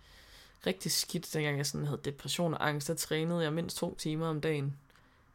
rigtig 0.67 0.93
skidt, 0.93 1.35
dengang 1.35 1.57
jeg 1.57 1.67
sådan 1.67 1.87
havde 1.87 2.01
depression 2.05 2.55
og 2.55 2.69
angst, 2.69 2.89
der 2.89 2.95
trænede 2.95 3.43
jeg 3.43 3.53
mindst 3.53 3.77
to 3.77 3.95
timer 3.95 4.27
om 4.27 4.41
dagen. 4.41 4.77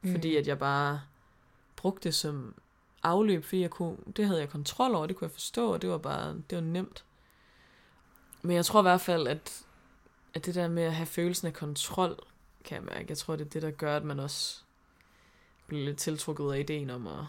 Mm. 0.02 0.12
Fordi 0.12 0.36
at 0.36 0.48
jeg 0.48 0.60
bare 0.60 1.02
brugte 1.86 2.04
det 2.04 2.16
som 2.16 2.56
afløb, 3.04 3.44
fordi 3.44 3.62
jeg 3.62 3.70
kunne, 3.70 3.98
det 4.16 4.28
havde 4.28 4.40
jeg 4.40 4.50
kontrol 4.50 4.96
over, 4.96 5.08
det 5.08 5.16
kunne 5.16 5.26
jeg 5.26 5.32
forstå, 5.32 5.74
og 5.74 5.82
det 5.82 5.90
var 5.90 5.98
bare, 5.98 6.42
det 6.50 6.56
var 6.56 6.62
nemt. 6.62 7.06
Men 8.42 8.56
jeg 8.56 8.66
tror 8.66 8.80
i 8.80 8.82
hvert 8.82 9.02
fald, 9.02 9.28
at, 9.28 9.66
at 10.34 10.46
det 10.46 10.56
der 10.56 10.68
med 10.68 10.84
at 10.84 10.96
have 10.96 11.06
følelsen 11.06 11.48
af 11.48 11.54
kontrol, 11.54 12.20
kan 12.64 12.76
jeg 12.76 12.84
mærke, 12.84 13.06
jeg 13.10 13.18
tror, 13.18 13.36
det 13.36 13.46
er 13.46 13.50
det, 13.50 13.62
der 13.62 13.72
gør, 13.72 13.96
at 13.96 14.04
man 14.04 14.20
også 14.20 14.64
bliver 15.68 15.86
lidt 15.86 15.98
tiltrukket 15.98 16.54
af 16.54 16.60
ideen 16.60 16.90
om 16.90 17.08
at 17.08 17.26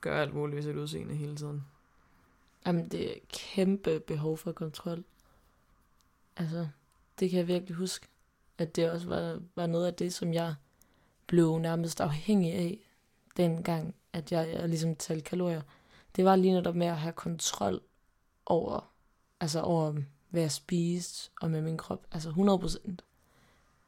gøre 0.00 0.22
alt 0.22 0.34
muligt 0.34 0.56
ved 0.56 0.62
sit 0.62 0.76
udseende 0.76 1.14
hele 1.14 1.36
tiden. 1.36 1.64
Jamen, 2.66 2.88
det 2.88 3.10
er 3.10 3.20
kæmpe 3.32 4.00
behov 4.00 4.38
for 4.38 4.52
kontrol. 4.52 5.04
Altså, 6.36 6.68
det 7.20 7.30
kan 7.30 7.38
jeg 7.38 7.48
virkelig 7.48 7.76
huske, 7.76 8.06
at 8.58 8.76
det 8.76 8.90
også 8.90 9.08
var, 9.08 9.40
var 9.54 9.66
noget 9.66 9.86
af 9.86 9.94
det, 9.94 10.14
som 10.14 10.34
jeg 10.34 10.54
blev 11.26 11.58
nærmest 11.58 12.00
afhængig 12.00 12.52
af, 12.52 12.78
dengang, 13.36 13.94
at 14.12 14.32
jeg, 14.32 14.48
jeg 14.52 14.68
ligesom 14.68 14.96
talte 14.96 15.24
kalorier. 15.24 15.62
Det 16.16 16.24
var 16.24 16.36
lige 16.36 16.54
netop 16.54 16.74
med 16.74 16.86
at 16.86 16.96
have 16.96 17.12
kontrol 17.12 17.80
over, 18.46 18.92
altså 19.40 19.60
over, 19.60 19.94
hvad 20.30 20.42
jeg 20.42 20.52
spiste 20.52 21.30
og 21.40 21.50
med 21.50 21.62
min 21.62 21.76
krop. 21.76 22.06
Altså 22.12 22.28
100 22.28 22.58
procent. 22.58 23.04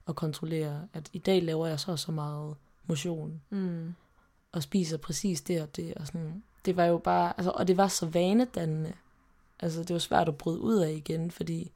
Og 0.07 0.17
kontrollere, 0.17 0.89
at 0.93 1.11
i 1.13 1.19
dag 1.19 1.43
laver 1.43 1.67
jeg 1.67 1.81
så 1.81 1.97
så 1.97 2.13
meget 2.13 2.57
motion. 2.87 3.43
Mm. 3.51 3.95
Og 4.53 4.63
spiser 4.63 4.97
præcis 4.97 5.41
det 5.41 5.63
og 5.63 5.77
det. 5.77 5.95
Og 5.95 6.07
sådan. 6.07 6.43
Det 6.65 6.77
var 6.77 6.85
jo 6.85 6.99
bare, 6.99 7.33
altså, 7.37 7.51
og 7.51 7.69
det 7.69 7.77
var 7.77 7.89
så 7.89 8.07
vanedannende. 8.07 8.93
Altså 9.61 9.81
det 9.81 9.93
var 9.93 9.99
svært 9.99 10.29
at 10.29 10.39
bryde 10.39 10.61
ud 10.61 10.77
af 10.77 10.93
igen, 10.93 11.31
fordi 11.31 11.73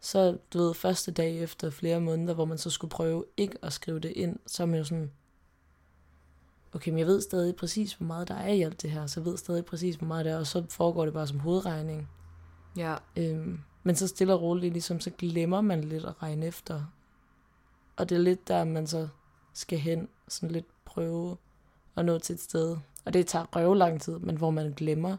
så, 0.00 0.38
du 0.52 0.58
ved, 0.58 0.74
første 0.74 1.12
dag 1.12 1.38
efter 1.38 1.70
flere 1.70 2.00
måneder, 2.00 2.34
hvor 2.34 2.44
man 2.44 2.58
så 2.58 2.70
skulle 2.70 2.90
prøve 2.90 3.24
ikke 3.36 3.58
at 3.62 3.72
skrive 3.72 4.00
det 4.00 4.10
ind, 4.10 4.38
så 4.46 4.62
er 4.62 4.66
man 4.66 4.78
jo 4.78 4.84
sådan, 4.84 5.10
okay, 6.74 6.90
men 6.90 6.98
jeg 6.98 7.06
ved 7.06 7.20
stadig 7.20 7.56
præcis, 7.56 7.92
hvor 7.92 8.06
meget 8.06 8.28
der 8.28 8.34
er 8.34 8.52
i 8.52 8.62
alt 8.62 8.82
det 8.82 8.90
her, 8.90 9.06
så 9.06 9.20
jeg 9.20 9.26
ved 9.26 9.36
stadig 9.36 9.64
præcis, 9.64 9.96
hvor 9.96 10.06
meget 10.06 10.24
der 10.24 10.32
er, 10.32 10.38
og 10.38 10.46
så 10.46 10.64
foregår 10.68 11.04
det 11.04 11.14
bare 11.14 11.26
som 11.26 11.40
hovedregning. 11.40 12.08
Ja. 12.76 12.96
Øhm, 13.16 13.60
men 13.82 13.96
så 13.96 14.08
stille 14.08 14.34
og 14.34 14.42
roligt, 14.42 14.72
ligesom, 14.72 15.00
så 15.00 15.10
glemmer 15.10 15.60
man 15.60 15.84
lidt 15.84 16.04
at 16.04 16.22
regne 16.22 16.46
efter. 16.46 16.84
Og 17.96 18.08
det 18.08 18.16
er 18.16 18.20
lidt 18.20 18.48
der, 18.48 18.64
man 18.64 18.86
så 18.86 19.08
skal 19.52 19.78
hen, 19.78 20.08
sådan 20.28 20.50
lidt 20.50 20.66
prøve 20.84 21.36
at 21.96 22.04
nå 22.04 22.18
til 22.18 22.34
et 22.34 22.40
sted. 22.40 22.76
Og 23.04 23.12
det 23.12 23.26
tager 23.26 23.56
røv 23.56 23.74
lang 23.74 24.00
tid, 24.00 24.18
men 24.18 24.36
hvor 24.36 24.50
man 24.50 24.72
glemmer, 24.72 25.16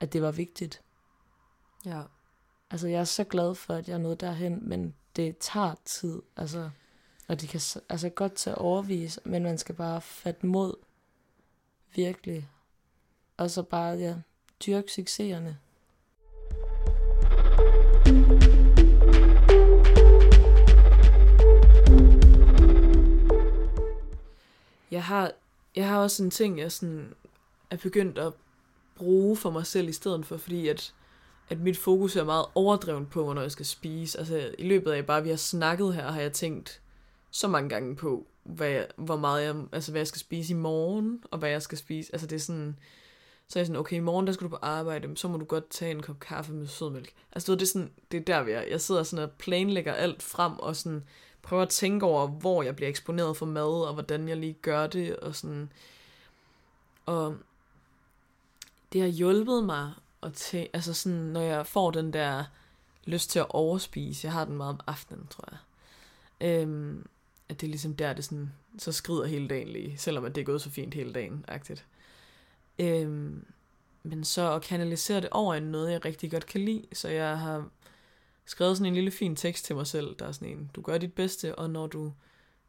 at 0.00 0.12
det 0.12 0.22
var 0.22 0.30
vigtigt. 0.30 0.82
Ja. 1.86 2.02
Altså, 2.70 2.88
jeg 2.88 3.00
er 3.00 3.04
så 3.04 3.24
glad 3.24 3.54
for, 3.54 3.74
at 3.74 3.88
jeg 3.88 3.94
er 3.94 3.98
nået 3.98 4.20
derhen, 4.20 4.68
men 4.68 4.94
det 5.16 5.38
tager 5.38 5.74
tid, 5.84 6.22
altså. 6.36 6.70
Og 7.28 7.40
det 7.40 7.48
kan 7.48 7.60
altså 7.88 8.08
godt 8.08 8.34
tage 8.34 8.58
overvis, 8.58 9.20
men 9.24 9.42
man 9.42 9.58
skal 9.58 9.74
bare 9.74 10.00
fatte 10.00 10.46
mod, 10.46 10.74
virkelig. 11.94 12.48
Og 13.36 13.50
så 13.50 13.62
bare, 13.62 13.96
ja, 13.96 14.14
dyrke 14.66 14.92
succeserne. 14.92 15.58
Jeg 24.90 25.04
har, 25.04 25.32
jeg 25.76 25.88
har 25.88 25.98
også 25.98 26.22
en 26.22 26.30
ting, 26.30 26.58
jeg 26.58 26.72
sådan 26.72 27.14
er 27.70 27.76
begyndt 27.76 28.18
at 28.18 28.32
bruge 28.96 29.36
for 29.36 29.50
mig 29.50 29.66
selv 29.66 29.88
i 29.88 29.92
stedet 29.92 30.26
for, 30.26 30.36
fordi 30.36 30.68
at, 30.68 30.94
at 31.48 31.60
mit 31.60 31.78
fokus 31.78 32.16
er 32.16 32.24
meget 32.24 32.46
overdrevet 32.54 33.08
på, 33.08 33.32
når 33.32 33.42
jeg 33.42 33.52
skal 33.52 33.66
spise. 33.66 34.18
Altså 34.18 34.54
i 34.58 34.68
løbet 34.68 34.92
af 34.92 35.06
bare, 35.06 35.22
vi 35.22 35.28
har 35.28 35.36
snakket 35.36 35.94
her, 35.94 36.10
har 36.10 36.20
jeg 36.20 36.32
tænkt 36.32 36.80
så 37.36 37.48
mange 37.48 37.68
gange 37.68 37.96
på, 37.96 38.26
hvad 38.42 38.68
jeg, 38.68 38.86
hvor 38.96 39.16
meget 39.16 39.44
jeg, 39.44 39.56
altså 39.72 39.90
hvad 39.90 40.00
jeg 40.00 40.06
skal 40.06 40.20
spise 40.20 40.52
i 40.52 40.56
morgen, 40.56 41.22
og 41.30 41.38
hvad 41.38 41.50
jeg 41.50 41.62
skal 41.62 41.78
spise. 41.78 42.10
Altså 42.12 42.26
det 42.26 42.36
er 42.36 42.40
sådan, 42.40 42.76
så 43.48 43.58
er 43.58 43.60
jeg 43.60 43.66
sådan, 43.66 43.80
okay, 43.80 43.96
i 43.96 44.00
morgen 44.00 44.26
der 44.26 44.32
skal 44.32 44.44
du 44.44 44.48
på 44.48 44.58
arbejde, 44.62 45.16
så 45.16 45.28
må 45.28 45.36
du 45.36 45.44
godt 45.44 45.70
tage 45.70 45.90
en 45.90 46.02
kop 46.02 46.20
kaffe 46.20 46.52
med 46.52 46.66
sødmælk. 46.66 47.12
Altså 47.32 47.52
det 47.52 47.62
er 47.62 47.66
sådan, 47.66 47.90
det 48.12 48.20
er 48.20 48.24
der 48.24 48.42
vi 48.42 48.50
er. 48.50 48.60
Jeg 48.60 48.80
sidder 48.80 49.02
sådan 49.02 49.24
og 49.24 49.30
planlægger 49.30 49.92
alt 49.92 50.22
frem, 50.22 50.58
og 50.58 50.76
sådan 50.76 51.04
prøver 51.42 51.62
at 51.62 51.68
tænke 51.68 52.06
over, 52.06 52.26
hvor 52.26 52.62
jeg 52.62 52.76
bliver 52.76 52.88
eksponeret 52.88 53.36
for 53.36 53.46
mad, 53.46 53.86
og 53.86 53.94
hvordan 53.94 54.28
jeg 54.28 54.36
lige 54.36 54.56
gør 54.62 54.86
det, 54.86 55.16
og 55.16 55.34
sådan. 55.34 55.72
Og 57.06 57.36
det 58.92 59.00
har 59.00 59.08
hjulpet 59.08 59.64
mig 59.64 59.92
at 60.22 60.32
tage, 60.32 60.68
altså 60.72 60.94
sådan, 60.94 61.18
når 61.18 61.40
jeg 61.40 61.66
får 61.66 61.90
den 61.90 62.12
der 62.12 62.44
lyst 63.04 63.30
til 63.30 63.38
at 63.38 63.46
overspise, 63.48 64.26
jeg 64.26 64.32
har 64.32 64.44
den 64.44 64.56
meget 64.56 64.70
om 64.70 64.80
aftenen, 64.86 65.26
tror 65.30 65.48
jeg. 65.50 65.58
Øhm, 66.40 67.06
at 67.48 67.60
det 67.60 67.66
er 67.66 67.70
ligesom 67.70 67.96
der, 67.96 68.12
det 68.12 68.24
sådan, 68.24 68.52
så 68.78 68.92
skrider 68.92 69.26
hele 69.26 69.48
dagen 69.48 69.68
lige, 69.68 69.98
selvom 69.98 70.24
at 70.24 70.34
det 70.34 70.40
er 70.40 70.44
gået 70.44 70.62
så 70.62 70.70
fint 70.70 70.94
hele 70.94 71.12
dagen, 71.12 71.44
agtigt. 71.48 71.86
Øhm, 72.78 73.44
men 74.02 74.24
så 74.24 74.52
at 74.52 74.62
kanalisere 74.62 75.20
det 75.20 75.28
over 75.30 75.54
i 75.54 75.60
noget, 75.60 75.92
jeg 75.92 76.04
rigtig 76.04 76.30
godt 76.30 76.46
kan 76.46 76.60
lide, 76.60 76.84
så 76.92 77.08
jeg 77.08 77.38
har 77.38 77.68
skrevet 78.44 78.76
sådan 78.76 78.86
en 78.86 78.94
lille 78.94 79.10
fin 79.10 79.36
tekst 79.36 79.64
til 79.64 79.76
mig 79.76 79.86
selv, 79.86 80.16
der 80.18 80.26
er 80.26 80.32
sådan 80.32 80.48
en, 80.48 80.70
du 80.74 80.80
gør 80.80 80.98
dit 80.98 81.12
bedste, 81.12 81.54
og 81.54 81.70
når 81.70 81.86
du 81.86 82.12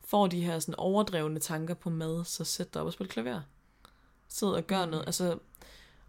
får 0.06 0.28
de 0.28 0.42
her 0.42 0.60
sådan 0.60 0.76
overdrevne 0.78 1.40
tanker 1.40 1.74
på 1.74 1.90
mad, 1.90 2.26
så 2.26 2.44
sæt 2.44 2.74
dig 2.74 2.82
op 2.82 2.86
og 2.86 2.94
spil 2.94 3.08
klaver. 3.08 3.42
Sid 4.28 4.48
og 4.48 4.64
gør 4.64 4.86
noget. 4.86 5.06
Altså, 5.06 5.38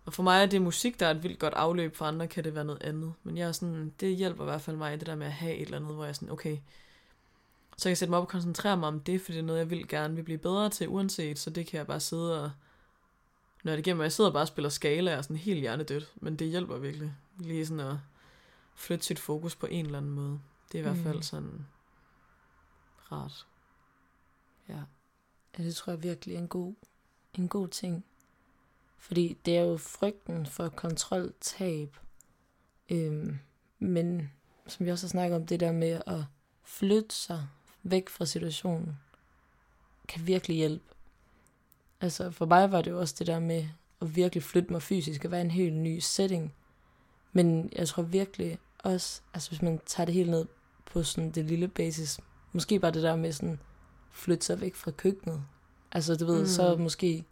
og 0.05 0.15
for 0.15 0.23
mig 0.23 0.43
er 0.43 0.47
det 0.47 0.63
musik, 0.63 1.01
der 1.01 1.07
er 1.07 1.11
et 1.11 1.23
vildt 1.23 1.39
godt 1.39 1.55
afløb, 1.55 1.97
for 1.97 2.05
andre 2.05 2.29
kan 2.29 2.45
det 2.45 2.55
være 2.55 2.65
noget 2.65 2.83
andet. 2.83 3.13
Men 3.23 3.37
jeg 3.37 3.49
er 3.49 3.53
sådan, 3.53 3.93
det 4.01 4.17
hjælper 4.17 4.45
i 4.45 4.45
hvert 4.45 4.61
fald 4.61 4.77
mig, 4.77 4.99
det 4.99 5.07
der 5.07 5.15
med 5.15 5.27
at 5.27 5.33
have 5.33 5.55
et 5.55 5.63
eller 5.63 5.77
andet, 5.77 5.95
hvor 5.95 6.05
jeg 6.05 6.09
er 6.09 6.15
sådan, 6.15 6.31
okay, 6.31 6.57
så 7.79 7.83
kan 7.83 7.89
jeg 7.91 7.99
sætte 7.99 8.11
mig 8.11 8.19
op 8.19 8.23
og 8.25 8.29
koncentrere 8.29 8.77
mig 8.77 8.89
om 8.89 9.01
det, 9.01 9.21
for 9.21 9.33
det 9.33 9.39
er 9.39 9.43
noget, 9.43 9.59
jeg 9.59 9.71
vil 9.71 9.89
gerne 9.89 10.15
vil 10.15 10.23
blive 10.23 10.39
bedre 10.39 10.71
til, 10.71 10.89
uanset, 10.89 11.39
så 11.39 11.51
det 11.51 11.67
kan 11.67 11.79
jeg 11.79 11.87
bare 11.87 12.01
sidde 12.01 12.45
og, 12.45 12.51
når 13.65 13.73
det 13.73 13.79
igennem, 13.79 14.01
og 14.01 14.05
jeg 14.05 14.13
sidder 14.13 14.31
bare 14.33 14.43
og 14.43 14.49
spiller 14.49 14.69
skala, 14.69 15.17
og 15.17 15.25
sådan 15.25 15.37
helt 15.37 15.61
hjernedødt, 15.61 16.13
men 16.17 16.37
det 16.37 16.49
hjælper 16.49 16.79
virkelig, 16.79 17.15
lige 17.39 17.67
sådan 17.67 17.81
at 17.87 17.97
flytte 18.75 19.07
sit 19.07 19.19
fokus 19.19 19.57
på 19.57 19.67
en 19.67 19.85
eller 19.87 19.99
anden 19.99 20.11
måde. 20.11 20.41
Det 20.73 20.75
er 20.75 20.79
i 20.79 20.83
hvert 20.93 21.05
fald 21.05 21.17
Mm. 21.17 21.23
sådan 21.23 21.67
rart. 23.13 23.47
Ja. 24.69 24.81
Ja, 25.59 25.63
det 25.63 25.75
tror 25.75 25.93
jeg 25.93 26.03
virkelig 26.03 26.35
er 26.35 26.39
en 26.39 26.49
god, 26.49 26.75
en 27.35 27.49
god 27.49 27.69
ting. 27.69 28.05
Fordi 28.99 29.39
det 29.45 29.57
er 29.57 29.63
jo 29.63 29.77
frygten 29.77 30.47
for 30.47 30.69
kontroltab. 30.69 31.97
Øhm, 32.91 33.39
men 33.79 34.33
som 34.67 34.87
vi 34.87 34.91
også 34.91 35.07
har 35.07 35.09
snakket 35.11 35.37
om, 35.37 35.47
det 35.47 35.61
der 35.61 35.73
med 35.73 36.01
at 36.07 36.25
flytte 36.65 37.15
sig 37.15 37.49
væk 37.83 38.09
fra 38.09 38.25
situationen, 38.25 38.99
kan 40.09 40.27
virkelig 40.27 40.57
hjælpe. 40.57 40.85
Altså 42.01 42.31
for 42.31 42.47
mig 42.47 42.73
var 42.73 42.83
det 42.83 42.91
jo 42.91 43.01
også 43.01 43.15
det 43.19 43.27
der 43.27 43.39
med 43.39 43.69
at 44.01 44.17
virkelig 44.17 44.43
flytte 44.43 44.73
mig 44.73 44.83
fysisk 44.83 45.25
og 45.25 45.31
være 45.31 45.41
en 45.41 45.51
helt 45.51 45.75
ny 45.75 45.99
setting. 45.99 46.55
Men 47.33 47.73
jeg 47.77 47.89
tror 47.89 48.03
virkelig 48.03 48.59
også, 48.79 49.21
altså 49.35 49.51
hvis 49.51 49.63
man 49.63 49.81
tager 49.87 50.05
det 50.05 50.15
helt 50.15 50.31
ned 50.31 50.47
på 50.87 51.03
sådan 51.03 51.31
det 51.31 51.45
lille 51.45 51.69
basis, 51.69 52.21
måske 52.53 52.79
bare 52.79 52.91
det 52.91 53.03
der 53.03 53.17
med 53.17 53.33
sådan 53.33 53.61
flytte 54.11 54.47
sig 54.47 54.61
væk 54.61 54.75
fra 54.75 54.91
køkkenet. 54.91 55.43
Altså 55.93 56.17
du 56.17 56.27
ved, 56.27 56.41
mm. 56.41 56.47
så 56.47 56.77
måske, 56.77 57.25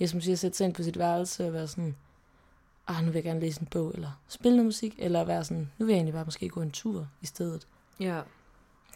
jeg 0.00 0.08
som 0.08 0.20
siger, 0.20 0.36
sætte 0.36 0.56
sig 0.56 0.64
ind 0.64 0.74
på 0.74 0.82
sit 0.82 0.98
værelse 0.98 1.46
og 1.46 1.52
være 1.52 1.68
sådan, 1.68 1.96
ah, 2.86 3.04
nu 3.04 3.06
vil 3.06 3.14
jeg 3.14 3.24
gerne 3.24 3.40
læse 3.40 3.60
en 3.60 3.66
bog, 3.66 3.92
eller 3.94 4.20
spille 4.28 4.56
noget 4.56 4.66
musik, 4.66 4.94
eller 4.98 5.24
være 5.24 5.44
sådan, 5.44 5.70
nu 5.78 5.86
vil 5.86 5.92
jeg 5.92 5.98
egentlig 5.98 6.14
bare 6.14 6.24
måske 6.24 6.48
gå 6.48 6.62
en 6.62 6.70
tur 6.70 7.08
i 7.20 7.26
stedet. 7.26 7.66
Ja. 8.00 8.20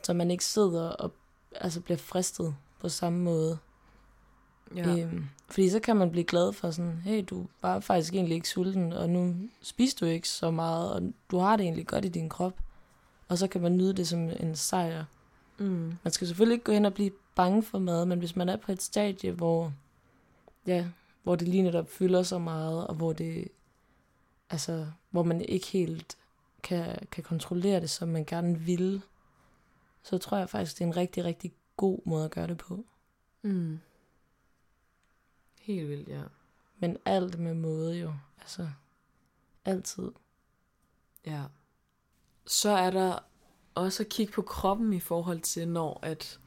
Så 0.05 0.13
man 0.13 0.31
ikke 0.31 0.45
sidder 0.45 0.89
og 0.89 1.13
altså 1.55 1.81
bliver 1.81 1.99
fristet 1.99 2.57
på 2.81 2.89
samme 2.89 3.19
måde. 3.19 3.59
Ja. 4.77 4.99
Øhm, 4.99 5.25
fordi 5.51 5.71
så 5.71 5.81
kan 5.81 5.97
man 5.97 6.11
blive 6.11 6.25
glad 6.25 6.53
for 6.53 6.71
sådan, 6.71 7.01
hey, 7.05 7.25
du 7.31 7.47
var 7.63 7.81
faktisk 7.81 8.15
egentlig 8.15 8.35
ikke 8.35 8.49
sulten, 8.49 8.93
og 8.93 9.11
nu 9.11 9.35
spiser 9.63 9.97
du 10.01 10.07
ikke 10.07 10.29
så 10.29 10.51
meget, 10.51 10.93
og 10.93 11.03
du 11.31 11.39
har 11.39 11.57
det 11.57 11.65
egentlig 11.65 11.87
godt 11.87 12.05
i 12.05 12.09
din 12.09 12.29
krop. 12.29 12.59
Og 13.29 13.39
så 13.39 13.47
kan 13.47 13.61
man 13.61 13.77
nyde 13.77 13.93
det 13.93 14.09
som 14.09 14.31
en 14.41 14.57
sejr. 14.57 15.05
Mm. 15.59 15.95
Man 16.03 16.13
skal 16.13 16.27
selvfølgelig 16.27 16.55
ikke 16.55 16.65
gå 16.65 16.73
hen 16.73 16.85
og 16.85 16.95
blive 16.95 17.11
bange 17.35 17.63
for 17.63 17.79
mad, 17.79 18.07
men 18.07 18.19
hvis 18.19 18.37
man 18.37 18.49
er 18.49 18.57
på 18.57 18.73
et 18.73 18.83
stadie, 18.83 19.33
hvor, 19.33 19.73
ja, 20.67 20.87
hvor 21.23 21.37
det 21.37 21.49
lige 21.49 21.63
netop 21.63 21.91
fylder 21.91 22.23
så 22.23 22.39
meget, 22.39 22.87
og 22.87 22.95
hvor 22.95 23.13
det, 23.13 23.49
altså, 24.51 24.87
hvor 25.11 25.23
man 25.23 25.41
ikke 25.41 25.67
helt 25.67 26.17
kan, 26.63 26.99
kan 27.11 27.25
kontrollere 27.25 27.81
det, 27.81 27.91
som 27.91 28.09
man 28.09 28.25
gerne 28.25 28.59
vil, 28.59 29.03
så 30.05 30.19
tror 30.19 30.39
jeg 30.39 30.51
faktisk, 30.51 30.79
det 30.79 30.85
er 30.85 30.89
en 30.89 30.97
rigtig, 30.97 31.25
rigtig 31.25 31.55
god 31.77 32.01
måde 32.05 32.25
at 32.25 32.31
gøre 32.31 32.47
det 32.47 32.59
på. 32.59 32.87
Mm. 33.43 33.81
Helt 35.61 35.89
vildt, 35.89 36.09
ja. 36.09 36.23
Men 36.79 36.97
alt 37.05 37.39
med 37.39 37.55
måde 37.55 37.99
jo, 37.99 38.15
altså, 38.41 38.69
altid. 39.65 40.13
Ja. 41.27 41.45
Så 42.47 42.71
er 42.71 42.91
der 42.91 43.19
også 43.75 44.03
at 44.03 44.09
kigge 44.09 44.33
på 44.33 44.43
kroppen 44.43 44.93
i 44.93 45.01
forhold 45.01 45.41
til, 45.41 45.69
når 45.69 45.99
at 46.03 46.41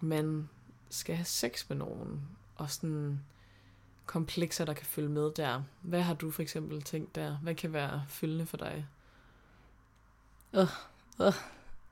man 0.00 0.48
skal 0.90 1.16
have 1.16 1.24
sex 1.24 1.68
med 1.68 1.76
nogen, 1.76 2.28
og 2.56 2.70
sådan 2.70 3.20
komplekser, 4.06 4.64
der 4.64 4.72
kan 4.72 4.86
følge 4.86 5.08
med 5.08 5.32
der. 5.36 5.62
Hvad 5.82 6.02
har 6.02 6.14
du 6.14 6.30
for 6.30 6.42
eksempel 6.42 6.82
tænkt 6.82 7.14
der? 7.14 7.36
Hvad 7.36 7.54
kan 7.54 7.72
være 7.72 8.04
fyldende 8.08 8.46
for 8.46 8.56
dig? 8.56 8.86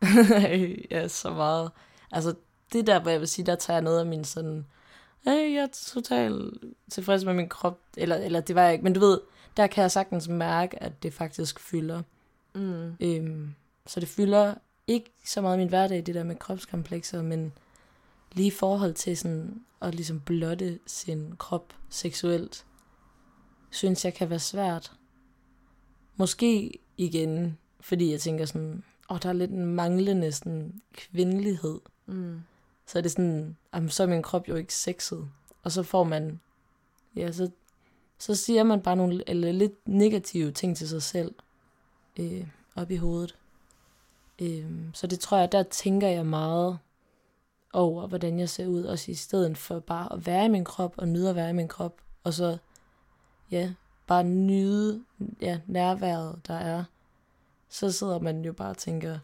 ja, 0.90 1.08
så 1.08 1.30
meget. 1.30 1.70
Altså, 2.10 2.34
det 2.72 2.86
der, 2.86 3.00
hvor 3.00 3.10
jeg 3.10 3.20
vil 3.20 3.28
sige, 3.28 3.46
der 3.46 3.54
tager 3.54 3.76
jeg 3.76 3.84
noget 3.84 4.00
af 4.00 4.06
min 4.06 4.24
sådan, 4.24 4.66
hey, 5.24 5.54
jeg 5.54 5.62
er 5.62 5.66
totalt 5.86 6.54
tilfreds 6.90 7.24
med 7.24 7.34
min 7.34 7.48
krop, 7.48 7.78
eller, 7.96 8.16
eller 8.16 8.40
det 8.40 8.54
var 8.54 8.62
jeg 8.62 8.72
ikke, 8.72 8.84
men 8.84 8.92
du 8.92 9.00
ved, 9.00 9.20
der 9.56 9.66
kan 9.66 9.82
jeg 9.82 9.90
sagtens 9.90 10.28
mærke, 10.28 10.82
at 10.82 11.02
det 11.02 11.14
faktisk 11.14 11.60
fylder. 11.60 12.02
Mm. 12.54 12.96
Øhm, 13.00 13.54
så 13.86 14.00
det 14.00 14.08
fylder 14.08 14.54
ikke 14.86 15.10
så 15.24 15.40
meget 15.40 15.58
min 15.58 15.68
hverdag, 15.68 16.06
det 16.06 16.14
der 16.14 16.24
med 16.24 16.36
kropskomplekser, 16.36 17.22
men 17.22 17.52
lige 18.32 18.46
i 18.46 18.50
forhold 18.50 18.94
til 18.94 19.16
sådan 19.16 19.64
at 19.80 19.94
ligesom 19.94 20.20
blotte 20.20 20.78
sin 20.86 21.34
krop 21.38 21.74
seksuelt, 21.88 22.64
synes 23.70 24.04
jeg 24.04 24.14
kan 24.14 24.30
være 24.30 24.38
svært. 24.38 24.92
Måske 26.16 26.78
igen, 26.96 27.58
fordi 27.80 28.12
jeg 28.12 28.20
tænker 28.20 28.44
sådan, 28.44 28.84
oh, 29.08 29.18
der 29.22 29.28
er 29.28 29.32
lidt 29.32 29.50
en 29.50 29.66
manglende 29.66 30.32
sådan 30.32 30.80
kvindelighed. 30.92 31.80
Mm. 32.06 32.40
Så 32.86 32.98
er 32.98 33.02
det 33.02 33.10
sådan, 33.10 33.56
jamen, 33.74 33.88
så 33.88 34.02
er 34.02 34.06
min 34.06 34.22
krop 34.22 34.48
jo 34.48 34.54
ikke 34.54 34.74
sexet. 34.74 35.28
Og 35.62 35.72
så 35.72 35.82
får 35.82 36.04
man, 36.04 36.40
ja, 37.16 37.32
så, 37.32 37.50
så 38.18 38.34
siger 38.34 38.62
man 38.62 38.80
bare 38.80 38.96
nogle 38.96 39.22
eller 39.26 39.52
lidt 39.52 39.88
negative 39.88 40.52
ting 40.52 40.76
til 40.76 40.88
sig 40.88 41.02
selv 41.02 41.34
øh, 42.18 42.46
op 42.76 42.90
i 42.90 42.96
hovedet. 42.96 43.36
Øh, 44.42 44.70
så 44.92 45.06
det 45.06 45.20
tror 45.20 45.38
jeg, 45.38 45.52
der 45.52 45.62
tænker 45.62 46.08
jeg 46.08 46.26
meget 46.26 46.78
over, 47.72 48.06
hvordan 48.06 48.38
jeg 48.38 48.48
ser 48.48 48.66
ud, 48.66 48.84
også 48.84 49.10
i 49.10 49.14
stedet 49.14 49.58
for 49.58 49.80
bare 49.80 50.12
at 50.12 50.26
være 50.26 50.44
i 50.44 50.48
min 50.48 50.64
krop 50.64 50.94
og 50.96 51.08
nyde 51.08 51.30
at 51.30 51.36
være 51.36 51.50
i 51.50 51.52
min 51.52 51.68
krop, 51.68 52.00
og 52.24 52.34
så, 52.34 52.58
ja, 53.50 53.72
bare 54.06 54.24
nyde 54.24 55.04
ja, 55.40 55.60
nærværet, 55.66 56.40
der 56.46 56.54
er. 56.54 56.84
Så 57.68 57.92
sidder 57.92 58.18
man 58.18 58.44
jo 58.44 58.52
bare 58.52 58.70
og 58.70 58.78
tænker, 58.78 59.18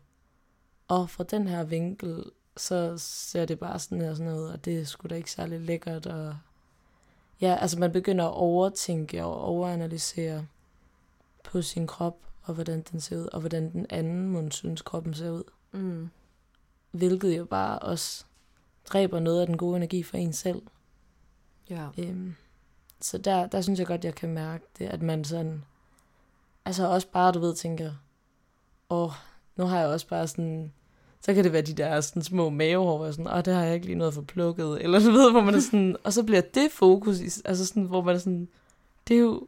og 0.88 1.10
fra 1.10 1.24
den 1.24 1.48
her 1.48 1.64
vinkel, 1.64 2.24
så 2.56 2.94
ser 2.98 3.44
det 3.44 3.58
bare 3.58 3.78
sådan 3.78 4.00
her 4.00 4.14
sådan 4.14 4.32
noget, 4.32 4.52
og 4.52 4.64
det 4.64 4.78
er 4.78 4.84
sgu 4.84 5.08
da 5.08 5.14
ikke 5.14 5.30
særlig 5.30 5.60
lækkert, 5.60 6.06
og 6.06 6.36
ja, 7.40 7.56
altså 7.60 7.78
man 7.78 7.92
begynder 7.92 8.24
at 8.24 8.34
overtænke 8.34 9.24
og 9.24 9.40
overanalysere 9.40 10.46
på 11.44 11.62
sin 11.62 11.86
krop, 11.86 12.16
og 12.42 12.54
hvordan 12.54 12.82
den 12.92 13.00
ser 13.00 13.16
ud, 13.16 13.28
og 13.32 13.40
hvordan 13.40 13.72
den 13.72 13.86
anden 13.90 14.28
må 14.28 14.50
synes 14.50 14.82
kroppen 14.82 15.14
ser 15.14 15.30
ud. 15.30 15.44
Mm. 15.72 16.10
Hvilket 16.90 17.38
jo 17.38 17.44
bare 17.44 17.78
også 17.78 18.24
dræber 18.86 19.20
noget 19.20 19.40
af 19.40 19.46
den 19.46 19.56
gode 19.56 19.76
energi 19.76 20.02
for 20.02 20.16
en 20.16 20.32
selv. 20.32 20.62
Ja. 21.70 21.88
Øhm, 21.98 22.34
så 23.00 23.18
der, 23.18 23.46
der 23.46 23.60
synes 23.60 23.78
jeg 23.78 23.86
godt, 23.86 24.04
jeg 24.04 24.14
kan 24.14 24.28
mærke 24.28 24.64
det, 24.78 24.86
at 24.86 25.02
man 25.02 25.24
sådan, 25.24 25.64
altså 26.64 26.86
også 26.86 27.08
bare, 27.08 27.32
du 27.32 27.38
ved, 27.38 27.54
tænker, 27.54 27.92
åh, 28.90 29.12
nu 29.56 29.64
har 29.64 29.78
jeg 29.78 29.88
også 29.88 30.08
bare 30.08 30.28
sådan, 30.28 30.72
så 31.20 31.34
kan 31.34 31.44
det 31.44 31.52
være 31.52 31.62
de 31.62 31.72
der 31.72 32.00
sådan 32.00 32.22
små 32.22 32.50
mavehår, 32.50 32.96
hvor 32.96 33.10
sådan, 33.10 33.26
åh, 33.26 33.44
det 33.44 33.54
har 33.54 33.62
jeg 33.64 33.74
ikke 33.74 33.86
lige 33.86 33.98
noget 33.98 34.14
for 34.14 34.22
plukket, 34.22 34.78
eller 34.82 34.98
du 34.98 35.10
ved, 35.10 35.30
hvor 35.30 35.40
man 35.40 35.54
er 35.54 35.60
sådan, 35.60 35.96
og 36.04 36.12
så 36.12 36.22
bliver 36.22 36.40
det 36.40 36.70
fokus, 36.72 37.20
i, 37.20 37.42
altså 37.44 37.66
sådan, 37.66 37.82
hvor 37.82 38.02
man 38.02 38.14
er 38.14 38.18
sådan, 38.18 38.48
det 39.08 39.16
er 39.16 39.20
jo, 39.20 39.46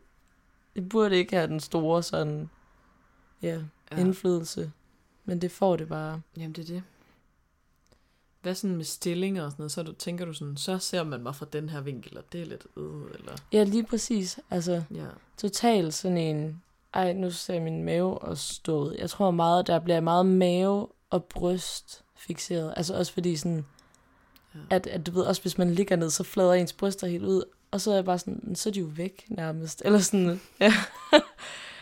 det 0.75 0.89
burde 0.89 1.17
ikke 1.17 1.37
have 1.37 1.49
den 1.49 1.61
store 1.61 2.03
sådan, 2.03 2.51
ja, 3.43 3.61
ja. 3.93 3.97
indflydelse, 4.01 4.73
men 5.25 5.41
det 5.41 5.51
får 5.51 5.77
det 5.77 5.89
bare. 5.89 6.21
Jamen, 6.37 6.53
det 6.53 6.63
er 6.63 6.75
det. 6.75 6.83
Hvad 8.43 8.55
sådan 8.55 8.77
med 8.77 8.85
stillinger 8.85 9.45
og 9.45 9.51
sådan 9.51 9.63
noget, 9.63 9.73
så 9.73 9.83
du, 9.83 9.93
tænker 9.93 10.25
du 10.25 10.33
sådan, 10.33 10.57
så 10.57 10.79
ser 10.79 11.05
man 11.05 11.23
mig 11.23 11.37
fra 11.37 11.47
den 11.53 11.69
her 11.69 11.81
vinkel, 11.81 12.19
og 12.19 12.25
det 12.33 12.41
er 12.43 12.47
lidt 12.47 12.67
øh, 12.77 12.85
eller... 13.15 13.33
Ja, 13.53 13.65
lige 13.65 13.85
præcis, 13.85 14.39
altså, 14.51 14.83
Ja. 14.95 15.07
totalt 15.37 15.95
sådan 15.95 16.19
en, 16.19 16.63
ej, 16.97 17.13
nu 17.13 17.31
ser 17.31 17.61
min 17.61 17.85
mave 17.85 18.19
og 18.19 18.39
stået. 18.39 18.97
Jeg 18.99 19.11
tror 19.11 19.31
meget, 19.31 19.67
der 19.67 19.79
bliver 19.79 20.01
meget 20.01 20.27
mave 20.27 20.89
og 21.11 21.25
bryst 21.25 22.05
fixeret. 22.17 22.75
Altså 22.77 22.95
også 22.95 23.13
fordi 23.13 23.37
sådan, 23.37 23.67
Ja. 24.55 24.61
at, 24.77 24.87
at 24.87 25.07
du 25.07 25.11
ved, 25.11 25.23
også 25.23 25.43
hvis 25.43 25.59
man 25.59 25.71
ligger 25.71 25.97
ned, 25.97 26.11
så 26.11 26.25
flader 26.25 26.53
ens 26.53 26.73
bryster 26.73 27.07
helt 27.07 27.25
ud. 27.25 27.43
Og 27.71 27.81
så 27.81 27.91
er 27.91 27.95
jeg 27.95 28.05
bare 28.05 28.19
sådan, 28.19 28.55
så 28.55 28.69
er 28.69 28.73
de 28.73 28.81
jo 28.81 28.87
væk 28.87 29.25
nærmest. 29.29 29.83
Eller 29.85 29.99
sådan, 29.99 30.41
ja, 30.61 30.73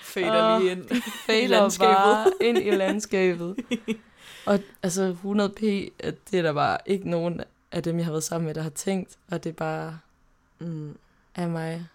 Fader 0.02 0.58
lige 0.58 0.70
ind. 0.72 0.88
fader 1.26 1.48
landskabet. 1.48 1.94
bare 1.96 2.26
ind 2.40 2.58
i 2.58 2.70
landskabet. 2.70 3.56
og 4.46 4.58
altså 4.82 5.16
100p, 5.24 5.66
at 6.06 6.14
det 6.30 6.38
er 6.38 6.42
der 6.42 6.52
bare 6.52 6.78
ikke 6.86 7.10
nogen 7.10 7.40
af 7.72 7.82
dem, 7.82 7.96
jeg 7.96 8.04
har 8.06 8.12
været 8.12 8.24
sammen 8.24 8.46
med, 8.46 8.54
der 8.54 8.62
har 8.62 8.70
tænkt. 8.70 9.18
Og 9.30 9.44
det 9.44 9.50
er 9.50 9.54
bare 9.54 9.98
Mm. 10.58 10.96
af 11.34 11.48
mig, 11.48 11.86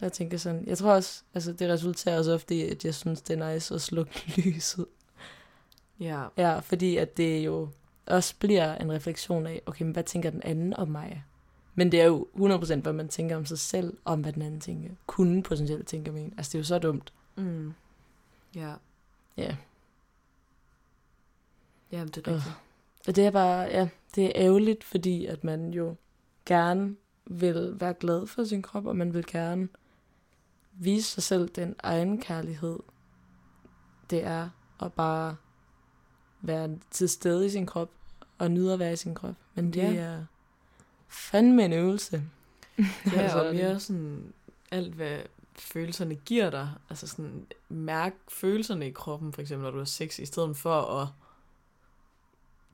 der 0.00 0.08
tænker 0.08 0.38
sådan. 0.38 0.64
Jeg 0.66 0.78
tror 0.78 0.92
også, 0.92 1.22
altså 1.34 1.52
det 1.52 1.68
resulterer 1.68 2.18
også 2.18 2.34
ofte 2.34 2.54
i, 2.54 2.62
at 2.70 2.84
jeg 2.84 2.94
synes, 2.94 3.20
det 3.20 3.40
er 3.40 3.52
nice 3.52 3.74
at 3.74 3.82
slukke 3.82 4.24
lyset. 4.44 4.86
Ja. 6.00 6.26
Ja, 6.36 6.58
fordi 6.58 6.96
at 6.96 7.16
det 7.16 7.44
jo 7.44 7.68
også 8.06 8.34
bliver 8.38 8.74
en 8.74 8.92
refleksion 8.92 9.46
af, 9.46 9.62
okay, 9.66 9.82
men 9.82 9.92
hvad 9.92 10.04
tænker 10.04 10.30
den 10.30 10.42
anden 10.42 10.74
om 10.74 10.88
mig? 10.88 11.24
Men 11.74 11.92
det 11.92 12.00
er 12.00 12.04
jo 12.04 12.28
100% 12.34 12.80
hvad 12.80 12.92
man 12.92 13.08
tænker 13.08 13.36
om 13.36 13.46
sig 13.46 13.58
selv, 13.58 13.96
om 14.04 14.20
hvad 14.20 14.32
den 14.32 14.42
anden 14.42 14.60
tænker. 14.60 14.90
Kunne 15.06 15.42
potentielt 15.42 15.86
tænke 15.86 16.10
om 16.10 16.16
en. 16.16 16.34
Altså, 16.36 16.50
det 16.50 16.54
er 16.54 16.58
jo 16.58 16.64
så 16.64 16.78
dumt. 16.78 17.12
Mm. 17.36 17.74
Ja. 18.54 18.74
Ja. 19.36 19.56
Jamen, 21.92 22.08
det 22.08 22.26
er 22.26 22.32
rigtigt. 22.34 22.54
Og 23.08 23.16
det 23.16 23.26
er 23.26 23.30
bare, 23.30 23.62
ja, 23.62 23.88
det 24.14 24.24
er 24.24 24.32
ærgerligt, 24.34 24.84
fordi 24.84 25.26
at 25.26 25.44
man 25.44 25.70
jo 25.70 25.96
gerne 26.46 26.96
vil 27.26 27.80
være 27.80 27.94
glad 27.94 28.26
for 28.26 28.44
sin 28.44 28.62
krop, 28.62 28.86
og 28.86 28.96
man 28.96 29.14
vil 29.14 29.26
gerne 29.26 29.68
vise 30.78 31.10
sig 31.10 31.22
selv 31.22 31.48
den 31.48 31.74
egen 31.78 32.20
kærlighed, 32.20 32.78
det 34.10 34.24
er 34.24 34.48
at 34.82 34.92
bare 34.92 35.36
være 36.40 36.78
til 36.90 37.08
stede 37.08 37.46
i 37.46 37.50
sin 37.50 37.66
krop, 37.66 37.90
og 38.38 38.50
nyde 38.50 38.72
at 38.72 38.78
være 38.78 38.92
i 38.92 38.96
sin 38.96 39.14
krop. 39.14 39.34
Men 39.54 39.72
det 39.72 39.76
Ja. 39.82 39.94
er 39.94 40.24
fandme 41.08 41.64
en 41.64 41.72
øvelse. 41.72 42.22
Ja, 42.78 43.20
Altså, 43.20 43.48
og 43.48 43.54
mere 43.54 43.80
sådan 43.80 44.32
alt, 44.70 44.94
hvad 44.94 45.18
følelserne 45.58 46.14
giver 46.14 46.50
dig. 46.50 46.70
Altså 46.90 47.06
sådan, 47.06 47.46
mærk 47.68 48.14
følelserne 48.28 48.86
i 48.88 48.90
kroppen, 48.90 49.32
for 49.32 49.40
eksempel, 49.42 49.64
når 49.64 49.70
du 49.70 49.78
har 49.78 49.84
sex, 49.84 50.18
i 50.18 50.26
stedet 50.26 50.56
for 50.56 50.80
at 51.02 51.08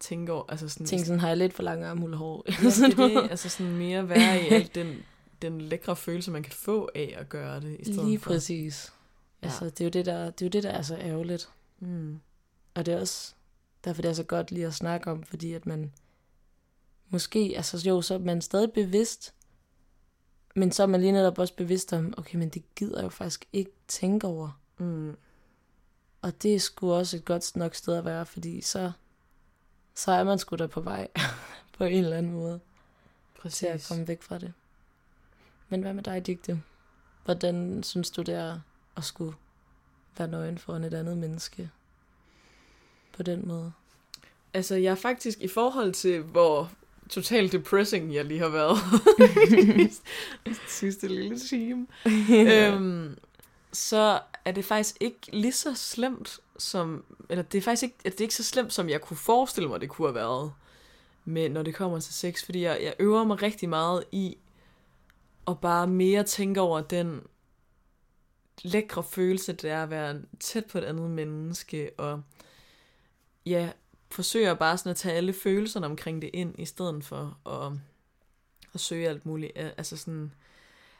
tænke 0.00 0.32
over, 0.32 0.44
altså 0.48 0.68
sådan... 0.68 0.86
Tænk 0.86 1.04
sådan, 1.06 1.20
har 1.20 1.28
jeg 1.28 1.36
lidt 1.36 1.54
for 1.54 1.62
lange 1.62 1.86
armhulehår? 1.86 2.44
Ja, 2.48 2.52
det 2.88 2.96
det, 2.96 3.30
altså 3.30 3.48
sådan 3.48 3.72
mere 3.76 4.08
være 4.08 4.42
i 4.42 4.48
alt 4.48 4.74
den, 4.74 4.96
den 5.42 5.60
lækre 5.60 5.96
følelse, 5.96 6.30
man 6.30 6.42
kan 6.42 6.52
få 6.52 6.90
af 6.94 7.14
at 7.18 7.28
gøre 7.28 7.60
det, 7.60 7.76
i 7.80 7.84
stedet 7.84 8.04
Lige 8.04 8.18
for... 8.18 8.30
præcis. 8.30 8.92
Ja. 9.42 9.46
Altså, 9.46 9.64
det 9.64 9.80
er, 9.80 9.84
jo 9.84 9.90
det, 9.90 10.06
der, 10.06 10.30
det 10.30 10.42
er 10.42 10.46
jo 10.46 10.50
det, 10.50 10.62
der 10.62 10.70
er 10.70 10.82
så 10.82 10.96
ærgerligt. 10.96 11.48
Mm. 11.78 12.20
Og 12.74 12.86
det 12.86 12.94
er 12.94 13.00
også 13.00 13.34
derfor, 13.84 14.02
det 14.02 14.08
er 14.08 14.12
så 14.12 14.22
godt 14.22 14.50
lige 14.50 14.66
at 14.66 14.74
snakke 14.74 15.10
om, 15.10 15.22
fordi 15.22 15.52
at 15.52 15.66
man 15.66 15.92
måske, 17.08 17.52
altså 17.56 17.88
jo, 17.88 18.02
så 18.02 18.14
er 18.14 18.18
man 18.18 18.40
stadig 18.40 18.72
bevidst, 18.72 19.34
men 20.54 20.72
så 20.72 20.82
er 20.82 20.86
man 20.86 21.00
lige 21.00 21.12
netop 21.12 21.38
også 21.38 21.54
bevidst 21.54 21.92
om, 21.92 22.14
okay, 22.16 22.38
men 22.38 22.48
det 22.48 22.62
gider 22.74 22.96
jeg 22.96 23.04
jo 23.04 23.08
faktisk 23.08 23.44
ikke 23.52 23.70
tænke 23.88 24.26
over. 24.26 24.60
Mm. 24.78 25.16
Og 26.22 26.42
det 26.42 26.54
er 26.54 26.58
sgu 26.58 26.92
også 26.92 27.16
et 27.16 27.24
godt 27.24 27.56
nok 27.56 27.74
sted 27.74 27.94
at 27.94 28.04
være, 28.04 28.26
fordi 28.26 28.60
så, 28.60 28.92
så 29.94 30.12
er 30.12 30.24
man 30.24 30.38
sgu 30.38 30.56
da 30.56 30.66
på 30.66 30.80
vej 30.80 31.08
på 31.78 31.84
en 31.84 32.04
eller 32.04 32.16
anden 32.16 32.32
måde 32.32 32.60
til 33.50 33.66
at 33.66 33.72
Præcis. 33.72 33.88
komme 33.88 34.08
væk 34.08 34.22
fra 34.22 34.38
det. 34.38 34.52
Men 35.72 35.82
hvad 35.82 35.94
med 35.94 36.02
dig, 36.02 36.26
Digte? 36.26 36.62
Hvordan 37.24 37.82
synes 37.82 38.10
du, 38.10 38.22
det 38.22 38.34
er 38.34 38.60
at 38.96 39.04
skulle 39.04 39.34
være 40.18 40.28
nøgen 40.28 40.58
foran 40.58 40.84
et 40.84 40.94
andet 40.94 41.18
menneske 41.18 41.70
på 43.12 43.22
den 43.22 43.48
måde? 43.48 43.72
Altså, 44.54 44.74
jeg 44.74 44.90
er 44.90 44.94
faktisk 44.94 45.40
i 45.40 45.48
forhold 45.48 45.92
til, 45.92 46.22
hvor 46.22 46.70
totalt 47.08 47.52
depressing 47.52 48.14
jeg 48.14 48.24
lige 48.24 48.40
har 48.40 48.48
været 48.48 48.76
sidste 50.80 51.08
lille 51.08 51.38
time, 51.38 51.86
øhm, 52.30 53.18
så 53.72 54.20
er 54.44 54.52
det 54.52 54.64
faktisk 54.64 54.96
ikke 55.00 55.18
lige 55.32 55.52
så 55.52 55.74
slemt 55.74 56.40
som, 56.58 57.04
eller 57.28 57.42
det 57.42 57.58
er 57.58 57.62
faktisk 57.62 57.82
ikke, 57.82 57.96
det 58.04 58.14
er 58.14 58.22
ikke 58.22 58.34
så 58.34 58.44
slemt, 58.44 58.72
som 58.72 58.88
jeg 58.88 59.00
kunne 59.00 59.16
forestille 59.16 59.68
mig, 59.68 59.80
det 59.80 59.88
kunne 59.88 60.08
have 60.08 60.14
været, 60.14 60.52
med, 61.24 61.48
når 61.48 61.62
det 61.62 61.74
kommer 61.74 62.00
til 62.00 62.14
sex, 62.14 62.44
fordi 62.44 62.62
jeg, 62.62 62.78
jeg 62.82 62.94
øver 62.98 63.24
mig 63.24 63.42
rigtig 63.42 63.68
meget 63.68 64.04
i 64.12 64.36
at 65.48 65.60
bare 65.60 65.86
mere 65.86 66.22
tænke 66.22 66.60
over 66.60 66.80
den 66.80 67.22
lækre 68.62 69.02
følelse, 69.02 69.52
det 69.52 69.70
er 69.70 69.82
at 69.82 69.90
være 69.90 70.22
tæt 70.40 70.66
på 70.66 70.78
et 70.78 70.84
andet 70.84 71.10
menneske, 71.10 71.90
og 71.98 72.22
ja, 73.46 73.72
forsøger 74.10 74.54
bare 74.54 74.78
sådan 74.78 74.90
at 74.90 74.96
tage 74.96 75.14
alle 75.14 75.32
følelserne 75.32 75.86
omkring 75.86 76.22
det 76.22 76.30
ind, 76.32 76.54
i 76.58 76.64
stedet 76.64 77.04
for 77.04 77.38
at, 77.46 77.78
at 78.74 78.80
søge 78.80 79.08
alt 79.08 79.26
muligt. 79.26 79.52
Altså 79.56 79.96
sådan, 79.96 80.32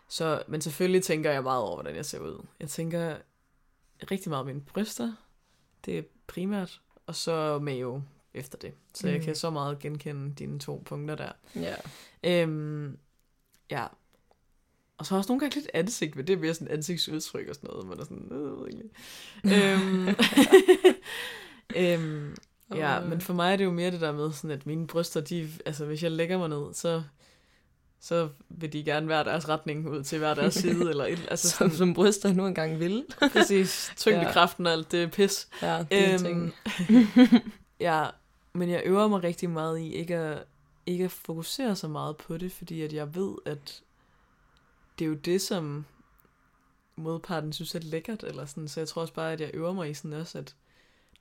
så, 0.09 0.43
men 0.49 0.61
selvfølgelig 0.61 1.03
tænker 1.03 1.31
jeg 1.31 1.43
meget 1.43 1.63
over, 1.63 1.75
hvordan 1.77 1.97
jeg 1.97 2.07
ser 2.07 2.19
ud. 2.19 2.47
Jeg 2.61 2.69
tænker 2.69 3.17
rigtig 4.11 4.31
meget 4.31 4.45
på 4.45 4.47
mine 4.47 4.61
bryster. 4.61 5.13
Det 5.85 5.99
er 5.99 6.03
primært. 6.27 6.81
Og 7.07 7.15
så 7.15 7.59
mave 7.59 8.05
efter 8.35 8.59
det. 8.59 8.75
Så 8.95 9.07
mm. 9.07 9.13
jeg 9.13 9.23
kan 9.23 9.35
så 9.35 9.51
meget 9.51 9.79
genkende 9.79 10.35
dine 10.35 10.59
to 10.59 10.83
punkter 10.85 11.15
der. 11.15 11.33
Ja. 11.55 11.75
Øhm, 12.23 12.99
ja. 13.71 13.87
Og 15.03 15.07
så 15.07 15.17
også 15.17 15.29
nogle 15.33 15.41
gange 15.41 15.55
lidt 15.55 15.71
ansigt, 15.75 16.17
men 16.17 16.27
det 16.27 16.33
er 16.33 16.37
mere 16.39 16.55
sådan 16.55 16.69
ansigtsudtryk 16.69 17.49
og 17.49 17.55
sådan 17.55 17.71
noget, 17.71 17.87
man 17.89 18.01
er 18.01 18.05
sådan, 18.05 18.29
øh, 18.33 18.45
jeg 18.45 18.57
ved 18.57 18.69
ikke 18.69 18.83
øhm, 19.75 20.09
øhm, 21.77 22.37
ja, 22.75 23.01
men 23.01 23.21
for 23.21 23.33
mig 23.35 23.53
er 23.53 23.57
det 23.57 23.65
jo 23.65 23.71
mere 23.71 23.91
det 23.91 24.01
der 24.01 24.13
med, 24.13 24.33
sådan 24.33 24.51
at 24.51 24.67
mine 24.67 24.87
bryster, 24.87 25.21
de, 25.21 25.51
altså 25.67 25.85
hvis 25.85 26.03
jeg 26.03 26.11
lægger 26.11 26.39
mig 26.39 26.49
ned, 26.49 26.75
så, 26.75 27.03
så 28.01 28.29
vil 28.49 28.73
de 28.73 28.85
gerne 28.85 29.07
hver 29.07 29.23
deres 29.23 29.49
retning 29.49 29.89
ud 29.89 30.03
til 30.03 30.19
hver 30.19 30.35
deres 30.35 30.55
side, 30.65 30.91
eller 30.91 31.05
et, 31.07 31.27
altså 31.31 31.49
som, 31.49 31.59
sådan, 31.59 31.77
som 31.77 31.95
bryster 31.95 32.33
nu 32.33 32.47
engang 32.47 32.81
vil. 32.81 33.05
præcis, 33.33 33.93
tyngdekraften 33.97 34.67
og 34.67 34.73
alt 34.73 34.93
det 34.93 35.03
er 35.03 35.07
pis. 35.09 35.49
Ja, 35.63 35.79
det 35.91 36.09
er 36.09 36.15
Øhm, 36.15 36.25
ting. 36.25 36.55
ja, 37.81 38.05
men 38.53 38.71
jeg 38.71 38.83
øver 38.85 39.09
mig 39.09 39.23
rigtig 39.23 39.51
meget 39.51 39.81
i 39.81 39.93
ikke 39.93 40.17
at, 40.17 40.45
ikke 40.87 41.05
at 41.05 41.11
fokusere 41.11 41.77
så 41.77 41.89
meget 41.89 42.17
på 42.17 42.39
det, 42.39 42.53
fordi 42.53 42.83
at 42.83 42.93
jeg 42.93 43.15
ved, 43.15 43.35
at 43.47 43.83
det 44.99 45.05
er 45.05 45.09
jo 45.09 45.15
det, 45.15 45.41
som 45.41 45.85
modparten 46.97 47.53
synes 47.53 47.75
er 47.75 47.81
lækkert, 47.81 48.25
eller 48.25 48.47
sådan, 48.47 48.69
så 48.69 48.81
jeg 48.81 48.89
tror 48.89 49.03
også 49.03 49.15
bare, 49.15 49.33
at 49.33 49.41
jeg 49.41 49.51
øver 49.55 49.73
mig 49.73 49.91
i 49.91 49.95
sådan 49.95 50.13
også, 50.13 50.39
at 50.39 50.55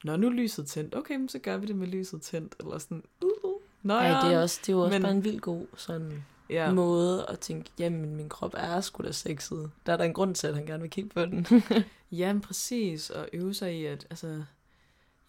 når 0.04 0.18
nu 0.18 0.30
lyset 0.30 0.68
tændt, 0.68 0.96
okay, 0.96 1.28
så 1.28 1.40
gør 1.40 1.58
vi 1.58 1.68
det 1.68 1.76
med 1.76 1.88
lyset 1.88 2.22
tændt, 2.22 2.56
eller 2.60 2.78
sådan, 2.78 3.04
uh, 3.22 3.52
uh, 3.52 3.62
nå 3.84 3.94
Ja, 3.94 4.20
det 4.26 4.34
er, 4.34 4.42
også, 4.42 4.60
det 4.62 4.70
er 4.70 4.74
jo 4.74 4.80
også 4.82 4.96
Men- 4.96 5.02
bare 5.02 5.12
en 5.12 5.24
vild 5.24 5.40
god 5.40 5.66
sådan 5.78 6.26
ja, 6.50 6.66
ja. 6.66 6.74
måde 6.74 7.26
at 7.30 7.40
tænke, 7.40 7.70
jamen 7.80 8.16
min 8.16 8.30
krop 8.30 8.54
er 8.58 8.82
sgu 8.82 9.04
da 9.04 9.12
sexet. 9.12 9.72
Der 9.86 9.94
er 9.94 9.98
der 9.98 10.04
en 10.04 10.14
grund 10.14 10.36
til, 10.36 10.48
at 10.48 10.56
han 10.56 10.66
gerne 10.66 10.82
vil 10.82 10.92
kigge 10.92 11.10
på 11.10 11.26
den. 11.26 11.48
ja, 12.12 12.34
men 12.34 12.42
præcis, 12.42 13.10
og 13.10 13.30
øve 13.34 13.54
sig 13.54 13.76
i, 13.80 13.86
at, 13.86 14.08
altså, 14.10 14.44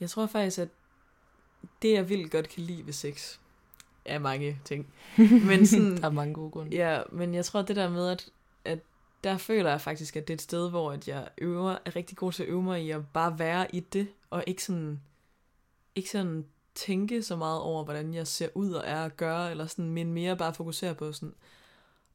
jeg 0.01 0.11
tror 0.11 0.26
faktisk, 0.26 0.59
at 0.59 0.68
det, 1.82 1.93
jeg 1.93 2.09
vildt 2.09 2.30
godt 2.32 2.49
kan 2.49 2.62
lide 2.62 2.86
ved 2.86 2.93
sex, 2.93 3.38
er 4.05 4.18
mange 4.18 4.61
ting, 4.64 4.92
men 5.48 5.66
sådan, 5.66 5.96
der 5.96 6.07
er 6.07 6.11
mange 6.11 6.34
gode 6.34 6.50
grunde. 6.50 6.76
Ja, 6.76 7.03
men 7.12 7.34
jeg 7.34 7.44
tror 7.44 7.62
det 7.62 7.76
der 7.76 7.90
med, 7.90 8.09
at, 8.09 8.30
at 8.64 8.78
der 9.24 9.38
føler 9.38 9.70
jeg 9.70 9.80
faktisk, 9.80 10.16
at 10.16 10.28
det 10.28 10.34
er 10.34 10.36
et 10.36 10.42
sted, 10.42 10.70
hvor 10.70 10.92
at 10.92 11.09
jeg 11.09 11.28
øver, 11.38 11.76
er 11.84 11.96
rigtig 11.96 12.16
god 12.16 12.32
til 12.32 12.42
at 12.42 12.48
øve 12.48 12.62
mig 12.62 12.84
i 12.84 12.90
at 12.90 13.07
bare 13.12 13.38
være 13.38 13.74
i 13.74 13.80
det, 13.80 14.09
og 14.30 14.44
ikke 14.46 14.64
sådan, 14.64 15.00
ikke 15.94 16.11
sådan 16.11 16.46
tænke 16.74 17.22
så 17.22 17.36
meget 17.36 17.61
over, 17.61 17.84
hvordan 17.84 18.14
jeg 18.14 18.26
ser 18.26 18.48
ud 18.55 18.72
og 18.72 18.82
er 18.86 19.05
at 19.05 19.16
gøre, 19.16 19.50
eller 19.50 19.66
sådan, 19.66 19.90
men 19.90 20.12
mere 20.12 20.36
bare 20.36 20.55
fokusere 20.55 20.94
på 20.94 21.12
sådan, 21.12 21.34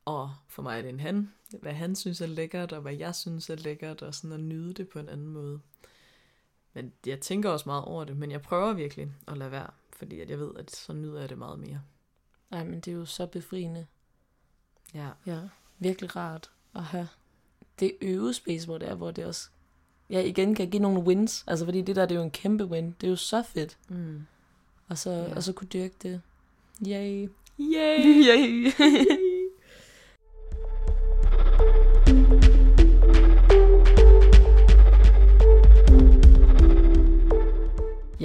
og 0.06 0.32
for 0.48 0.62
mig 0.62 0.78
er 0.78 0.82
det 0.82 0.90
en 0.90 1.00
han, 1.00 1.34
hvad 1.62 1.74
han 1.74 1.96
synes 1.96 2.22
er 2.22 2.28
lækkert, 2.28 2.74
og 2.74 2.82
hvad 2.82 2.94
jeg 2.94 3.16
synes 3.16 3.50
er 3.50 3.56
lækkert, 3.56 4.02
og 4.02 4.14
sådan 4.14 4.32
at 4.32 4.40
nyde 4.40 4.74
det 4.74 4.90
på 4.90 5.00
en 5.00 5.10
anden 5.10 5.28
måde. 5.28 5.60
Men 6.74 6.94
jeg 7.06 7.20
tænker 7.20 7.50
også 7.50 7.70
meget 7.70 7.86
over 7.86 8.04
det, 8.04 8.18
men 8.18 8.32
jeg 8.32 8.42
prøver 8.42 8.74
virkelig 8.74 9.12
at 9.28 9.38
lade 9.38 9.52
være, 9.52 9.70
fordi 9.98 10.20
at 10.20 10.30
jeg 10.30 10.40
ved, 10.40 10.52
at 10.60 10.72
så 10.72 10.94
nyder 10.94 11.20
jeg 11.20 11.30
det 11.30 11.38
meget 11.38 11.60
mere. 11.60 11.82
Nej, 12.52 12.64
men 12.64 12.80
det 12.80 12.88
er 12.92 12.96
jo 12.96 13.06
så 13.06 13.26
befriende. 13.26 13.86
Ja. 14.94 15.10
Ja, 15.26 15.40
virkelig 15.80 16.16
rart 16.16 16.52
at 16.76 16.84
have 16.84 17.08
det 17.80 17.92
øvespace, 18.02 18.66
hvor 18.68 18.78
det 18.78 18.90
er, 18.90 18.96
hvor 18.96 19.12
det 19.12 19.26
også 19.26 19.50
ja, 20.10 20.20
igen 20.22 20.56
kan 20.56 20.70
give 20.70 20.82
nogle 20.82 21.00
wins. 21.02 21.44
Altså, 21.48 21.66
fordi 21.66 21.82
det 21.82 21.96
der, 21.96 22.06
det 22.06 22.16
er 22.16 22.20
jo 22.20 22.24
en 22.26 22.32
kæmpe 22.32 22.66
win. 22.66 22.96
Det 23.02 23.08
er 23.08 23.12
jo 23.12 23.16
så 23.16 23.44
fedt. 23.44 23.78
Mm. 23.90 24.26
Og 24.88 24.98
så, 24.98 25.10
Ja. 25.12 25.18
ja. 25.24 25.36
og 25.36 25.44
så 25.44 25.54
kunne 25.54 25.68
dyrke 25.68 25.96
det. 26.04 26.22
Yay. 26.88 27.30
Yay! 27.60 28.04
Yay. 28.28 28.72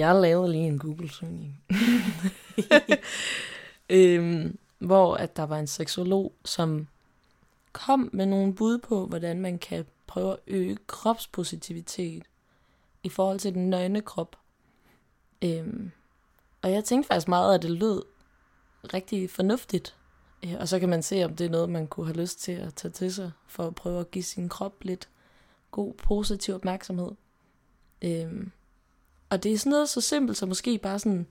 Jeg 0.03 0.15
lavede 0.15 0.51
lige 0.51 0.67
en 0.67 0.79
Google-søgning. 0.79 1.63
øhm, 3.89 4.57
hvor 4.79 5.15
at 5.15 5.37
der 5.37 5.43
var 5.43 5.59
en 5.59 5.67
seksolog, 5.67 6.33
som 6.45 6.87
kom 7.71 8.09
med 8.13 8.25
nogle 8.25 8.53
bud 8.55 8.77
på, 8.77 9.05
hvordan 9.05 9.39
man 9.41 9.59
kan 9.59 9.85
prøve 10.07 10.31
at 10.33 10.39
øge 10.47 10.77
kropspositivitet 10.87 12.23
i 13.03 13.09
forhold 13.09 13.39
til 13.39 13.53
den 13.53 13.69
nøgne 13.69 14.01
krop. 14.01 14.35
Øhm, 15.43 15.91
og 16.61 16.71
jeg 16.71 16.83
tænkte 16.83 17.07
faktisk 17.07 17.27
meget, 17.27 17.55
at 17.55 17.61
det 17.61 17.71
lød 17.71 18.03
rigtig 18.93 19.29
fornuftigt. 19.29 19.95
Øh, 20.45 20.53
Og 20.59 20.67
så 20.67 20.79
kan 20.79 20.89
man 20.89 21.03
se, 21.03 21.23
om 21.25 21.35
det 21.35 21.45
er 21.45 21.49
noget, 21.49 21.69
man 21.69 21.87
kunne 21.87 22.05
have 22.05 22.17
lyst 22.17 22.41
til 22.41 22.51
at 22.51 22.73
tage 22.73 22.91
til 22.91 23.13
sig, 23.13 23.31
for 23.47 23.67
at 23.67 23.75
prøve 23.75 23.99
at 23.99 24.11
give 24.11 24.23
sin 24.23 24.49
krop 24.49 24.75
lidt 24.81 25.09
god, 25.71 25.93
positiv 25.93 26.55
opmærksomhed. 26.55 27.11
Øhm, 28.01 28.51
og 29.33 29.43
det 29.43 29.53
er 29.53 29.57
sådan 29.57 29.69
noget 29.69 29.89
så 29.89 30.01
simpelt, 30.01 30.37
som 30.37 30.49
måske 30.49 30.77
bare 30.77 30.99
sådan, 30.99 31.27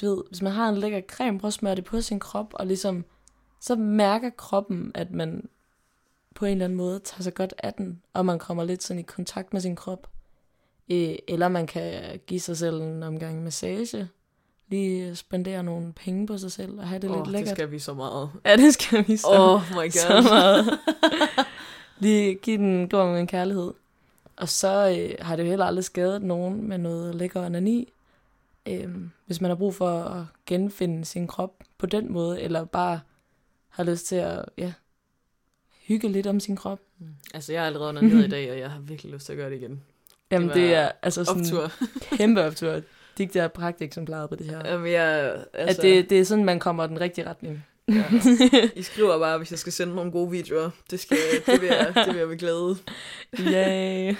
du 0.00 0.14
ved, 0.14 0.24
hvis 0.28 0.42
man 0.42 0.52
har 0.52 0.68
en 0.68 0.76
lækker 0.76 1.00
creme, 1.08 1.38
prøv 1.38 1.48
at 1.48 1.54
smøre 1.54 1.74
det 1.74 1.84
på 1.84 2.00
sin 2.00 2.20
krop, 2.20 2.54
og 2.54 2.66
ligesom, 2.66 3.04
så 3.60 3.76
mærker 3.76 4.30
kroppen, 4.30 4.90
at 4.94 5.10
man 5.10 5.48
på 6.34 6.44
en 6.44 6.52
eller 6.52 6.64
anden 6.64 6.76
måde 6.76 6.98
tager 6.98 7.22
sig 7.22 7.34
godt 7.34 7.54
af 7.58 7.72
den, 7.74 8.02
og 8.14 8.26
man 8.26 8.38
kommer 8.38 8.64
lidt 8.64 8.82
sådan 8.82 9.00
i 9.00 9.02
kontakt 9.02 9.52
med 9.52 9.60
sin 9.60 9.76
krop. 9.76 10.10
Øh, 10.90 11.14
eller 11.28 11.48
man 11.48 11.66
kan 11.66 12.20
give 12.26 12.40
sig 12.40 12.56
selv 12.56 12.80
en 12.80 13.02
omgang 13.02 13.44
massage, 13.44 14.08
lige 14.68 15.16
spendere 15.16 15.62
nogle 15.62 15.92
penge 15.92 16.26
på 16.26 16.38
sig 16.38 16.52
selv, 16.52 16.78
og 16.78 16.88
have 16.88 16.98
det 17.02 17.10
Åh, 17.10 17.16
lidt 17.16 17.24
det 17.24 17.32
lækkert. 17.32 17.56
skal 17.56 17.70
vi 17.70 17.78
så 17.78 17.94
meget. 17.94 18.30
Ja, 18.44 18.56
det 18.56 18.74
skal 18.74 19.08
vi 19.08 19.16
så. 19.16 19.26
Oh 19.30 19.60
my 19.84 19.90
så 20.00 20.08
god. 20.08 20.22
meget. 20.22 20.78
Lige 21.98 22.34
give 22.34 22.56
den 22.56 22.88
god 22.88 23.18
en 23.18 23.26
kærlighed. 23.26 23.72
Og 24.36 24.48
så 24.48 24.96
øh, 24.98 25.26
har 25.26 25.36
det 25.36 25.42
jo 25.42 25.48
heller 25.48 25.64
aldrig 25.64 25.84
skadet 25.84 26.22
nogen 26.22 26.68
med 26.68 26.78
noget 26.78 27.14
lækker 27.14 27.46
onani. 27.46 27.92
Øhm, 28.68 29.10
hvis 29.26 29.40
man 29.40 29.50
har 29.50 29.56
brug 29.56 29.74
for 29.74 29.90
at 29.90 30.24
genfinde 30.46 31.04
sin 31.04 31.26
krop 31.26 31.54
på 31.78 31.86
den 31.86 32.12
måde, 32.12 32.42
eller 32.42 32.64
bare 32.64 33.00
har 33.68 33.84
lyst 33.84 34.06
til 34.06 34.16
at 34.16 34.44
ja, 34.58 34.72
hygge 35.86 36.08
lidt 36.08 36.26
om 36.26 36.40
sin 36.40 36.56
krop. 36.56 36.80
Altså, 37.34 37.52
jeg 37.52 37.62
er 37.62 37.66
allerede 37.66 37.92
nede 37.92 38.24
i 38.24 38.28
dag, 38.28 38.52
og 38.52 38.58
jeg 38.58 38.70
har 38.70 38.80
virkelig 38.80 39.12
lyst 39.12 39.26
til 39.26 39.32
at 39.32 39.36
gøre 39.36 39.50
det 39.50 39.56
igen. 39.56 39.82
Jamen 40.30 40.48
var 40.48 40.54
det, 40.54 40.74
er 40.74 40.90
altså 41.02 41.24
sådan 41.24 41.40
Optur. 41.40 41.72
kæmpe 42.18 42.44
optur. 42.44 42.80
Dig 43.18 43.34
der 43.34 43.42
er 43.42 43.48
pragteksemplaret 43.48 44.28
på 44.30 44.36
det 44.36 44.46
her. 44.46 44.68
Jamen, 44.68 44.92
jeg, 44.92 45.36
Altså... 45.52 45.80
At 45.80 45.82
det, 45.82 46.10
det 46.10 46.20
er 46.20 46.24
sådan, 46.24 46.44
man 46.44 46.58
kommer 46.58 46.86
den 46.86 47.00
rigtige 47.00 47.28
retning. 47.28 47.66
Ja. 47.90 48.04
I 48.80 48.82
skriver 48.82 49.18
bare, 49.18 49.38
hvis 49.38 49.50
jeg 49.50 49.58
skal 49.58 49.72
sende 49.72 49.94
nogle 49.94 50.12
gode 50.12 50.30
videoer. 50.30 50.70
Det, 50.90 51.00
skal, 51.00 51.16
det, 51.46 51.60
vil, 51.60 51.66
jeg, 51.66 51.92
det 51.94 52.06
vil 52.06 52.16
jeg 52.16 52.28
med 52.28 52.38
glæde. 52.38 52.76
Yay. 53.38 54.14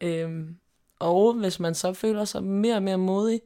øhm, 0.24 0.56
og 0.98 1.32
hvis 1.32 1.60
man 1.60 1.74
så 1.74 1.92
føler 1.92 2.24
sig 2.24 2.42
mere 2.42 2.74
og 2.74 2.82
mere 2.82 2.98
modig, 2.98 3.40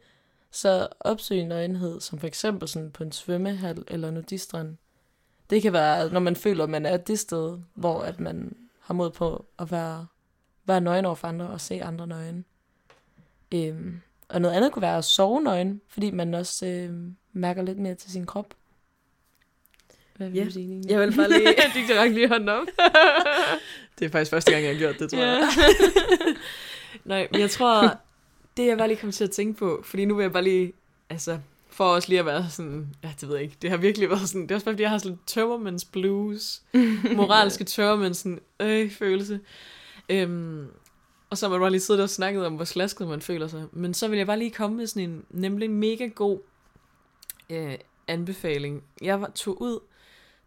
så 0.50 0.88
opsøg 1.00 1.44
nøgenhed, 1.44 2.00
som 2.00 2.18
for 2.18 2.26
eksempel 2.26 2.68
sådan 2.68 2.90
på 2.90 3.02
en 3.02 3.12
svømmehal 3.12 3.84
eller 3.88 4.10
nudistrand. 4.10 4.76
Det 5.50 5.62
kan 5.62 5.72
være, 5.72 6.12
når 6.12 6.20
man 6.20 6.36
føler, 6.36 6.64
at 6.64 6.70
man 6.70 6.86
er 6.86 6.96
det 6.96 7.18
sted, 7.18 7.58
hvor 7.74 8.00
at 8.00 8.20
man 8.20 8.56
har 8.80 8.94
mod 8.94 9.10
på 9.10 9.46
at 9.58 9.70
være, 9.70 10.06
være 10.64 10.80
nøgen 10.80 11.04
over 11.04 11.14
for 11.14 11.28
andre 11.28 11.46
og 11.46 11.60
se 11.60 11.82
andre 11.82 12.06
nøgen. 12.06 12.44
Øhm, 13.54 14.00
og 14.32 14.40
noget 14.40 14.54
andet 14.54 14.72
kunne 14.72 14.82
være 14.82 14.98
at 14.98 15.04
sove 15.04 15.42
nøgen, 15.42 15.80
fordi 15.88 16.10
man 16.10 16.34
også 16.34 16.66
øhm, 16.66 17.16
mærker 17.32 17.62
lidt 17.62 17.78
mere 17.78 17.94
til 17.94 18.10
sin 18.12 18.26
krop. 18.26 18.46
Hvad 20.16 20.28
vil 20.28 20.38
Ja. 20.38 20.44
du 20.44 20.50
sige, 20.50 20.66
Line? 20.66 20.82
Jeg 20.88 21.00
vil 21.00 21.16
bare 21.16 21.28
lige... 21.30 21.46
det 21.48 21.86
kan 21.88 22.04
ikke 22.04 22.14
lige 22.14 22.28
hånden 22.28 22.48
op. 22.48 22.66
det 23.98 24.04
er 24.04 24.08
faktisk 24.10 24.30
første 24.30 24.50
gang, 24.52 24.64
jeg 24.64 24.72
har 24.72 24.78
gjort 24.78 24.98
det, 24.98 25.10
tror 25.10 25.18
Ja. 25.18 25.28
jeg. 25.30 25.48
Nej, 27.04 27.28
men 27.32 27.40
jeg 27.40 27.50
tror, 27.50 27.96
det 28.56 28.66
jeg 28.66 28.78
bare 28.78 28.88
lige 28.88 28.98
kom 29.00 29.12
til 29.12 29.24
at 29.24 29.30
tænke 29.30 29.58
på, 29.58 29.82
fordi 29.84 30.04
nu 30.04 30.14
vil 30.14 30.22
jeg 30.22 30.32
bare 30.32 30.42
lige, 30.44 30.72
altså, 31.10 31.38
for 31.70 31.84
også 31.84 32.08
lige 32.08 32.18
at 32.18 32.26
være 32.26 32.46
sådan, 32.50 32.86
ja, 33.04 33.10
det 33.20 33.28
ved 33.28 33.34
jeg 33.36 33.44
ikke, 33.44 33.56
det 33.62 33.70
har 33.70 33.76
virkelig 33.76 34.10
været 34.10 34.28
sådan, 34.28 34.42
det 34.42 34.50
er 34.50 34.54
også 34.54 34.64
bare, 34.64 34.72
fordi 34.72 34.82
jeg 34.82 34.90
har 34.90 34.98
sådan 34.98 35.18
tømmermænds 35.26 35.84
blues, 35.84 36.62
moralske 37.16 37.64
tørmænds 37.64 38.18
sådan, 38.18 38.40
øh, 38.60 38.90
følelse. 38.90 39.40
Øhm, 40.08 40.66
og 41.32 41.38
så 41.38 41.46
har 41.46 41.50
man 41.50 41.60
bare 41.60 41.70
lige 41.70 41.80
siddet 41.80 42.02
og 42.02 42.10
snakket 42.10 42.46
om, 42.46 42.54
hvor 42.54 42.64
slasket 42.64 43.08
man 43.08 43.22
føler 43.22 43.48
sig. 43.48 43.66
Men 43.72 43.94
så 43.94 44.08
vil 44.08 44.16
jeg 44.16 44.26
bare 44.26 44.38
lige 44.38 44.50
komme 44.50 44.76
med 44.76 44.86
sådan 44.86 45.10
en 45.10 45.24
nemlig 45.30 45.70
mega 45.70 46.06
god 46.06 46.38
øh, 47.50 47.78
anbefaling. 48.08 48.84
Jeg 49.00 49.20
var, 49.20 49.30
tog 49.34 49.62
ud 49.62 49.80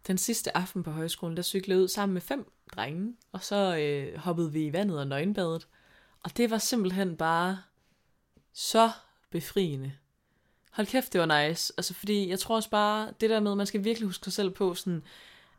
den 0.06 0.18
sidste 0.18 0.56
aften 0.56 0.82
på 0.82 0.90
højskolen, 0.90 1.36
der 1.36 1.42
cyklede 1.42 1.78
jeg 1.78 1.82
ud 1.82 1.88
sammen 1.88 2.14
med 2.14 2.20
fem 2.20 2.50
drenge, 2.76 3.16
og 3.32 3.44
så 3.44 3.76
øh, 3.76 4.18
hoppede 4.18 4.52
vi 4.52 4.66
i 4.66 4.72
vandet 4.72 4.98
og 4.98 5.06
nøgenbadet. 5.06 5.66
Og 6.22 6.36
det 6.36 6.50
var 6.50 6.58
simpelthen 6.58 7.16
bare 7.16 7.58
så 8.52 8.90
befriende. 9.30 9.92
Hold 10.70 10.86
kæft, 10.86 11.12
det 11.12 11.20
var 11.20 11.46
nice. 11.46 11.72
Altså, 11.76 11.94
fordi 11.94 12.28
jeg 12.28 12.38
tror 12.38 12.56
også 12.56 12.70
bare, 12.70 13.12
det 13.20 13.30
der 13.30 13.40
med, 13.40 13.50
at 13.50 13.56
man 13.56 13.66
skal 13.66 13.84
virkelig 13.84 14.06
huske 14.06 14.24
sig 14.24 14.32
selv 14.32 14.50
på, 14.50 14.74
sådan, 14.74 15.02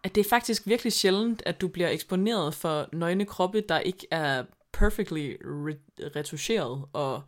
at 0.03 0.15
det 0.15 0.25
er 0.25 0.29
faktisk 0.29 0.67
virkelig 0.67 0.93
sjældent, 0.93 1.43
at 1.45 1.61
du 1.61 1.67
bliver 1.67 1.89
eksponeret 1.89 2.55
for 2.55 2.89
nøgne 2.93 3.25
kroppe, 3.25 3.61
der 3.61 3.79
ikke 3.79 4.07
er 4.11 4.43
perfectly 4.77 5.35
re- 5.35 6.09
retuscheret, 6.15 6.85
og, 6.93 7.21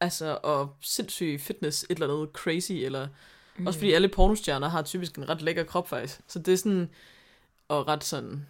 altså, 0.00 0.38
og 0.42 0.76
sindssyg 0.80 1.40
fitness, 1.40 1.82
et 1.82 1.90
eller 1.90 2.14
andet 2.14 2.28
crazy, 2.32 2.72
eller 2.72 3.08
mm. 3.56 3.66
også 3.66 3.78
fordi 3.78 3.92
alle 3.92 4.08
pornostjerner 4.08 4.68
har 4.68 4.82
typisk 4.82 5.18
en 5.18 5.28
ret 5.28 5.42
lækker 5.42 5.64
krop 5.64 5.88
faktisk. 5.88 6.20
Så 6.26 6.38
det 6.38 6.52
er 6.54 6.56
sådan, 6.56 6.90
og 7.68 7.88
ret 7.88 8.04
sådan, 8.04 8.46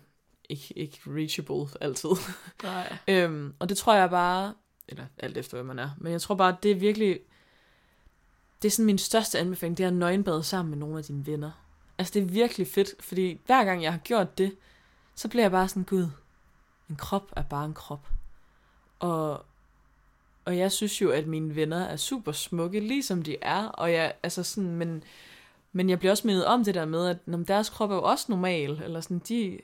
ikke, 0.49 0.78
ikke 0.78 1.01
reachable 1.07 1.68
altid. 1.80 2.11
Nej. 2.62 2.97
Øhm, 3.09 3.55
og 3.59 3.68
det 3.68 3.76
tror 3.76 3.95
jeg 3.95 4.11
bare, 4.11 4.55
eller 4.88 5.05
alt 5.18 5.36
efter 5.36 5.57
hvad 5.57 5.64
man 5.64 5.78
er, 5.78 5.91
men 5.99 6.12
jeg 6.12 6.20
tror 6.20 6.34
bare, 6.34 6.57
det 6.62 6.70
er 6.70 6.74
virkelig, 6.74 7.20
det 8.62 8.68
er 8.68 8.72
sådan 8.72 8.86
min 8.86 8.99
største 8.99 9.38
anbefaling, 9.38 9.78
det 9.78 9.84
er 9.84 9.88
at 9.88 9.95
nøgenbade 9.95 10.43
sammen 10.43 10.70
med 10.70 10.78
nogle 10.78 10.99
af 10.99 11.05
dine 11.05 11.26
venner. 11.26 11.51
Altså 11.99 12.14
det 12.14 12.22
er 12.22 12.26
virkelig 12.26 12.66
fedt, 12.66 13.03
fordi 13.03 13.41
hver 13.47 13.64
gang 13.64 13.82
jeg 13.82 13.93
har 13.93 13.99
gjort 13.99 14.38
det, 14.38 14.57
så 15.14 15.28
bliver 15.28 15.45
jeg 15.45 15.51
bare 15.51 15.68
sådan, 15.68 15.84
gud, 15.84 16.07
en 16.91 16.97
krop 16.97 17.32
er 17.36 17.43
bare 17.43 17.64
en 17.64 17.74
krop. 17.74 18.09
Og, 19.01 19.44
og 20.44 20.59
jeg 20.59 20.72
synes 20.72 21.03
jo, 21.03 21.11
at 21.11 21.26
mine 21.26 21.57
venner 21.57 21.84
er 21.84 21.96
super 21.96 22.32
smukke, 22.32 22.80
ligesom 22.80 23.22
de 23.22 23.36
er, 23.42 23.66
og 23.66 23.92
jeg, 23.92 24.14
altså 24.22 24.42
sådan, 24.42 24.76
men 24.76 25.05
Men 25.72 25.90
jeg 25.90 25.98
bliver 25.98 26.12
også 26.12 26.26
mindet 26.26 26.46
om 26.46 26.64
det 26.64 26.74
der 26.74 26.84
med, 26.84 27.09
at 27.09 27.18
når 27.26 27.38
deres 27.38 27.68
krop 27.70 27.90
er 27.90 27.94
jo 27.94 28.03
også 28.03 28.26
normal, 28.28 28.80
eller 28.84 29.01
sådan, 29.01 29.18
de 29.18 29.59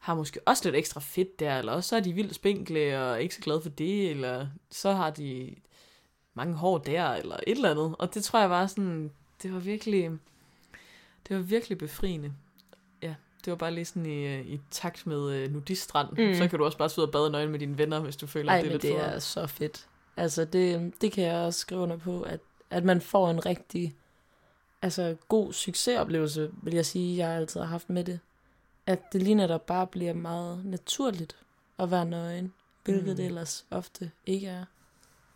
har 0.00 0.14
måske 0.14 0.40
også 0.46 0.64
lidt 0.64 0.76
ekstra 0.76 1.00
fedt 1.00 1.40
der, 1.40 1.58
eller 1.58 1.72
også 1.72 1.88
så 1.88 1.96
er 1.96 2.00
de 2.00 2.12
vildt 2.12 2.34
spinkle 2.34 3.02
og 3.02 3.22
ikke 3.22 3.34
så 3.34 3.40
glade 3.40 3.62
for 3.62 3.68
det, 3.68 4.10
eller 4.10 4.46
så 4.70 4.92
har 4.92 5.10
de 5.10 5.54
mange 6.34 6.54
hår 6.54 6.78
der, 6.78 7.08
eller 7.10 7.36
et 7.46 7.56
eller 7.56 7.70
andet. 7.70 7.94
Og 7.98 8.14
det 8.14 8.24
tror 8.24 8.40
jeg 8.40 8.50
var 8.50 8.66
sådan, 8.66 9.10
det 9.42 9.52
var 9.52 9.58
virkelig, 9.58 10.10
det 11.28 11.36
var 11.36 11.42
virkelig 11.42 11.78
befriende. 11.78 12.32
Det 13.44 13.50
var 13.50 13.56
bare 13.56 13.70
lige 13.74 13.84
sådan 13.84 14.06
i, 14.06 14.26
øh, 14.26 14.46
i 14.46 14.60
takt 14.70 15.06
med 15.06 15.48
nudiststrand. 15.48 16.08
Mm. 16.28 16.34
Så 16.34 16.48
kan 16.48 16.58
du 16.58 16.64
også 16.64 16.78
bare 16.78 16.88
sidde 16.88 17.08
og 17.08 17.12
bade 17.12 17.30
nøgen 17.30 17.50
med 17.50 17.58
dine 17.58 17.78
venner, 17.78 18.00
hvis 18.00 18.16
du 18.16 18.26
føler, 18.26 18.52
Ej, 18.52 18.58
at 18.58 18.64
det 18.64 18.68
er 18.68 18.72
men 18.72 18.80
lidt 18.80 18.82
det 18.82 19.00
for... 19.00 19.06
er 19.06 19.18
så 19.18 19.46
fedt. 19.46 19.86
Altså, 20.16 20.44
det, 20.44 20.92
det 21.00 21.12
kan 21.12 21.24
jeg 21.24 21.36
også 21.36 21.60
skrive 21.60 21.80
under 21.80 21.96
på, 21.96 22.22
at, 22.22 22.40
at 22.70 22.84
man 22.84 23.00
får 23.00 23.30
en 23.30 23.46
rigtig 23.46 23.96
altså, 24.82 25.16
god 25.28 25.52
succesoplevelse, 25.52 26.50
vil 26.62 26.74
jeg 26.74 26.86
sige, 26.86 27.16
jeg 27.16 27.36
altid 27.36 27.60
har 27.60 27.66
haft 27.66 27.90
med 27.90 28.04
det. 28.04 28.20
At 28.86 29.12
det 29.12 29.22
lige 29.22 29.34
netop 29.34 29.66
bare 29.66 29.86
bliver 29.86 30.12
meget 30.14 30.64
naturligt 30.64 31.36
at 31.78 31.90
være 31.90 32.04
nøgen, 32.04 32.52
hvilket 32.84 33.04
Mm. 33.04 33.10
mm. 33.10 33.16
det 33.16 33.24
ellers 33.26 33.66
ofte 33.70 34.10
ikke 34.26 34.46
er. 34.46 34.64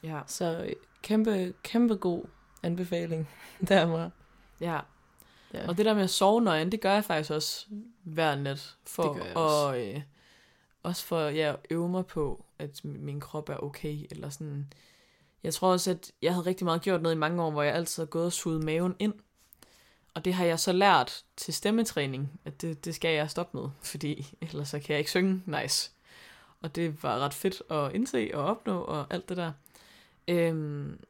Ja, 0.02 0.20
Så 0.26 0.62
øh, 0.64 0.72
kæmpe, 1.02 1.54
kæmpe 1.62 1.94
god 1.96 2.24
anbefaling 2.62 3.28
derfra. 3.68 4.10
ja. 4.60 4.80
Ja. 5.54 5.68
Og 5.68 5.76
det 5.76 5.86
der 5.86 5.94
med 5.94 6.02
at 6.02 6.10
sove 6.10 6.42
nøgen, 6.42 6.72
det 6.72 6.80
gør 6.80 6.92
jeg 6.94 7.04
faktisk 7.04 7.30
også 7.30 7.66
hver 8.04 8.34
nat. 8.34 8.76
For 8.86 9.16
jeg 9.16 9.36
også. 9.36 9.68
at, 9.68 9.94
øh, 9.94 10.02
også 10.82 11.04
for 11.04 11.20
ja, 11.20 11.52
at 11.52 11.56
øve 11.70 11.88
mig 11.88 12.06
på, 12.06 12.44
at 12.58 12.84
min 12.84 13.04
min 13.04 13.20
krop 13.20 13.48
er 13.48 13.56
okay. 13.56 14.06
Eller 14.10 14.30
sådan. 14.30 14.72
Jeg 15.42 15.54
tror 15.54 15.72
også, 15.72 15.90
at 15.90 16.12
jeg 16.22 16.32
havde 16.32 16.46
rigtig 16.46 16.64
meget 16.64 16.82
gjort 16.82 17.02
noget 17.02 17.14
i 17.14 17.18
mange 17.18 17.42
år, 17.42 17.50
hvor 17.50 17.62
jeg 17.62 17.74
altid 17.74 18.02
har 18.02 18.06
gået 18.06 18.26
og 18.26 18.32
suget 18.32 18.64
maven 18.64 18.96
ind. 18.98 19.14
Og 20.14 20.24
det 20.24 20.34
har 20.34 20.44
jeg 20.44 20.60
så 20.60 20.72
lært 20.72 21.24
til 21.36 21.54
stemmetræning, 21.54 22.40
at 22.44 22.62
det, 22.62 22.84
det 22.84 22.94
skal 22.94 23.14
jeg 23.14 23.30
stoppe 23.30 23.58
med, 23.58 23.68
fordi 23.82 24.26
ellers 24.42 24.68
så 24.68 24.78
kan 24.78 24.90
jeg 24.90 24.98
ikke 24.98 25.10
synge 25.10 25.42
nice. 25.46 25.90
Og 26.60 26.76
det 26.76 27.02
var 27.02 27.18
ret 27.18 27.34
fedt 27.34 27.62
at 27.70 27.92
indse 27.94 28.30
og 28.34 28.44
opnå 28.44 28.80
og 28.80 29.06
alt 29.10 29.28
det 29.28 29.36
der. 29.36 29.52
Øhm, 30.28 31.00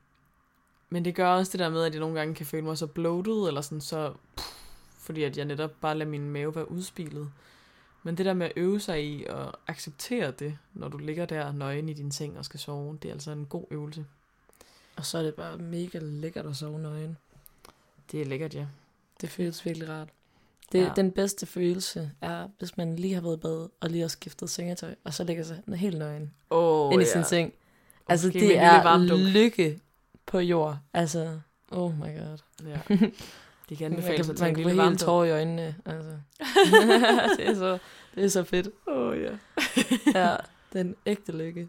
men 0.89 1.05
det 1.05 1.15
gør 1.15 1.29
også 1.29 1.53
det 1.53 1.61
der 1.61 1.69
med, 1.69 1.85
at 1.85 1.93
jeg 1.93 2.01
nogle 2.01 2.19
gange 2.19 2.35
kan 2.35 2.47
føle 2.47 2.65
mig 2.65 2.79
så 2.79 2.87
bloated, 2.87 3.49
eller 3.49 3.61
sådan 3.61 3.81
så, 3.81 4.15
pff, 4.37 4.64
fordi 5.05 5.23
at 5.23 5.37
jeg 5.37 5.45
netop 5.45 5.71
bare 5.81 5.99
lader 5.99 6.11
min 6.11 6.31
mave 6.31 6.55
være 6.55 6.71
udspilet. 6.71 7.31
Men 8.03 8.17
det 8.19 8.27
der 8.27 8.35
med 8.35 8.47
at 8.47 8.53
øve 8.57 8.81
sig 8.81 9.05
i 9.05 9.25
at 9.25 9.55
acceptere 9.67 10.31
det, 10.31 10.59
når 10.75 10.89
du 10.89 10.99
ligger 10.99 11.27
der 11.27 11.53
nøgen 11.53 11.89
i 11.89 11.93
din 11.93 12.13
seng 12.13 12.39
og 12.39 12.45
skal 12.45 12.61
sove, 12.61 12.99
det 13.03 13.09
er 13.09 13.13
altså 13.13 13.31
en 13.31 13.47
god 13.47 13.65
øvelse. 13.71 14.05
Og 14.97 15.07
så 15.07 15.19
er 15.19 15.23
det 15.23 15.35
bare 15.35 15.59
mega 15.59 15.99
lækkert 16.03 16.47
at 16.47 16.57
sove 16.57 16.79
nøgen. 16.81 17.17
Det 18.13 18.21
er 18.21 18.25
lækkert, 18.25 18.55
ja. 18.55 18.67
Det 19.21 19.29
føles 19.31 19.65
virkelig 19.65 19.89
rart. 19.89 20.09
Det, 20.73 20.79
Ja. 20.79 20.85
ja. 20.85 20.93
Den 20.97 21.11
bedste 21.13 21.47
følelse 21.47 22.11
er, 22.21 22.49
hvis 22.59 22.77
man 22.77 22.97
lige 22.97 23.15
har 23.15 23.21
været 23.21 23.37
i 23.37 23.41
bad, 23.41 23.69
og 23.81 23.91
lige 23.91 24.01
har 24.01 24.09
skiftet 24.09 24.51
sengetøj, 24.51 24.95
og 25.05 25.15
så 25.15 25.25
lægger 25.25 25.45
sig 25.45 25.63
helt 25.77 25.99
nøgen 25.99 26.31
Oh, 26.51 26.93
ind 26.93 27.03
i 27.03 27.05
sin 27.05 27.25
seng. 27.25 27.53
Altså, 28.09 28.27
med 28.27 28.35
det 28.35 28.59
er 28.59 29.33
lykke 29.33 29.81
på 30.27 30.39
jord. 30.39 30.79
Altså, 30.95 31.41
oh 31.71 31.99
my 31.99 32.19
god. 32.19 32.39
Ja. 32.67 32.81
Det 33.69 33.79
kan 33.79 33.93
anbefales 33.93 34.29
at 34.31 34.37
tage 34.37 34.51
en 34.51 34.57
lille 34.57 34.77
varmdunk. 34.77 34.99
tårer 34.99 35.25
i 35.25 35.31
øjnene. 35.31 35.77
Altså. 35.85 36.11
det, 37.37 37.49
er 37.49 37.55
så, 37.55 37.79
det 38.15 38.25
er 38.25 38.29
så 38.29 38.45
fedt. 38.45 38.69
Åh, 38.89 39.19
ja. 39.21 39.31
Ja, 40.15 40.37
den 40.73 40.97
ægte 41.07 41.33
lykke. 41.33 41.69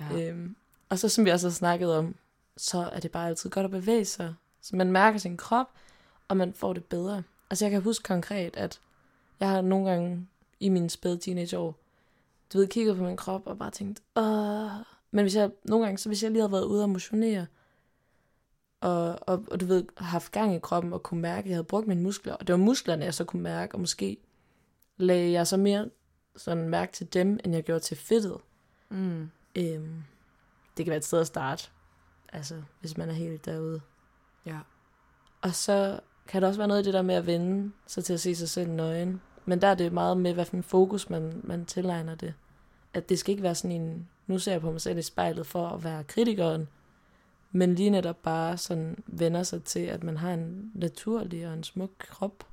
Ja. 0.00 0.28
Øhm, 0.28 0.56
og 0.88 0.98
så 0.98 1.08
som 1.08 1.24
vi 1.24 1.30
også 1.30 1.46
har 1.46 1.52
snakket 1.52 1.96
om, 1.96 2.14
så 2.56 2.88
er 2.92 3.00
det 3.00 3.10
bare 3.10 3.28
altid 3.28 3.50
godt 3.50 3.64
at 3.64 3.70
bevæge 3.70 4.04
sig. 4.04 4.34
Så 4.62 4.76
man 4.76 4.92
mærker 4.92 5.18
sin 5.18 5.36
krop, 5.36 5.66
og 6.28 6.36
man 6.36 6.54
får 6.54 6.72
det 6.72 6.84
bedre. 6.84 7.22
Altså 7.50 7.64
jeg 7.64 7.70
kan 7.70 7.82
huske 7.82 8.02
konkret, 8.02 8.56
at 8.56 8.80
jeg 9.40 9.48
har 9.48 9.60
nogle 9.60 9.90
gange 9.90 10.26
i 10.60 10.68
mine 10.68 10.90
spæde 10.90 11.18
teenageår, 11.18 11.78
du 12.52 12.58
ved, 12.58 12.66
kigget 12.66 12.96
på 12.96 13.02
min 13.02 13.16
krop 13.16 13.46
og 13.46 13.58
bare 13.58 13.70
tænkt, 13.70 14.02
Åh. 14.16 14.70
Men 15.10 15.24
hvis 15.24 15.36
jeg, 15.36 15.50
nogle 15.64 15.84
gange, 15.86 15.98
så 15.98 16.08
hvis 16.08 16.22
jeg 16.22 16.30
lige 16.30 16.40
havde 16.42 16.52
været 16.52 16.64
ude 16.64 16.82
og 16.82 16.90
motionere, 16.90 17.46
og, 18.84 19.18
og, 19.20 19.44
og 19.50 19.60
du 19.60 19.66
ved, 19.66 19.84
haft 19.96 20.32
gang 20.32 20.54
i 20.54 20.58
kroppen 20.58 20.92
og 20.92 21.02
kunne 21.02 21.20
mærke, 21.20 21.38
at 21.38 21.46
jeg 21.46 21.54
havde 21.54 21.64
brugt 21.64 21.86
mine 21.86 22.02
muskler, 22.02 22.34
og 22.34 22.46
det 22.46 22.52
var 22.52 22.58
musklerne, 22.58 23.04
jeg 23.04 23.14
så 23.14 23.24
kunne 23.24 23.42
mærke, 23.42 23.74
og 23.74 23.80
måske 23.80 24.16
lagde 24.96 25.32
jeg 25.32 25.46
så 25.46 25.56
mere 25.56 25.90
sådan 26.36 26.68
mærke 26.68 26.92
til 26.92 27.12
dem, 27.12 27.38
end 27.44 27.54
jeg 27.54 27.62
gjorde 27.62 27.80
til 27.80 27.96
fedtet. 27.96 28.36
Mm. 28.88 29.30
Øhm, 29.56 30.02
det 30.76 30.84
kan 30.84 30.90
være 30.90 30.96
et 30.96 31.04
sted 31.04 31.20
at 31.20 31.26
starte, 31.26 31.68
altså 32.32 32.62
hvis 32.80 32.96
man 32.96 33.08
er 33.08 33.12
helt 33.12 33.44
derude. 33.44 33.80
Ja. 34.46 34.58
Og 35.42 35.54
så 35.54 36.00
kan 36.26 36.42
der 36.42 36.48
også 36.48 36.60
være 36.60 36.68
noget 36.68 36.82
i 36.82 36.84
det 36.84 36.94
der 36.94 37.02
med 37.02 37.14
at 37.14 37.26
vende 37.26 37.72
sig 37.86 38.04
til 38.04 38.12
at 38.12 38.20
se 38.20 38.34
sig 38.34 38.48
selv 38.48 38.70
nøgen. 38.70 39.20
Men 39.44 39.60
der 39.60 39.68
er 39.68 39.74
det 39.74 39.92
meget 39.92 40.16
med, 40.16 40.34
hvad 40.34 40.44
for 40.44 40.56
en 40.56 40.62
fokus 40.62 41.10
man, 41.10 41.40
man 41.44 41.64
tilegner 41.64 42.14
det. 42.14 42.34
At 42.94 43.08
det 43.08 43.18
skal 43.18 43.30
ikke 43.30 43.42
være 43.42 43.54
sådan 43.54 43.82
en, 43.82 44.08
nu 44.26 44.38
ser 44.38 44.52
jeg 44.52 44.60
på 44.60 44.70
mig 44.70 44.80
selv 44.80 44.98
i 44.98 45.02
spejlet 45.02 45.46
for 45.46 45.68
at 45.68 45.84
være 45.84 46.04
kritikeren, 46.04 46.68
men 47.56 47.74
lige 47.74 47.90
netop 47.90 48.16
bare 48.22 48.56
sådan 48.56 49.02
vender 49.06 49.42
sig 49.42 49.64
til, 49.64 49.80
at 49.80 50.02
man 50.04 50.16
har 50.16 50.32
en 50.34 50.70
naturlig 50.74 51.46
og 51.48 51.54
en 51.54 51.64
smuk 51.64 51.90
krop. 51.98 52.46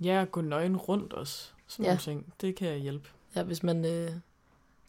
Ja, 0.00 0.24
gå 0.30 0.40
nøgen 0.40 0.76
rundt 0.76 1.12
også. 1.12 1.50
Sådan 1.66 1.84
Ja. 1.84 1.90
nogle 1.90 2.00
ting. 2.00 2.32
Det 2.40 2.56
kan 2.56 2.78
hjælpe. 2.78 3.08
Ja, 3.36 3.42
hvis 3.42 3.62
man 3.62 3.84
øh, 3.84 4.10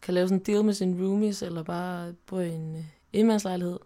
kan 0.02 0.14
lave 0.14 0.28
sådan 0.28 0.38
en 0.38 0.44
deal 0.44 0.64
med 0.64 0.74
sine 0.74 1.04
roomies, 1.06 1.42
eller 1.42 1.62
bare 1.62 2.14
bo 2.26 2.38
i 2.38 2.48
en 2.48 2.76
øh, 2.76 2.84
enmandslejlighed, 3.12 3.78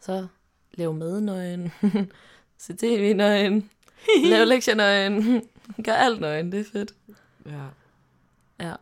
så 0.00 0.26
lav 0.74 0.94
madnøgen, 0.94 1.72
se 2.58 2.74
tv-nøgen, 2.76 3.70
lav 4.30 4.46
lektiernøgen, 4.46 5.42
gør 5.86 5.92
alt 5.92 6.20
nøgen, 6.20 6.52
det 6.52 6.60
er 6.60 6.64
fedt. 6.72 6.94
Ja. 7.46 7.64
Ja. 8.60 8.74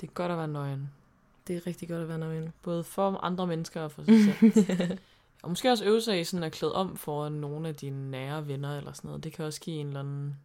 Det 0.00 0.08
er 0.08 0.12
godt 0.12 0.32
at 0.32 0.38
være 0.38 0.48
nøgen. 0.48 0.90
Det 1.46 1.56
er 1.56 1.66
rigtig 1.66 1.88
godt 1.88 2.02
at 2.02 2.08
være 2.08 2.18
nøgen. 2.18 2.52
Både 2.62 2.84
for 2.84 3.16
andre 3.16 3.46
mennesker 3.46 3.80
og 3.80 3.92
for 3.92 4.04
sig 4.04 4.24
selv. 4.54 4.98
og 5.42 5.48
måske 5.48 5.70
også 5.70 5.84
øve 5.84 6.00
sig 6.00 6.20
i 6.20 6.24
sådan 6.24 6.44
at 6.44 6.52
klæde 6.52 6.74
om 6.74 6.96
for 6.96 7.28
nogle 7.28 7.68
af 7.68 7.74
dine 7.74 8.10
nære 8.10 8.48
venner 8.48 8.78
eller 8.78 8.92
sådan 8.92 9.08
noget. 9.08 9.24
Det 9.24 9.32
kan 9.32 9.44
også 9.44 9.60
give 9.60 9.76
en 9.76 9.86
eller 9.86 10.00
anden... 10.00 10.36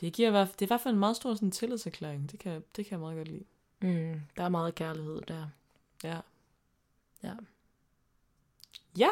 Det, 0.00 0.12
giver, 0.12 0.30
det 0.30 0.62
er 0.62 0.66
i 0.66 0.66
hvert 0.66 0.80
fald 0.80 0.94
en 0.94 1.00
meget 1.00 1.16
stor 1.16 1.34
sådan, 1.34 1.50
tillidserklæring. 1.50 2.30
Det 2.30 2.40
kan, 2.40 2.64
det 2.76 2.86
kan 2.86 2.92
jeg 2.92 3.00
meget 3.00 3.16
godt 3.16 3.28
lide. 3.28 3.44
Mm, 3.80 4.20
der 4.36 4.42
er 4.42 4.48
meget 4.48 4.74
kærlighed 4.74 5.20
der. 5.28 5.46
Ja. 6.04 6.18
Ja. 7.22 7.32
Ja. 8.98 9.08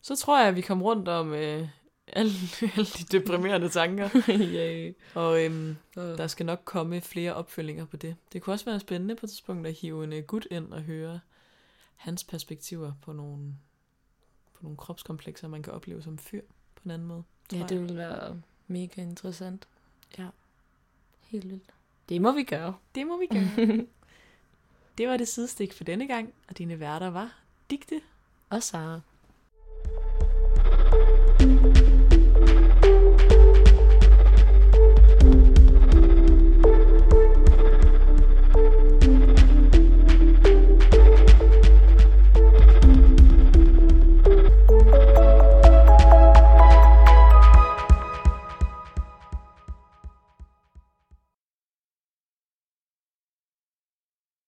Så 0.00 0.16
tror 0.16 0.38
jeg, 0.38 0.48
at 0.48 0.56
vi 0.56 0.60
kom 0.60 0.82
rundt 0.82 1.08
om 1.08 1.32
øh, 1.32 1.68
alle, 2.12 2.32
alle 2.76 2.86
de 2.98 3.18
deprimerende 3.18 3.68
tanker. 3.68 4.08
Yay. 4.28 4.94
Og 5.14 5.44
øhm, 5.44 5.76
Uh. 5.96 6.02
der 6.02 6.26
skal 6.26 6.46
nok 6.46 6.62
komme 6.64 7.00
flere 7.00 7.34
opfølginger 7.34 7.84
på 7.84 7.96
det. 7.96 8.16
Det 8.32 8.42
kunne 8.42 8.54
også 8.54 8.64
være 8.64 8.80
spændende 8.80 9.16
på 9.16 9.26
et 9.26 9.30
tidspunkt 9.30 9.66
at 9.66 9.72
hive 9.74 10.04
en 10.04 10.12
øh, 10.12 10.22
gut 10.24 10.46
ind 10.50 10.72
og 10.72 10.82
høre 10.82 11.20
hans 11.96 12.24
perspektiver 12.24 12.92
på 13.02 13.12
nogle, 13.12 13.54
på 14.54 14.62
nogle 14.62 14.76
kropskomplekser, 14.76 15.48
man 15.48 15.62
kan 15.62 15.72
opleve 15.72 16.02
som 16.02 16.18
fyr 16.18 16.40
på 16.74 16.80
en 16.84 16.90
anden 16.90 17.08
måde. 17.08 17.22
Ja, 17.52 17.58
jeg. 17.58 17.68
det 17.68 17.80
vil 17.80 17.96
være 17.96 18.40
mega 18.66 19.02
interessant. 19.02 19.68
Ja. 20.18 20.26
Helt 21.20 21.48
vildt. 21.50 21.70
Det 22.08 22.20
må 22.22 22.32
vi 22.32 22.42
gøre. 22.42 22.74
Det 22.94 23.06
må 23.06 23.18
vi 23.18 23.26
gøre. 23.26 23.86
det 24.98 25.08
var 25.08 25.16
det 25.16 25.28
sidestik 25.28 25.72
for 25.72 25.84
denne 25.84 26.06
gang, 26.06 26.34
og 26.48 26.58
dine 26.58 26.80
værter 26.80 27.10
var 27.10 27.38
Digte 27.70 28.00
Og 28.50 28.62
Sara. 28.62 29.00